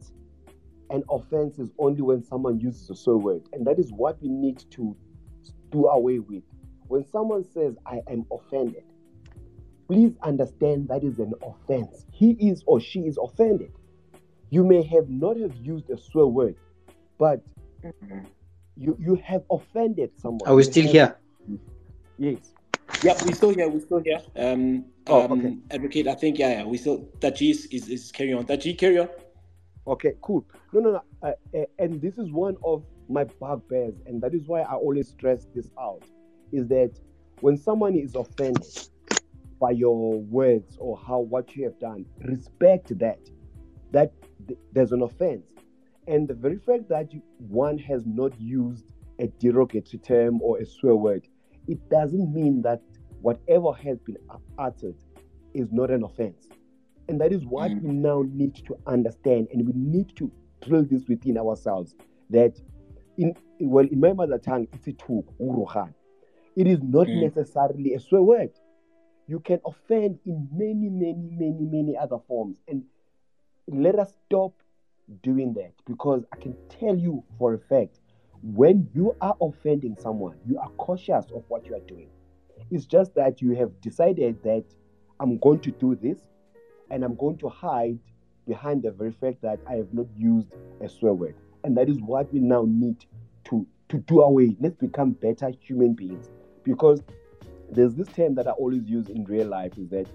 [0.90, 3.44] an offense is only when someone uses a swear word.
[3.54, 4.96] And that is what we need to
[5.72, 6.44] do away with.
[6.88, 8.84] When someone says, I am offended,
[9.88, 12.06] please understand that is an offense.
[12.12, 13.72] He is or she is offended.
[14.50, 16.56] You may have not have used a swear word,
[17.20, 17.46] but
[17.84, 18.22] mm-hmm.
[18.76, 20.50] you, you have offended someone.
[20.50, 21.16] Are we still here?
[22.18, 22.54] Yes.
[23.02, 23.70] Yep, we still here.
[23.70, 24.20] We're still here.
[24.36, 25.58] Um, oh, um, okay.
[25.72, 26.66] Advocate, I think yeah, yeah.
[26.66, 28.46] We still Taji is, is is carry on.
[28.46, 29.10] Taji, carry on.
[29.88, 30.46] Okay, cool.
[30.74, 31.02] No, no, no.
[31.24, 35.10] Uh, uh, and this is one of my bugbears, and that is why I always
[35.10, 36.04] stress this out:
[36.52, 36.92] is that
[37.42, 38.66] when someone is offended
[39.62, 43.20] by your words or how what you have done, respect that.
[43.92, 44.14] That
[44.48, 45.54] th- there's an offense,
[46.08, 50.66] and the very fact that you, one has not used a derogatory term or a
[50.66, 51.28] swear word
[51.70, 52.82] it doesn't mean that
[53.22, 54.18] whatever has been
[54.58, 54.96] uttered
[55.54, 56.48] is not an offense.
[57.08, 57.82] And that is what mm.
[57.84, 60.32] we now need to understand, and we need to
[60.66, 61.96] drill this within ourselves
[62.30, 62.60] that
[63.18, 65.94] in well in my mother tongue it's a tu uruhan.
[66.56, 67.22] It is not mm.
[67.22, 68.52] necessarily a swear word.
[69.28, 72.58] You can offend in many, many, many, many other forms.
[72.68, 72.84] And
[73.68, 74.54] let us stop
[75.22, 78.00] doing that because I can tell you for a fact
[78.41, 82.10] when you are offending someone, you are cautious of what you are doing.
[82.72, 84.64] It's just that you have decided that
[85.20, 86.20] I'm going to do this
[86.90, 87.99] and I'm going to hide
[88.48, 91.36] behind the very fact that I have not used a swear word.
[91.64, 93.06] And that is what we now need
[93.45, 94.56] to, to do away.
[94.60, 96.30] Let's become better human beings.
[96.64, 97.03] Because
[97.72, 100.07] there's this term that I always use in real life is that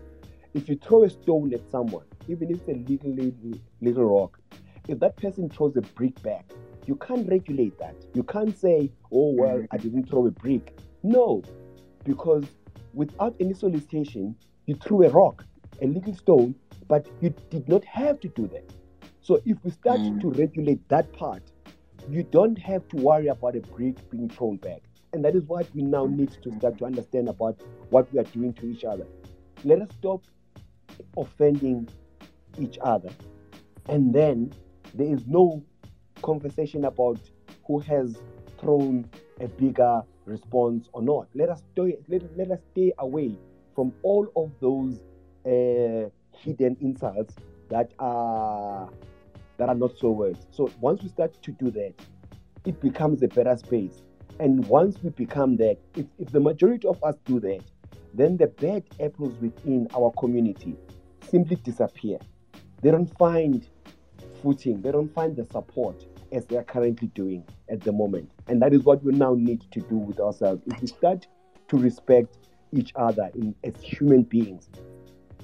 [0.55, 4.39] if you throw a stone at someone, even if it's a little, little, little rock,
[4.89, 6.51] if that person throws a brick back,
[6.87, 7.95] you can't regulate that.
[8.15, 10.77] You can't say, oh, well, I didn't throw a brick.
[11.03, 11.43] No,
[12.05, 12.45] because
[12.93, 14.37] without any solicitation,
[14.67, 15.45] you threw a rock,
[15.83, 16.55] a little stone,
[16.89, 18.71] but you did not have to do that.
[19.21, 20.21] So if we start mm.
[20.21, 21.43] to regulate that part,
[22.11, 24.83] you don't have to worry about a brick being thrown back.
[25.13, 28.25] And that is what we now need to start to understand about what we are
[28.25, 29.07] doing to each other.
[29.65, 30.25] Let us stop
[31.17, 31.89] offending
[32.59, 33.11] each other.
[33.89, 34.53] And then
[34.93, 35.65] there is no
[36.25, 37.21] conversation about
[37.67, 38.17] who has
[38.59, 39.09] thrown
[39.41, 41.29] a bigger response or not.
[41.35, 43.37] Let us stay, let, let us stay away
[43.75, 45.01] from all of those
[45.47, 47.35] uh, hidden insults
[47.69, 48.89] that are
[49.57, 50.47] that are not so words.
[50.51, 51.93] So once we start to do that,
[52.65, 54.03] it becomes a better space.
[54.41, 57.61] And once we become that, if, if the majority of us do that,
[58.15, 60.77] then the bad apples within our community
[61.31, 62.19] simply disappear.
[62.83, 63.65] They don't find
[64.43, 66.05] footing, they don't find the support
[66.35, 68.31] as they are currently doing at the moment.
[68.49, 70.63] And that is what we now need to do with ourselves.
[70.67, 71.27] If we start
[71.69, 72.37] to respect
[72.73, 74.69] each other in, as human beings,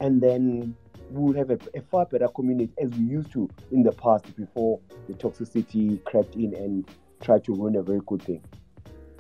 [0.01, 0.75] and then
[1.11, 4.25] we will have a, a, far better community as we used to in the past
[4.37, 6.89] before the toxicity crept in and
[7.21, 8.43] tried to ruin a very good thing.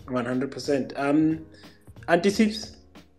[0.06, 0.98] 100%.
[0.98, 1.44] Um,
[2.08, 2.54] Auntie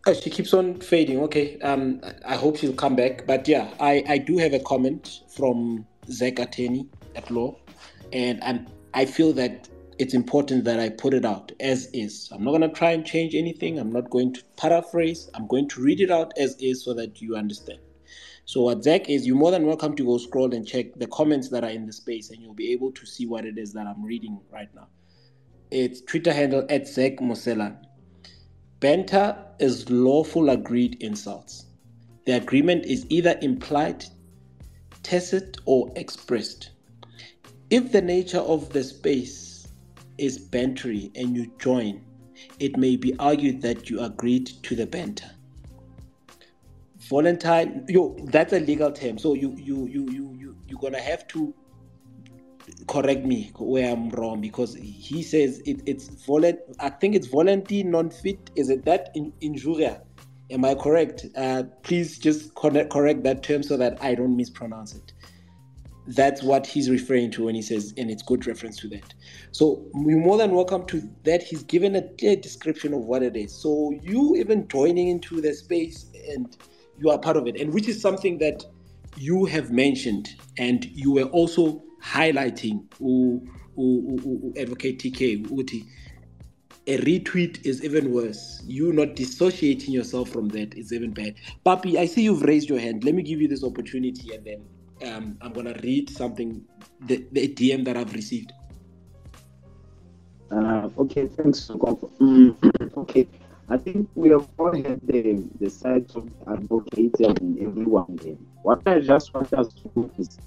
[0.08, 1.20] oh, she keeps on fading.
[1.24, 1.60] Okay.
[1.60, 3.26] Um, I hope she'll come back.
[3.28, 7.56] But yeah, I, I do have a comment from Zach Attorney at law
[8.14, 9.70] and I'm I feel that
[10.00, 12.30] it's important that I put it out as is.
[12.32, 13.78] I'm not going to try and change anything.
[13.78, 15.30] I'm not going to paraphrase.
[15.34, 17.80] I'm going to read it out as is so that you understand.
[18.46, 21.50] So what Zach is, you're more than welcome to go scroll and check the comments
[21.50, 23.88] that are in the space, and you'll be able to see what it is that
[23.88, 24.88] I'm reading right now.
[25.70, 27.78] It's Twitter handle at Zach Mosela.
[28.82, 31.68] Banter is lawful agreed insults.
[32.26, 34.04] The agreement is either implied,
[35.04, 36.71] tacit, or expressed.
[37.72, 39.66] If the nature of the space
[40.18, 42.04] is bantery and you join,
[42.60, 45.32] it may be argued that you agreed to the banter.
[46.98, 49.18] Volatile, yo, that's a legal term.
[49.18, 51.54] So you you you you you you're gonna have to
[52.90, 56.60] correct me where I'm wrong because he says it, it's volent.
[56.82, 58.52] I think it's volunteer non-fit.
[58.58, 60.02] Is it that in injuria?
[60.50, 61.26] Am I correct?
[61.38, 65.14] Uh, please just correct that term so that I don't mispronounce it.
[66.08, 69.14] That's what he's referring to when he says, and it's good reference to that.
[69.52, 71.44] So we're more than welcome to that.
[71.44, 73.54] He's given a clear description of what it is.
[73.54, 76.58] So you even joining into the space and
[77.00, 78.64] you are part of it, and which is something that
[79.18, 83.48] you have mentioned, and you were also highlighting u,
[83.78, 85.86] u, u, advocate TK Uti.
[86.88, 88.64] A retweet is even worse.
[88.66, 91.36] You not dissociating yourself from that is even bad.
[91.64, 93.04] Papi, I see you've raised your hand.
[93.04, 94.66] Let me give you this opportunity and then
[95.04, 96.64] um, I'm gonna read something
[97.02, 98.54] the, the DM that I've received.
[100.52, 101.68] Uh, okay, thanks.
[101.70, 102.56] Mm,
[102.98, 103.28] okay,
[103.70, 108.36] I think we have all had the, the sides of advocates and everyone there.
[108.64, 110.38] What I just want us to do is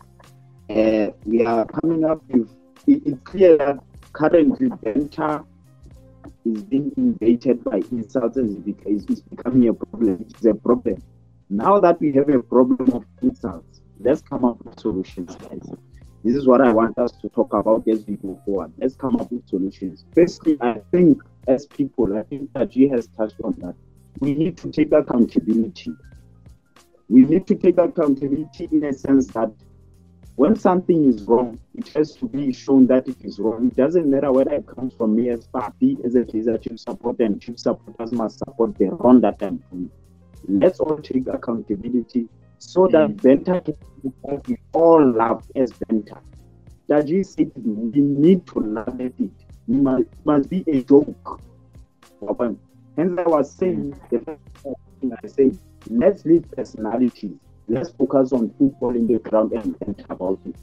[0.69, 2.51] uh, we are coming up with
[2.87, 3.79] it, it's clear that
[4.13, 5.43] currently banter
[6.45, 10.27] is being invaded by insults and it's becoming a problem.
[10.29, 11.03] It's a problem.
[11.49, 15.71] Now that we have a problem of insults, let's come up with solutions, guys.
[16.25, 18.73] This is what I want us to talk about as we go forward.
[18.79, 20.07] Let's come up with solutions.
[20.15, 23.75] Firstly, I think as people, I think that G has touched on that.
[24.21, 25.93] We need to take accountability.
[27.09, 29.53] We need to take accountability in a sense that
[30.37, 33.67] when something is wrong, it has to be shown that it is wrong.
[33.67, 37.25] It doesn't matter whether it comes from me as party, as a Kaizer Chief supporter,
[37.25, 39.91] and Chief supporters must support the wrong that I'm doing.
[40.49, 42.29] Let's all take accountability
[42.59, 43.17] so that mm.
[43.17, 43.77] Benta
[44.25, 46.21] can be all love as Benta.
[46.89, 49.13] Daji said we need to at it.
[49.21, 49.31] It
[49.69, 51.41] must, must be a joke.
[52.97, 55.59] Hence, I was saying, I said,
[55.89, 57.33] let's leave personalities
[57.69, 60.57] let's focus on football in the ground and think about it.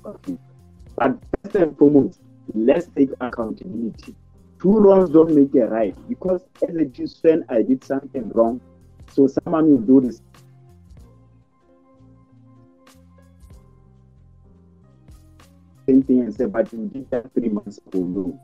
[0.95, 2.19] But first and foremost,
[2.53, 4.15] let's take accountability.
[4.61, 8.61] Two wrongs don't make a right because as a Chiefs fan, I did something wrong,
[9.11, 10.21] so someone will do this.
[15.91, 18.39] Same thing and say, but you did that three months ago.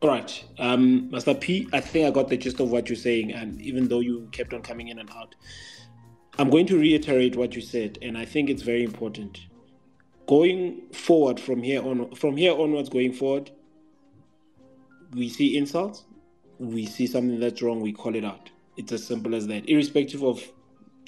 [0.00, 3.32] All right, um, Master P, I think I got the gist of what you're saying,
[3.32, 5.34] and even though you kept on coming in and out,
[6.38, 9.40] I'm going to reiterate what you said, and I think it's very important.
[10.28, 13.50] Going forward from here on, from here onwards, going forward,
[15.14, 16.04] we see insults,
[16.60, 18.50] we see something that's wrong, we call it out.
[18.76, 20.40] It's as simple as that, irrespective of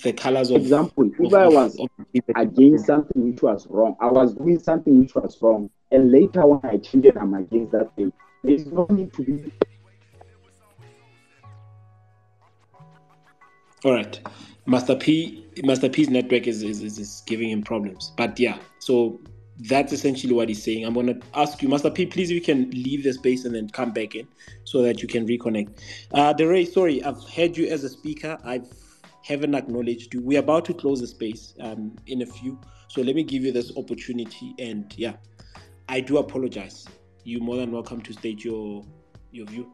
[0.03, 0.61] the colors of.
[0.61, 1.89] Example: If of, I was of,
[2.37, 6.61] against something which was wrong, I was doing something which was wrong, and later when
[6.65, 8.12] I changed it, I'm against that thing
[8.45, 9.53] there's no need to be.
[13.85, 14.21] All right.
[14.66, 18.12] Master P Master P's network is, is, is giving him problems.
[18.16, 19.21] But yeah, so
[19.69, 20.85] that's essentially what he's saying.
[20.85, 23.69] I'm gonna ask you, Master P, please, if you can leave the space and then
[23.69, 24.27] come back in
[24.65, 25.79] so that you can reconnect.
[26.12, 28.39] Uh DeRay, sorry, I've heard you as a speaker.
[28.45, 28.62] I
[29.24, 30.20] haven't acknowledged you.
[30.20, 32.60] We're about to close the space um in a few.
[32.88, 35.14] So let me give you this opportunity and yeah,
[35.88, 36.86] I do apologize
[37.24, 38.84] you're more than welcome to state your
[39.32, 39.72] your view.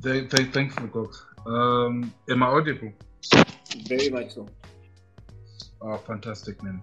[0.00, 2.92] Thank, thank, thanks for the Um, am I audible?
[3.88, 4.46] Very much so.
[5.82, 6.80] Oh, fantastic, man.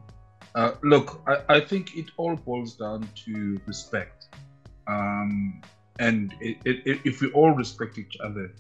[0.54, 4.28] Uh, look, I, I think it all boils down to respect.
[4.88, 5.62] Um,
[6.00, 8.52] and it, it, if we all respect each other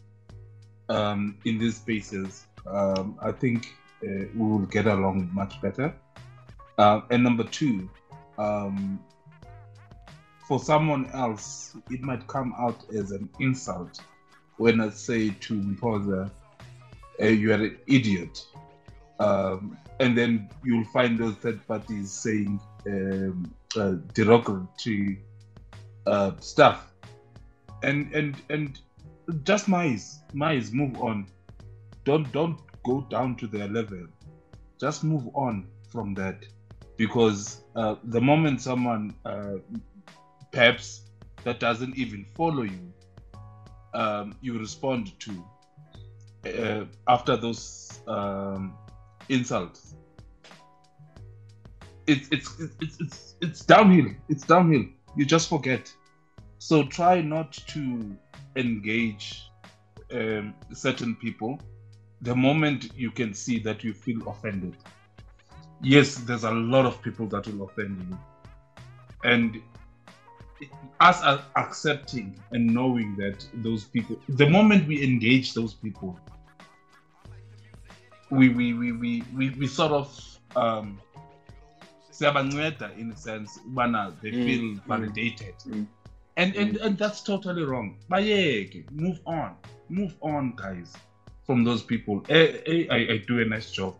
[0.89, 5.93] um, in these spaces, um, I think uh, we will get along much better.
[6.77, 7.89] Uh, and number two,
[8.37, 8.99] um,
[10.47, 14.01] for someone else, it might come out as an insult
[14.57, 16.31] when I say to Mpoza,
[17.19, 18.45] you are an idiot.
[19.19, 25.19] Um, and then you'll find those third parties saying um, uh, derogatory
[26.05, 26.91] uh, stuff.
[27.83, 28.79] And and and
[29.43, 31.27] just mice, mice, move on.
[32.05, 34.07] Don't don't go down to their level.
[34.79, 36.45] Just move on from that.
[36.97, 39.55] because uh, the moment someone uh,
[40.51, 41.01] perhaps
[41.43, 42.93] that doesn't even follow you,
[43.93, 45.45] um, you respond to
[46.45, 48.77] uh, after those um,
[49.29, 49.95] insults.
[52.07, 54.07] It's, it's it's it's it's downhill.
[54.29, 54.85] It's downhill.
[55.15, 55.91] You just forget.
[56.59, 58.17] So try not to
[58.55, 59.49] engage
[60.13, 61.59] um, certain people
[62.21, 64.75] the moment you can see that you feel offended.
[65.81, 68.17] Yes, there's a lot of people that will offend you,
[69.23, 69.61] and
[70.99, 71.21] us
[71.55, 76.17] accepting and knowing that those people, the moment we engage those people,
[78.31, 80.99] we we we we, we, we sort of um,
[82.97, 84.85] in a sense, when they mm, feel mm.
[84.87, 85.55] validated.
[85.67, 85.87] Mm.
[86.37, 86.85] And, and mm.
[86.85, 87.97] and that's totally wrong.
[88.09, 89.55] But yeah, move on.
[89.89, 90.93] Move on, guys,
[91.45, 92.25] from those people.
[92.29, 93.95] I, I, I do a nice job.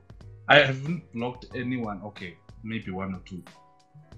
[0.50, 2.02] I haven't blocked anyone.
[2.04, 3.42] Okay, maybe one or two.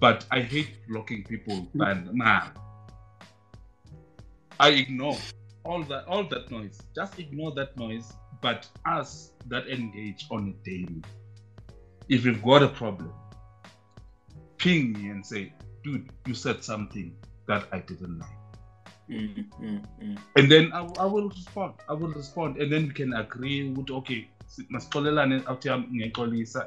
[0.00, 1.90] But I hate blocking people mm.
[1.90, 2.50] and man.
[4.60, 5.16] I ignore
[5.64, 6.80] all that all that noise.
[6.94, 8.12] Just ignore that noise.
[8.40, 11.02] But us that engage on a daily,
[12.08, 13.12] if you've got a problem,
[14.58, 17.16] ping me and say, dude, you said something
[17.48, 18.28] that I didn't like.
[19.10, 20.18] Mm, mm, mm.
[20.36, 21.74] And then I, I, will respond.
[21.88, 22.58] I will respond.
[22.58, 24.28] And then we can agree with okay,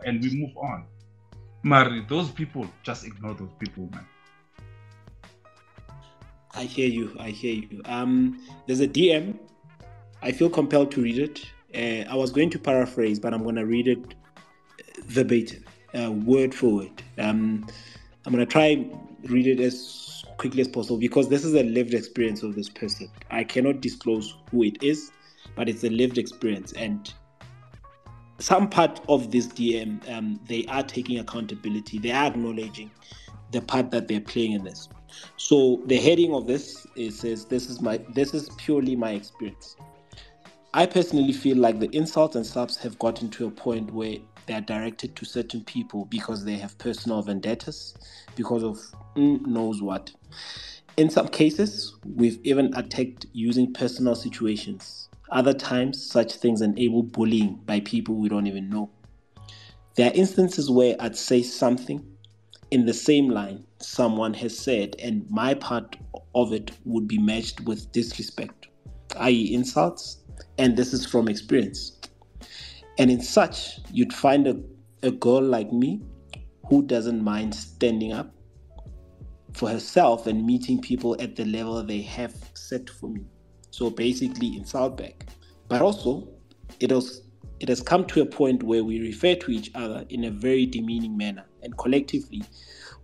[0.06, 0.86] and we move on.
[1.64, 4.06] Mari, those people, just ignore those people, man.
[6.54, 7.16] I hear you.
[7.20, 7.82] I hear you.
[7.86, 9.38] Um, there's a DM.
[10.24, 11.46] I feel compelled to read it.
[11.74, 14.16] Uh, I was going to paraphrase, but I'm going to read it
[15.06, 15.64] verbatim,
[15.98, 17.04] uh, word for word.
[17.18, 17.68] Um,
[18.26, 18.86] I'm going to try
[19.24, 23.08] read it as quickly as possible because this is a lived experience of this person.
[23.30, 25.12] I cannot disclose who it is,
[25.56, 26.74] but it's a lived experience.
[26.74, 27.14] And
[28.40, 32.00] some part of this DM, um, they are taking accountability.
[32.00, 32.90] They are acknowledging
[33.52, 34.90] the part that they're playing in this.
[35.38, 39.76] So the heading of this is says this is my this is purely my experience.
[40.74, 44.16] I personally feel like the insults and slaps have gotten to a point where
[44.48, 47.94] they are directed to certain people because they have personal vendettas,
[48.36, 48.80] because of
[49.16, 50.12] mm, knows what.
[50.98, 55.10] In some cases, we've even attacked using personal situations.
[55.32, 58.90] Other times, such things enable bullying by people we don't even know.
[59.96, 62.06] There are instances where I'd say something
[62.72, 65.96] in the same line someone has said, and my part
[66.36, 68.68] of it would be matched with disrespect,
[69.18, 70.22] i.e., insults
[70.58, 71.98] and this is from experience.
[72.98, 74.60] And in such, you'd find a,
[75.04, 76.02] a girl like me
[76.70, 78.34] who doesn't mind standing up
[79.54, 83.22] for herself and meeting people at the level they have set for me.
[83.72, 85.28] So basically, insult back.
[85.68, 86.28] But also,
[86.80, 87.22] it has
[87.60, 90.66] it has come to a point where we refer to each other in a very
[90.66, 92.44] demeaning manner, and collectively,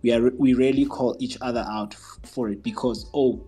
[0.02, 1.94] we are we rarely call each other out
[2.24, 3.46] for it because oh,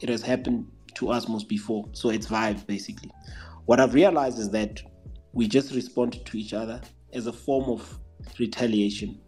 [0.00, 1.88] it has happened to us most before.
[1.92, 3.10] So it's vibe basically.
[3.66, 4.82] What I've realized is that
[5.32, 6.80] we just respond to each other
[7.12, 7.98] as a form of
[8.38, 9.20] retaliation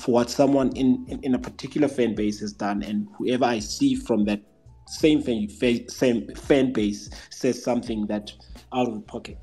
[0.00, 3.58] for what someone in, in, in a particular fan base has done, and whoever I
[3.58, 4.40] see from that
[4.88, 5.48] same fan,
[5.88, 8.32] same fan base says something that
[8.72, 9.38] out of the pocket.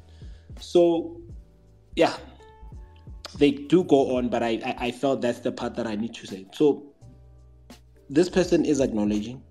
[0.60, 1.22] So,
[1.96, 2.18] yeah,
[3.38, 6.16] they do go on, but I, I, I felt that's the part that I need
[6.16, 6.48] to say.
[6.54, 6.92] So,
[8.10, 9.44] this person is acknowledging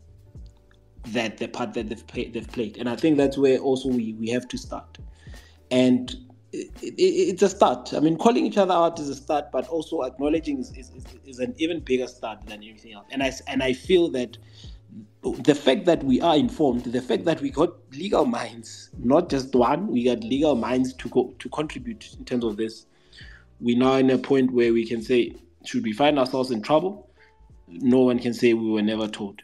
[1.09, 2.79] that the part that they've, play, they've played.
[2.79, 4.99] And I think that's where also we, we have to start.
[5.71, 6.15] And
[6.57, 7.93] it, it, it's a start.
[7.95, 10.91] I mean, calling each other out is a start, but also acknowledging is, is,
[11.27, 13.07] is an even bigger start than anything else.
[13.11, 14.39] And I, and I feel that
[15.23, 19.55] the fact that we are informed, the fact that we got legal minds, not just
[19.55, 22.87] one, we got legal minds to go to contribute in terms of this.
[23.61, 25.35] We're now in a point where we can say,
[25.65, 27.11] should we find ourselves in trouble?
[27.69, 29.43] No one can say we were never told.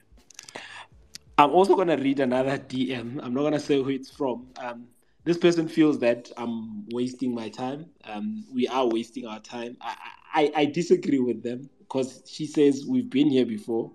[1.38, 3.18] I'm also going to read another DM.
[3.22, 4.46] I'm not going to say who it's from.
[4.58, 4.86] Um,
[5.24, 7.86] this person feels that I'm wasting my time.
[8.04, 9.76] Um, we are wasting our time.
[9.80, 9.96] I,
[10.34, 13.92] I, I disagree with them because she says we've been here before.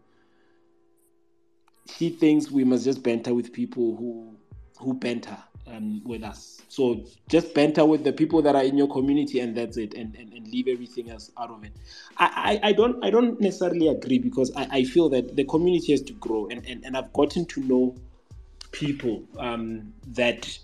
[1.98, 4.36] She thinks we must just banter with people who
[4.78, 6.62] who banter um, with us.
[6.68, 10.16] So just banter with the people that are in your community, and that's it, and,
[10.16, 11.72] and, and leave everything else out of it.
[12.18, 15.92] I, I, I don't I don't necessarily agree because I, I feel that the community
[15.94, 17.96] has to grow, and, and, and I've gotten to know
[18.72, 20.58] people um, that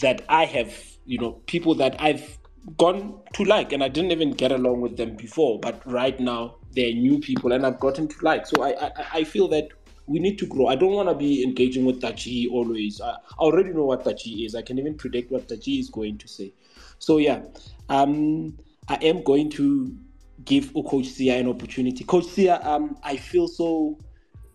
[0.00, 2.38] that I have, you know, people that I've
[2.78, 6.56] gone to like, and I didn't even get along with them before, but right now
[6.74, 8.46] they're new people, and I've gotten to like.
[8.46, 9.68] So I I, I feel that
[10.06, 10.66] we need to grow.
[10.66, 13.00] I don't want to be engaging with Tachi always.
[13.00, 14.54] I, I already know what Tachi is.
[14.54, 16.52] I can even predict what Tachi is going to say.
[16.98, 17.42] So yeah,
[17.88, 19.96] um, I am going to
[20.44, 22.04] give Coach Sia an opportunity.
[22.04, 23.98] Coach Sia, um, I feel so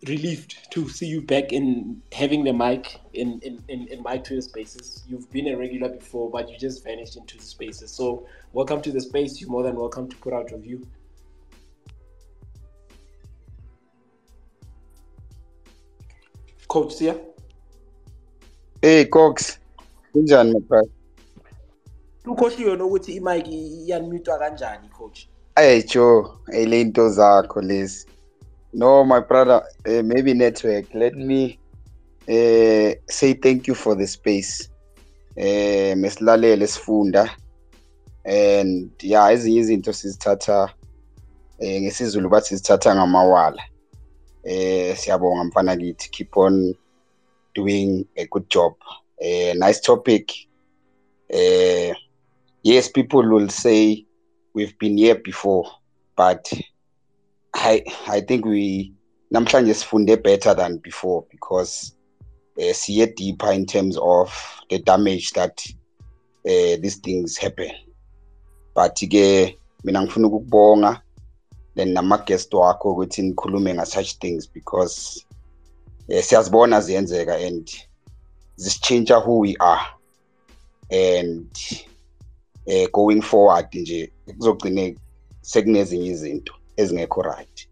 [0.05, 4.41] relieved to see you back in having the mic in, in, in, in my Twitter
[4.41, 5.03] spaces.
[5.07, 7.91] You've been a regular before, but you just vanished into the spaces.
[7.91, 9.41] So welcome to the space.
[9.41, 10.85] You're more than welcome to put out your view.
[16.67, 17.15] Coach Sia.
[18.81, 19.59] Hey Cox.
[20.13, 20.53] Kunjani?
[22.23, 25.27] Coach yona ukuthi i-mic iyanmutwa uh, kanjani coach?
[25.55, 28.05] Hey Joe, ile into zakho lezi.
[28.73, 30.85] No my brother, uh, maybe network.
[30.93, 31.59] Let me
[32.27, 34.69] uh, say thank you for the space.
[35.35, 37.29] Eh mesilalele sifunda
[38.25, 40.73] and yeah ezinye izinto sizithatha
[41.59, 43.63] eh ngesizulu bathi sizithatha ngamawala.
[44.43, 46.75] Eh siyabonga mfana kithi keep on
[47.55, 48.73] doing a good job.
[49.21, 50.33] Uh, nice topic.
[52.63, 54.05] Yes, people will say
[54.53, 55.69] we've been here before,
[56.15, 56.51] but
[57.59, 58.93] I I think we
[59.31, 61.95] namhlanje sifunde better than before because
[62.61, 64.31] uh, see deeper in terms of
[64.69, 65.59] the damage that
[66.45, 67.71] uh, these things happen.
[68.75, 71.01] But ke mina ngifuna ukubonga
[71.75, 75.25] then nama-guest wakho ukuthi nikhulume nga-such things because
[76.09, 77.69] uh, siyazibona ziyenzeka and
[78.55, 79.85] zisitshintsha who we are
[80.91, 81.47] and
[82.67, 84.95] uh, going forward nje kuzogcine
[85.41, 87.67] sekunezinye izinto ezingekho right.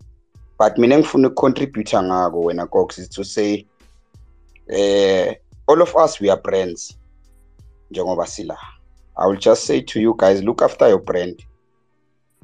[0.60, 3.68] But mina engifuna ukucontributor ngako wena Cox is to say
[4.70, 5.34] uh,
[5.68, 6.98] all of us we are brands
[7.92, 8.58] njengoba sila.
[9.18, 11.42] I will just say to you guys look after your brand.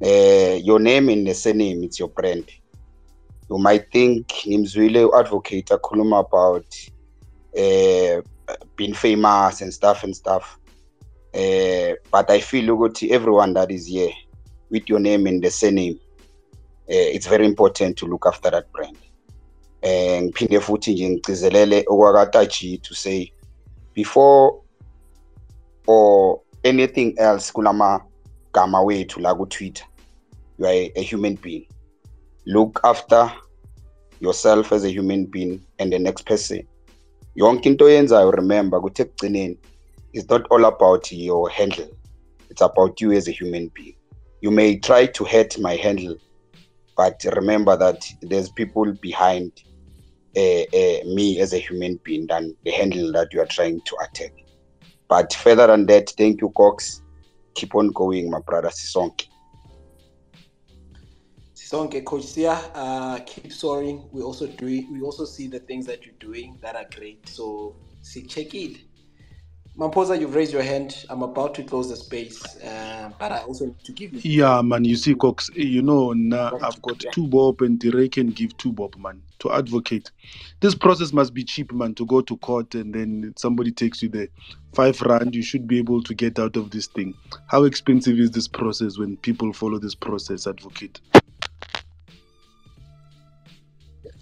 [0.04, 2.50] Uh, your name in the surname it's your brand.
[3.50, 6.66] You might think ngimzwile u-advocate akhuluma about
[7.58, 8.22] uh,
[8.76, 10.58] being famous and stuff and stuff.
[12.12, 14.14] But i feel ukuthi everyone that is here
[14.70, 16.00] with your name in the surname
[16.92, 18.98] it's very important to look after that brand.
[19.82, 23.34] Eh ngiphinde futhi nje ngicizelele okwakataji to say
[23.94, 24.54] before
[25.88, 28.02] or anything else kulama
[28.54, 29.86] gama wethu la ku Twitter
[30.58, 31.66] you are a, human being.
[32.46, 33.32] Look after
[34.20, 36.68] yourself as a human being and the next person.
[37.36, 39.58] Yonke into oyenzayo remember ukuthi ekugcineni
[40.14, 41.90] it's not all about your handle.
[42.50, 43.96] It's about you as a human being.
[44.42, 46.18] You may try to hurt my handle
[46.98, 49.52] but remember that there's people behind
[50.38, 53.96] uh, uh, me as a human being than the handle that you are trying to
[54.04, 54.32] attack
[55.10, 57.02] but further than that thank you cox
[57.56, 59.26] keep on going my brother sisonke
[61.72, 64.04] Sonke, Coach Sia, uh, keep soaring.
[64.12, 64.92] We also doing.
[64.92, 67.30] We also see the things that you're doing that are great.
[67.30, 68.78] So, see, check it.
[69.82, 71.06] Mamposa, you've raised your hand.
[71.10, 74.44] I'm about to close the space, uh, but I also need to give you.
[74.44, 74.86] Yeah, man.
[74.86, 75.50] You see, Cox.
[75.56, 79.52] You know, now I've got two bob, and Dire can give two bob, man, to
[79.52, 80.12] advocate.
[80.60, 81.96] This process must be cheap, man.
[81.96, 84.28] To go to court and then somebody takes you there,
[84.76, 85.34] five rand.
[85.34, 87.16] You should be able to get out of this thing.
[87.48, 91.02] How expensive is this process when people follow this process, advocate?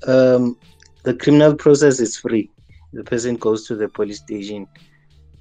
[0.08, 0.58] Um,
[1.04, 2.50] the criminal process is free.
[2.94, 4.66] The person goes to the police station,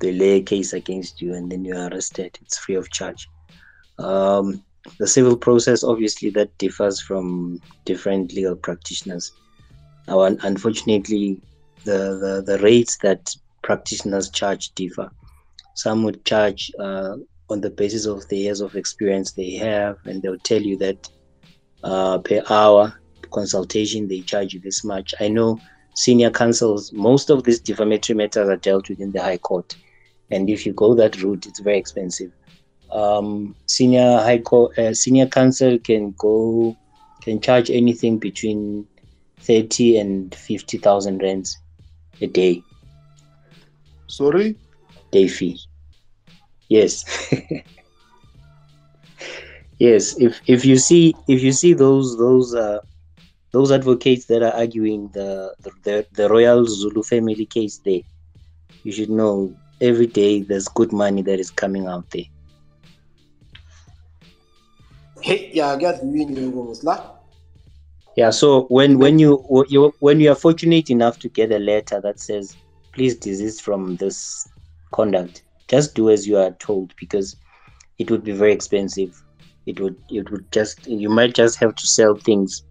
[0.00, 2.38] they lay a case against you, and then you are arrested.
[2.42, 3.28] It's free of charge.
[3.98, 4.62] Um,
[4.98, 9.32] the civil process, obviously, that differs from different legal practitioners.
[10.06, 11.40] Now, unfortunately,
[11.84, 15.10] the, the, the rates that practitioners charge differ.
[15.74, 17.16] Some would charge uh,
[17.50, 21.08] on the basis of the years of experience they have, and they'll tell you that
[21.84, 22.98] uh, per hour
[23.30, 25.14] consultation they charge you this much.
[25.20, 25.60] I know
[25.94, 29.76] senior counsels, most of these defamatory matters are dealt with in the High Court,
[30.30, 32.32] and if you go that route, it's very expensive.
[32.90, 36.76] Um, senior High Court, uh, senior counsel can go
[37.22, 38.86] can charge anything between
[39.40, 41.56] thirty and fifty thousand rands
[42.20, 42.62] a day.
[44.06, 44.56] Sorry,
[45.12, 45.60] day fee.
[46.68, 47.04] Yes.
[49.78, 52.78] yes if if you see if you see those those uh
[53.52, 58.00] those advocates that are arguing the, the the, the royal zulu family case there
[58.82, 62.24] you should know every day there's good money that is coming out there.
[65.20, 67.16] Hey, yeah, I got you la.
[68.16, 72.00] yeah so when when you you when you are fortunate enough to get a letter
[72.00, 72.56] that says
[72.92, 74.48] please desist from this
[74.92, 77.36] conduct just do as you are told because
[77.98, 79.22] it would be very expensive.
[79.66, 82.62] It would it would just you might just have to sell things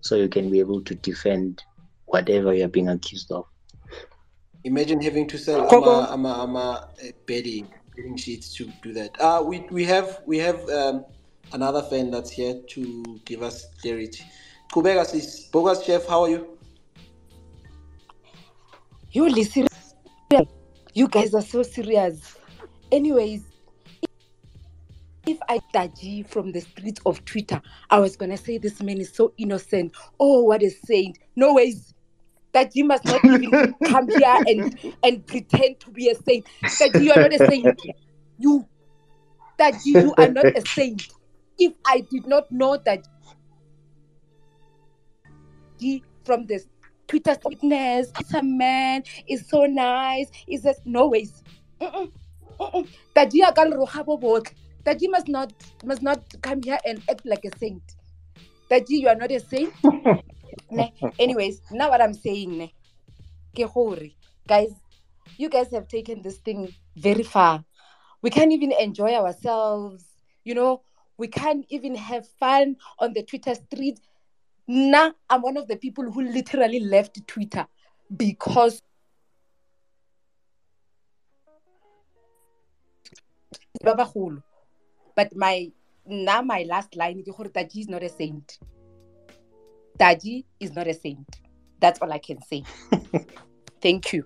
[0.00, 1.62] so you can be able to defend
[2.06, 3.44] whatever you're being accused of
[4.64, 9.10] Imagine having to sell ama, ama, ama uh, bedding, bedding sheets to do that.
[9.20, 11.04] Uh, we, we have we have um,
[11.52, 14.24] another fan that's here to give us clarity.
[14.72, 16.58] Kubega says, Bogas Chef, how are you?
[19.12, 19.68] You listen.
[20.94, 22.36] You guys are so serious.
[22.90, 23.42] Anyways,
[25.26, 27.60] if I Taji from the streets of Twitter,
[27.90, 29.94] I was gonna say this man is so innocent.
[30.18, 31.18] Oh, what a saint.
[31.36, 31.93] No ways.
[32.54, 36.46] That you must not even come here and and pretend to be a saint.
[36.62, 37.80] That you are not a saint.
[38.38, 38.66] You
[39.58, 41.08] that you are not a saint.
[41.58, 43.06] If I did not know that
[46.24, 46.60] from the
[47.06, 51.42] Twitter witness, it's a man, it's so nice, it's just no ways.
[51.80, 53.52] That you are
[54.84, 55.52] that you must not
[55.84, 57.82] must not come here and act like a saint.
[58.70, 59.72] That you, you are not a saint.
[60.74, 60.92] Ne?
[61.18, 62.74] Anyways, now what I'm saying, ne?
[64.46, 64.72] guys,
[65.36, 67.64] you guys have taken this thing very far.
[68.22, 70.04] We can't even enjoy ourselves.
[70.44, 70.82] You know,
[71.16, 74.00] we can't even have fun on the Twitter street.
[74.66, 77.66] Now, I'm one of the people who literally left Twitter
[78.16, 78.82] because
[85.14, 85.70] but my
[86.06, 88.58] now my last line is Taji is not a saint.
[89.98, 91.40] Taji is not a saint.
[91.80, 92.64] That's all I can say.
[93.80, 94.24] Thank you.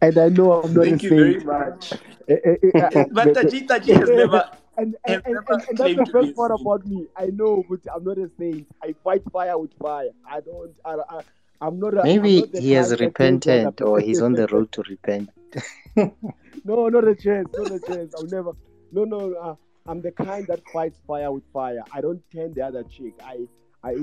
[0.00, 1.42] And I know I'm not Thank a you saint.
[1.42, 1.92] very much.
[2.30, 4.44] Eh, eh, eh, but the- Taji Taji has never
[4.76, 6.60] and, and, and, and, and that's the to be a first part saint.
[6.60, 7.06] about me.
[7.16, 8.66] I know, but I'm not a saint.
[8.82, 10.10] I fight fire with fire.
[10.30, 10.72] I don't.
[10.84, 11.20] I, I,
[11.62, 11.94] I'm not.
[11.94, 14.46] A, I'm Maybe not he has type that kills other repented or he's on the
[14.52, 15.30] road to repent.
[16.64, 17.48] no, not a chance.
[17.56, 18.14] Not a chance.
[18.14, 18.52] I'll never.
[18.92, 19.32] No, no.
[19.32, 19.54] Uh,
[19.88, 21.82] I'm the kind that fights fire with fire.
[21.92, 23.14] I don't turn the other cheek.
[23.24, 23.38] I,
[23.82, 23.94] I,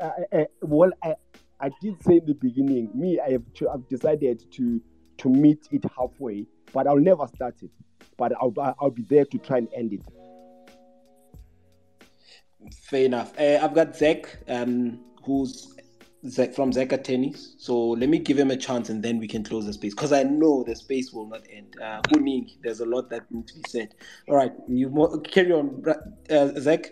[0.00, 1.14] I, I, I, well, I,
[1.60, 2.90] I did say in the beginning.
[2.94, 4.80] Me, I have, cho- I've decided to
[5.18, 7.70] to meet it halfway, but I'll never start it.
[8.18, 10.02] But I'll, I'll be there to try and end it.
[12.74, 13.38] Fair enough.
[13.38, 15.75] Uh, I've got Zach, um, who's
[16.28, 17.54] Zach from Zaka Tennis.
[17.58, 20.12] So let me give him a chance and then we can close the space because
[20.12, 21.76] I know the space will not end.
[21.80, 23.94] Uh, Kuning, there's a lot that needs to be said.
[24.28, 25.94] All right, you mo- carry on, bra-
[26.30, 26.90] uh, Zach.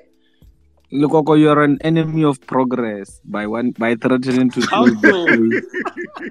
[0.93, 6.24] Lokoko, you're an enemy of progress by one by threatening to How close the space.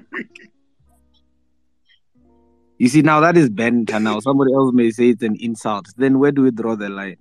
[2.78, 4.00] You see, now that is banter.
[4.00, 5.86] Now somebody else may say it's an insult.
[5.96, 7.16] Then where do we draw the line?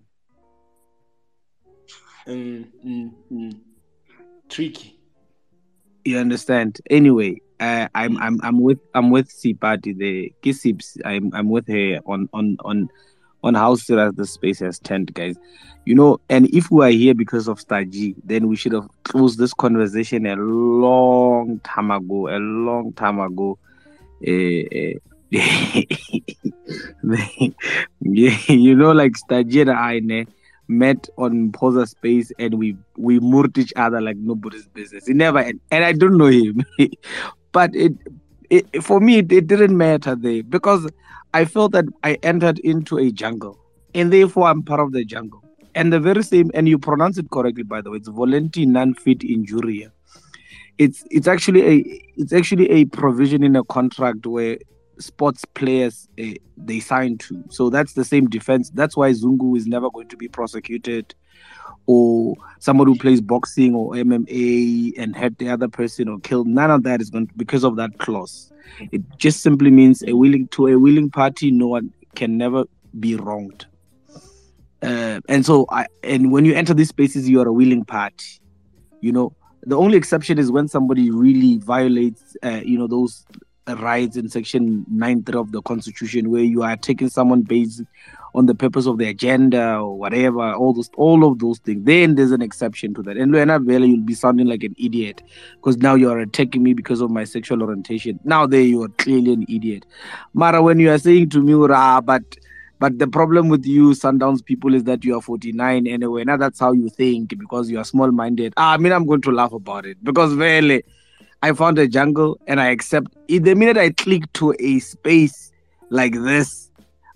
[2.27, 3.59] Mm, mm, mm.
[4.49, 4.97] Tricky.
[6.05, 6.79] You understand?
[6.89, 10.97] Anyway, uh, I'm I'm I'm with I'm with Sipati the Kisips.
[11.05, 12.89] I'm I'm with her on on on
[13.43, 15.35] on how serious the space has turned, guys.
[15.85, 19.37] You know, and if we are here because of Staji, then we should have closed
[19.37, 22.29] this conversation a long time ago.
[22.29, 23.57] A long time ago.
[24.25, 24.99] Uh,
[25.31, 25.81] yeah,
[28.47, 29.99] you know, like Staji and I
[30.67, 35.07] met on Posa Space and we we murdered each other like nobody's business.
[35.07, 35.59] It never end.
[35.71, 36.65] and I don't know him,
[37.51, 37.93] but it,
[38.49, 40.89] it for me it, it didn't matter there because
[41.33, 43.59] I felt that I entered into a jungle
[43.93, 45.43] and therefore I'm part of the jungle.
[45.75, 48.93] And the very same, and you pronounce it correctly by the way, it's volenti non
[48.93, 49.91] fit injuria.
[50.77, 54.57] It's it's actually a it's actually a provision in a contract where
[55.05, 57.43] sports players uh, they sign to.
[57.49, 58.69] So that's the same defense.
[58.71, 61.13] That's why Zungu is never going to be prosecuted,
[61.85, 66.47] or somebody who plays boxing or MMA and hurt the other person or killed.
[66.47, 68.51] None of that is going to, because of that clause.
[68.91, 71.51] It just simply means a willing to a willing party.
[71.51, 72.65] No one can never
[72.99, 73.65] be wronged.
[74.81, 78.39] Uh, and so I and when you enter these spaces, you are a willing party.
[79.01, 79.35] You know,
[79.65, 83.25] the only exception is when somebody really violates, uh, you know, those
[83.67, 87.81] rights in section 9.3 of the constitution where you are taking someone based
[88.35, 92.15] on the purpose of the agenda or whatever all those all of those things then
[92.15, 93.15] there's an exception to that.
[93.15, 95.21] And Luena Vela, you'll be sounding like an idiot
[95.55, 98.19] because now you are attacking me because of my sexual orientation.
[98.23, 99.85] Now there you are clearly an idiot.
[100.33, 102.23] Mara when you are saying to me "Rah, but
[102.79, 106.23] but the problem with you sundowns people is that you are 49 anyway.
[106.25, 109.21] Now that's how you think because you are small minded ah, i mean i'm going
[109.21, 110.83] to laugh about it because really
[111.43, 113.43] I found a jungle and I accept it.
[113.43, 115.51] The minute I click to a space
[115.89, 116.71] like this,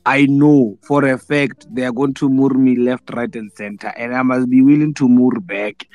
[0.06, 3.88] I know for a fact they are going to move me left, right, and center,
[3.95, 5.88] and I must be willing to move back.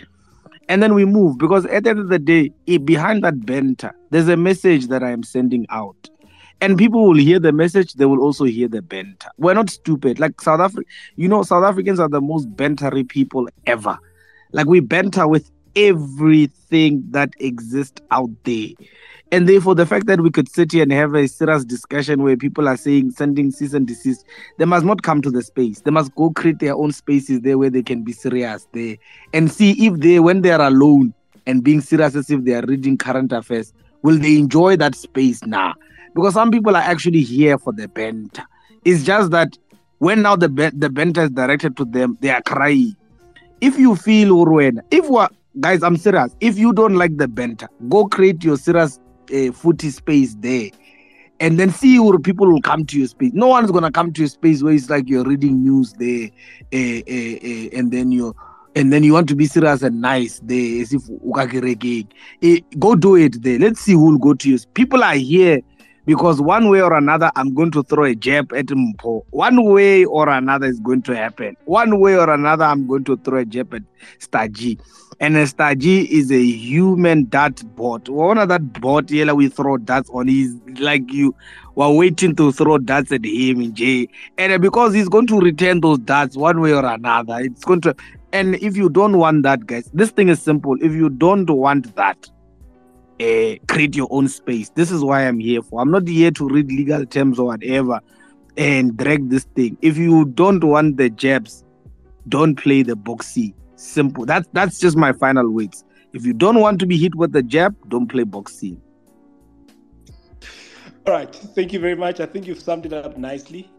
[0.70, 3.92] And then we move because at the end of the day, eh, behind that banter,
[4.08, 6.08] there's a message that I am sending out.
[6.62, 9.28] And people will hear the message, they will also hear the banter.
[9.36, 10.18] We're not stupid.
[10.18, 13.98] Like South Africa, you know, South Africans are the most bantery people ever.
[14.52, 18.68] Like we banter with everything that exists out there
[19.32, 22.36] And therefore, the fact that we could sit here and have a serious discussion where
[22.36, 24.26] people are saying sending cease and desist,
[24.58, 25.80] they must not come to the space.
[25.80, 28.98] They must go create their own spaces there where they can be serious there
[29.32, 31.14] and see if they, when they are alone
[31.46, 33.72] and being serious as if they are reading current affairs,
[34.02, 35.72] will they enjoy that space now?
[36.14, 38.44] Because some people are actually here for the banter.
[38.84, 39.56] It's just that
[39.96, 42.94] when now the the banter is directed to them, they are crying.
[43.62, 45.08] If you feel Urwen, if
[45.60, 46.34] guys, I'm serious.
[46.40, 48.98] If you don't like the banter, go create your serious
[49.34, 50.70] uh, footy space there
[51.40, 53.32] and then see where people will come to your space.
[53.34, 56.28] No one's gonna come to your space where it's like you're reading news there,
[56.72, 58.34] uh, uh, uh, and then you
[58.74, 63.16] and then you want to be serious and nice there, as if uh, go do
[63.16, 63.58] it there.
[63.58, 64.58] Let's see who will go to you.
[64.74, 65.60] People are here
[66.04, 69.22] because one way or another, I'm going to throw a jab at Mpo.
[69.30, 71.56] One way or another is going to happen.
[71.64, 73.82] One way or another, I'm going to throw a jab at
[74.18, 74.80] Staji.
[75.20, 78.08] And Staji is a human dart bot.
[78.08, 80.26] One of that bot, yeah, we throw darts on.
[80.26, 81.34] He's like you
[81.76, 84.08] were waiting to throw darts at him in J.
[84.38, 87.94] And because he's going to return those darts one way or another, it's going to.
[88.32, 90.76] And if you don't want that, guys, this thing is simple.
[90.82, 92.28] If you don't want that,
[93.22, 94.70] uh, create your own space.
[94.70, 95.80] This is why I'm here for.
[95.80, 98.00] I'm not here to read legal terms or whatever
[98.56, 99.76] and drag this thing.
[99.80, 101.64] If you don't want the jabs,
[102.28, 103.54] don't play the boxy.
[103.76, 104.26] Simple.
[104.26, 105.84] That's that's just my final words.
[106.12, 108.76] If you don't want to be hit with the jab, don't play boxy.
[111.06, 111.34] All right.
[111.34, 112.20] Thank you very much.
[112.20, 113.70] I think you've summed it up nicely.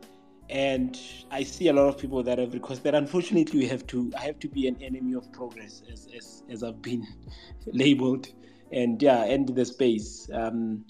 [0.50, 1.00] And
[1.32, 2.94] I see a lot of people that have requested.
[2.96, 4.12] Unfortunately, we have to.
[4.18, 7.08] I have to be an enemy of progress, as as, as I've been
[7.68, 8.28] labeled
[8.74, 10.30] and yeah, end the space.
[10.34, 10.86] Um,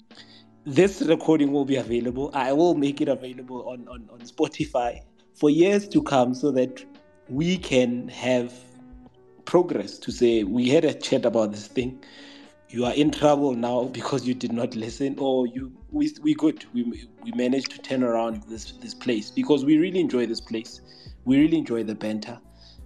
[0.64, 2.30] this recording will be available.
[2.32, 5.00] I will make it available on, on, on Spotify
[5.34, 6.84] for years to come so that
[7.28, 8.52] we can have
[9.44, 12.02] progress to say we had a chat about this thing
[12.70, 16.64] you are in trouble now because you did not listen or you we, we good
[16.72, 16.82] we,
[17.22, 20.80] we managed to turn around this this place because we really enjoy this place
[21.24, 22.38] we really enjoy the banter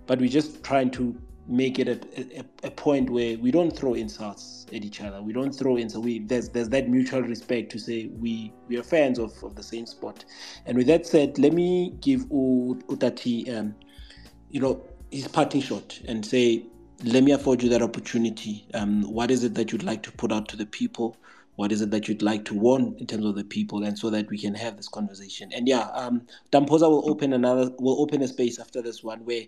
[0.07, 1.17] but we're just trying to
[1.49, 5.23] make it a, a, a, point where we don't throw insults at each other.
[5.23, 6.05] We don't throw insults.
[6.05, 9.63] We there's there's that mutual respect to say we we are fans of, of the
[9.63, 10.27] same sport.
[10.67, 13.75] And with that said, let me give Utati um,
[14.51, 16.67] you know his parting shot and say,
[17.03, 18.67] let me afford you that opportunity.
[18.75, 21.17] Um, what is it that you'd like to put out to the people?
[21.57, 24.11] What is it that you'd like to warn in terms of the people, and so
[24.11, 25.51] that we can have this conversation?
[25.53, 29.43] And yeah, um, Damposa will open another, will open a space after this one where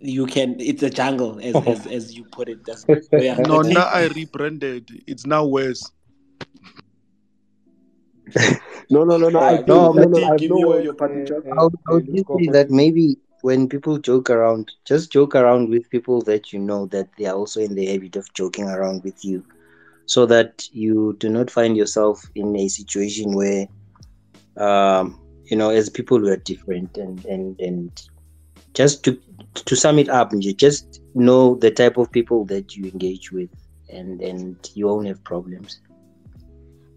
[0.00, 2.64] you can it's a jungle as as, as you put it.
[2.64, 3.36] That's yeah.
[3.36, 4.88] no now i rebranded.
[5.06, 5.90] It's now worse.
[8.90, 12.00] No no no no i no, no, no, I know your party uh, I'll, I'll
[12.00, 16.58] just say that maybe when people joke around just joke around with people that you
[16.58, 19.44] know that they are also in the habit of joking around with you
[20.06, 23.66] so that you do not find yourself in a situation where
[24.56, 28.08] um you know as people were different and and and
[28.78, 29.20] just to
[29.66, 33.50] to sum it up, you just know the type of people that you engage with,
[33.92, 35.80] and and you won't have problems.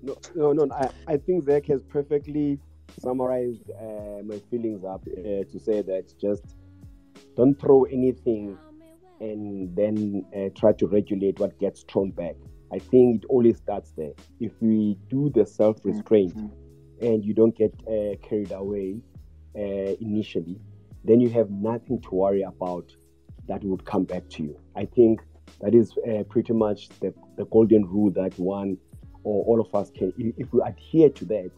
[0.03, 0.63] No, no, no.
[0.75, 2.59] I, I think Zach has perfectly
[2.99, 6.43] summarized uh, my feelings up uh, to say that just
[7.35, 8.57] don't throw anything
[9.19, 12.35] and then uh, try to regulate what gets thrown back.
[12.71, 14.13] I think it always starts there.
[14.39, 17.05] If we do the self restraint mm-hmm.
[17.07, 18.99] and you don't get uh, carried away
[19.55, 20.59] uh, initially,
[21.03, 22.91] then you have nothing to worry about
[23.47, 24.59] that would come back to you.
[24.75, 25.21] I think
[25.61, 28.77] that is uh, pretty much the, the golden rule that one
[29.23, 31.51] or all of us can, if we adhere to that,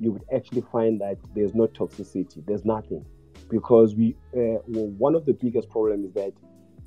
[0.00, 3.04] you would actually find that there's no toxicity, there's nothing.
[3.50, 6.32] Because we, uh, well, one of the biggest problems is that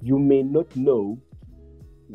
[0.01, 1.19] you may not know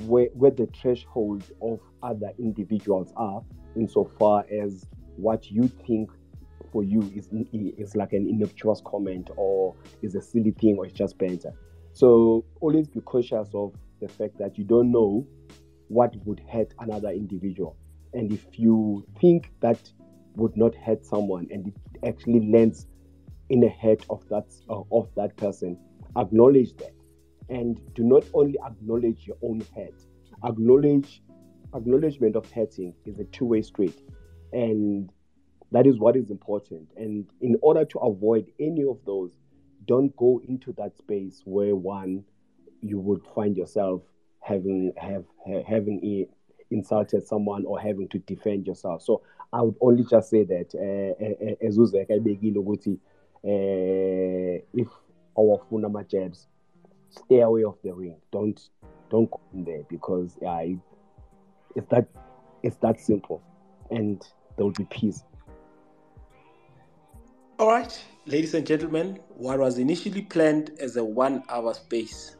[0.05, 3.43] where, where the threshold of other individuals are
[3.77, 4.87] insofar as
[5.17, 6.11] what you think
[6.77, 7.31] for you is
[7.79, 11.51] is like an innocuous comment or is a silly thing or it's just banter.
[11.95, 15.27] So always be cautious of the fact that you don't know
[15.89, 17.79] what would hurt another individual.
[18.13, 19.91] And if you think that
[20.35, 21.75] would not hurt someone and it
[22.07, 22.87] actually lands
[23.49, 25.79] in the head of that uh, of that person,
[26.19, 26.93] acknowledge that.
[27.49, 29.95] And do not only acknowledge your own hurt,
[30.45, 31.23] acknowledge
[31.75, 33.99] acknowledgement of hurting is a two-way street.
[34.53, 35.11] And
[35.73, 36.89] that is what is important.
[36.97, 39.33] And in order to avoid any of those,
[39.87, 42.25] don't go into that space where one
[42.83, 44.03] you would find yourself
[44.41, 45.25] having have
[45.67, 46.27] having
[46.71, 49.03] insulted someone or having to defend yourself.
[49.03, 49.23] So
[49.53, 52.99] I would only just say that eh, eh, eh, as uzeka ebekile ukuthi
[54.73, 54.89] if
[55.37, 56.49] awafuna ama jabs
[57.09, 58.71] stay away of the ring don't
[59.11, 60.77] don't go in there because yeah
[61.77, 62.09] it's that
[62.67, 63.41] It's that simple,
[63.93, 64.21] and
[64.57, 65.23] there will be peace.
[67.59, 72.37] All right, ladies and gentlemen, what was initially planned as a one hour space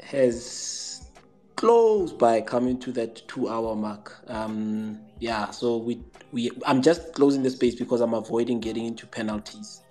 [0.00, 1.12] has
[1.54, 4.16] closed by coming to that two hour mark.
[4.26, 9.06] Um, yeah, so we, we I'm just closing the space because I'm avoiding getting into
[9.06, 9.82] penalties.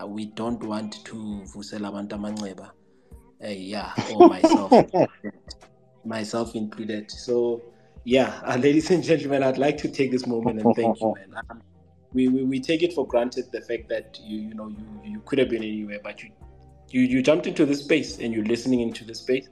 [0.00, 1.14] Uh, we don't want to
[1.54, 2.64] vusela abantu.
[2.64, 4.72] Uh, yeah, or myself,
[6.06, 7.10] myself included.
[7.10, 7.60] So,
[8.04, 11.42] yeah, uh, ladies and gentlemen, I'd like to take this moment and thank you, man.
[11.50, 11.62] Um,
[12.12, 15.20] we, we, we take it for granted the fact that you you know you you
[15.26, 16.30] could have been anywhere, but you
[16.88, 19.48] you you jumped into this space and you're listening into the space.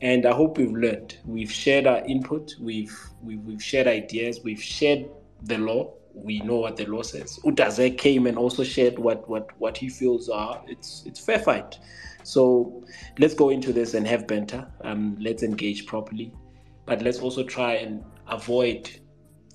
[0.00, 1.18] And I hope we've learned.
[1.26, 2.54] We've shared our input.
[2.60, 4.40] We've we've, we've shared ideas.
[4.44, 5.08] We've shared
[5.42, 5.92] the law.
[6.14, 7.38] We know what the law says.
[7.44, 10.62] Utaze came and also shared what what what he feels are.
[10.66, 11.78] It's it's fair fight.
[12.22, 12.84] So
[13.18, 14.66] let's go into this and have banter.
[14.82, 16.32] Um, let's engage properly,
[16.86, 18.90] but let's also try and avoid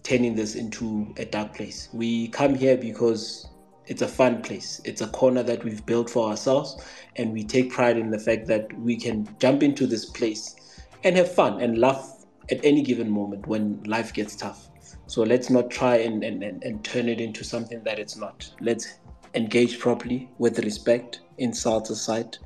[0.03, 1.89] turning this into a dark place.
[1.93, 3.47] We come here because
[3.87, 4.79] it's a fun place.
[4.85, 6.81] It's a corner that we've built for ourselves,
[7.15, 10.55] and we take pride in the fact that we can jump into this place
[11.03, 14.69] and have fun and laugh at any given moment when life gets tough.
[15.07, 18.49] So let's not try and, and, and, and turn it into something that it's not.
[18.61, 18.99] Let's
[19.33, 22.37] engage properly with respect, insult aside,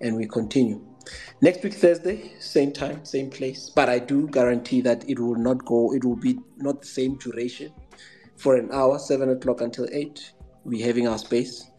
[0.00, 0.84] and we continue.
[1.40, 3.70] Next week, Thursday, same time, same place.
[3.70, 7.16] But I do guarantee that it will not go, it will be not the same
[7.18, 7.72] duration.
[8.36, 10.32] For an hour, 7 o'clock until 8,
[10.64, 11.70] we're having our space.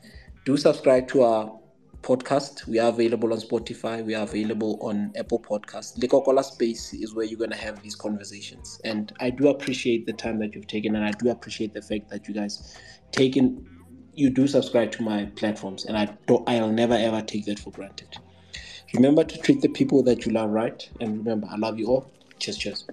[0.45, 1.59] Do subscribe to our
[2.01, 2.65] podcast.
[2.67, 4.05] We are available on Spotify.
[4.05, 5.97] We are available on Apple Podcasts.
[5.99, 8.79] Lekokola Space is where you're going to have these conversations.
[8.83, 12.09] And I do appreciate the time that you've taken, and I do appreciate the fact
[12.09, 12.77] that you guys
[13.11, 13.65] taken
[14.19, 16.47] you do subscribe to my platforms, and I don't.
[16.47, 18.17] I'll never ever take that for granted.
[18.93, 22.11] Remember to treat the people that you love right, and remember, I love you all.
[22.39, 22.85] Cheers, cheers.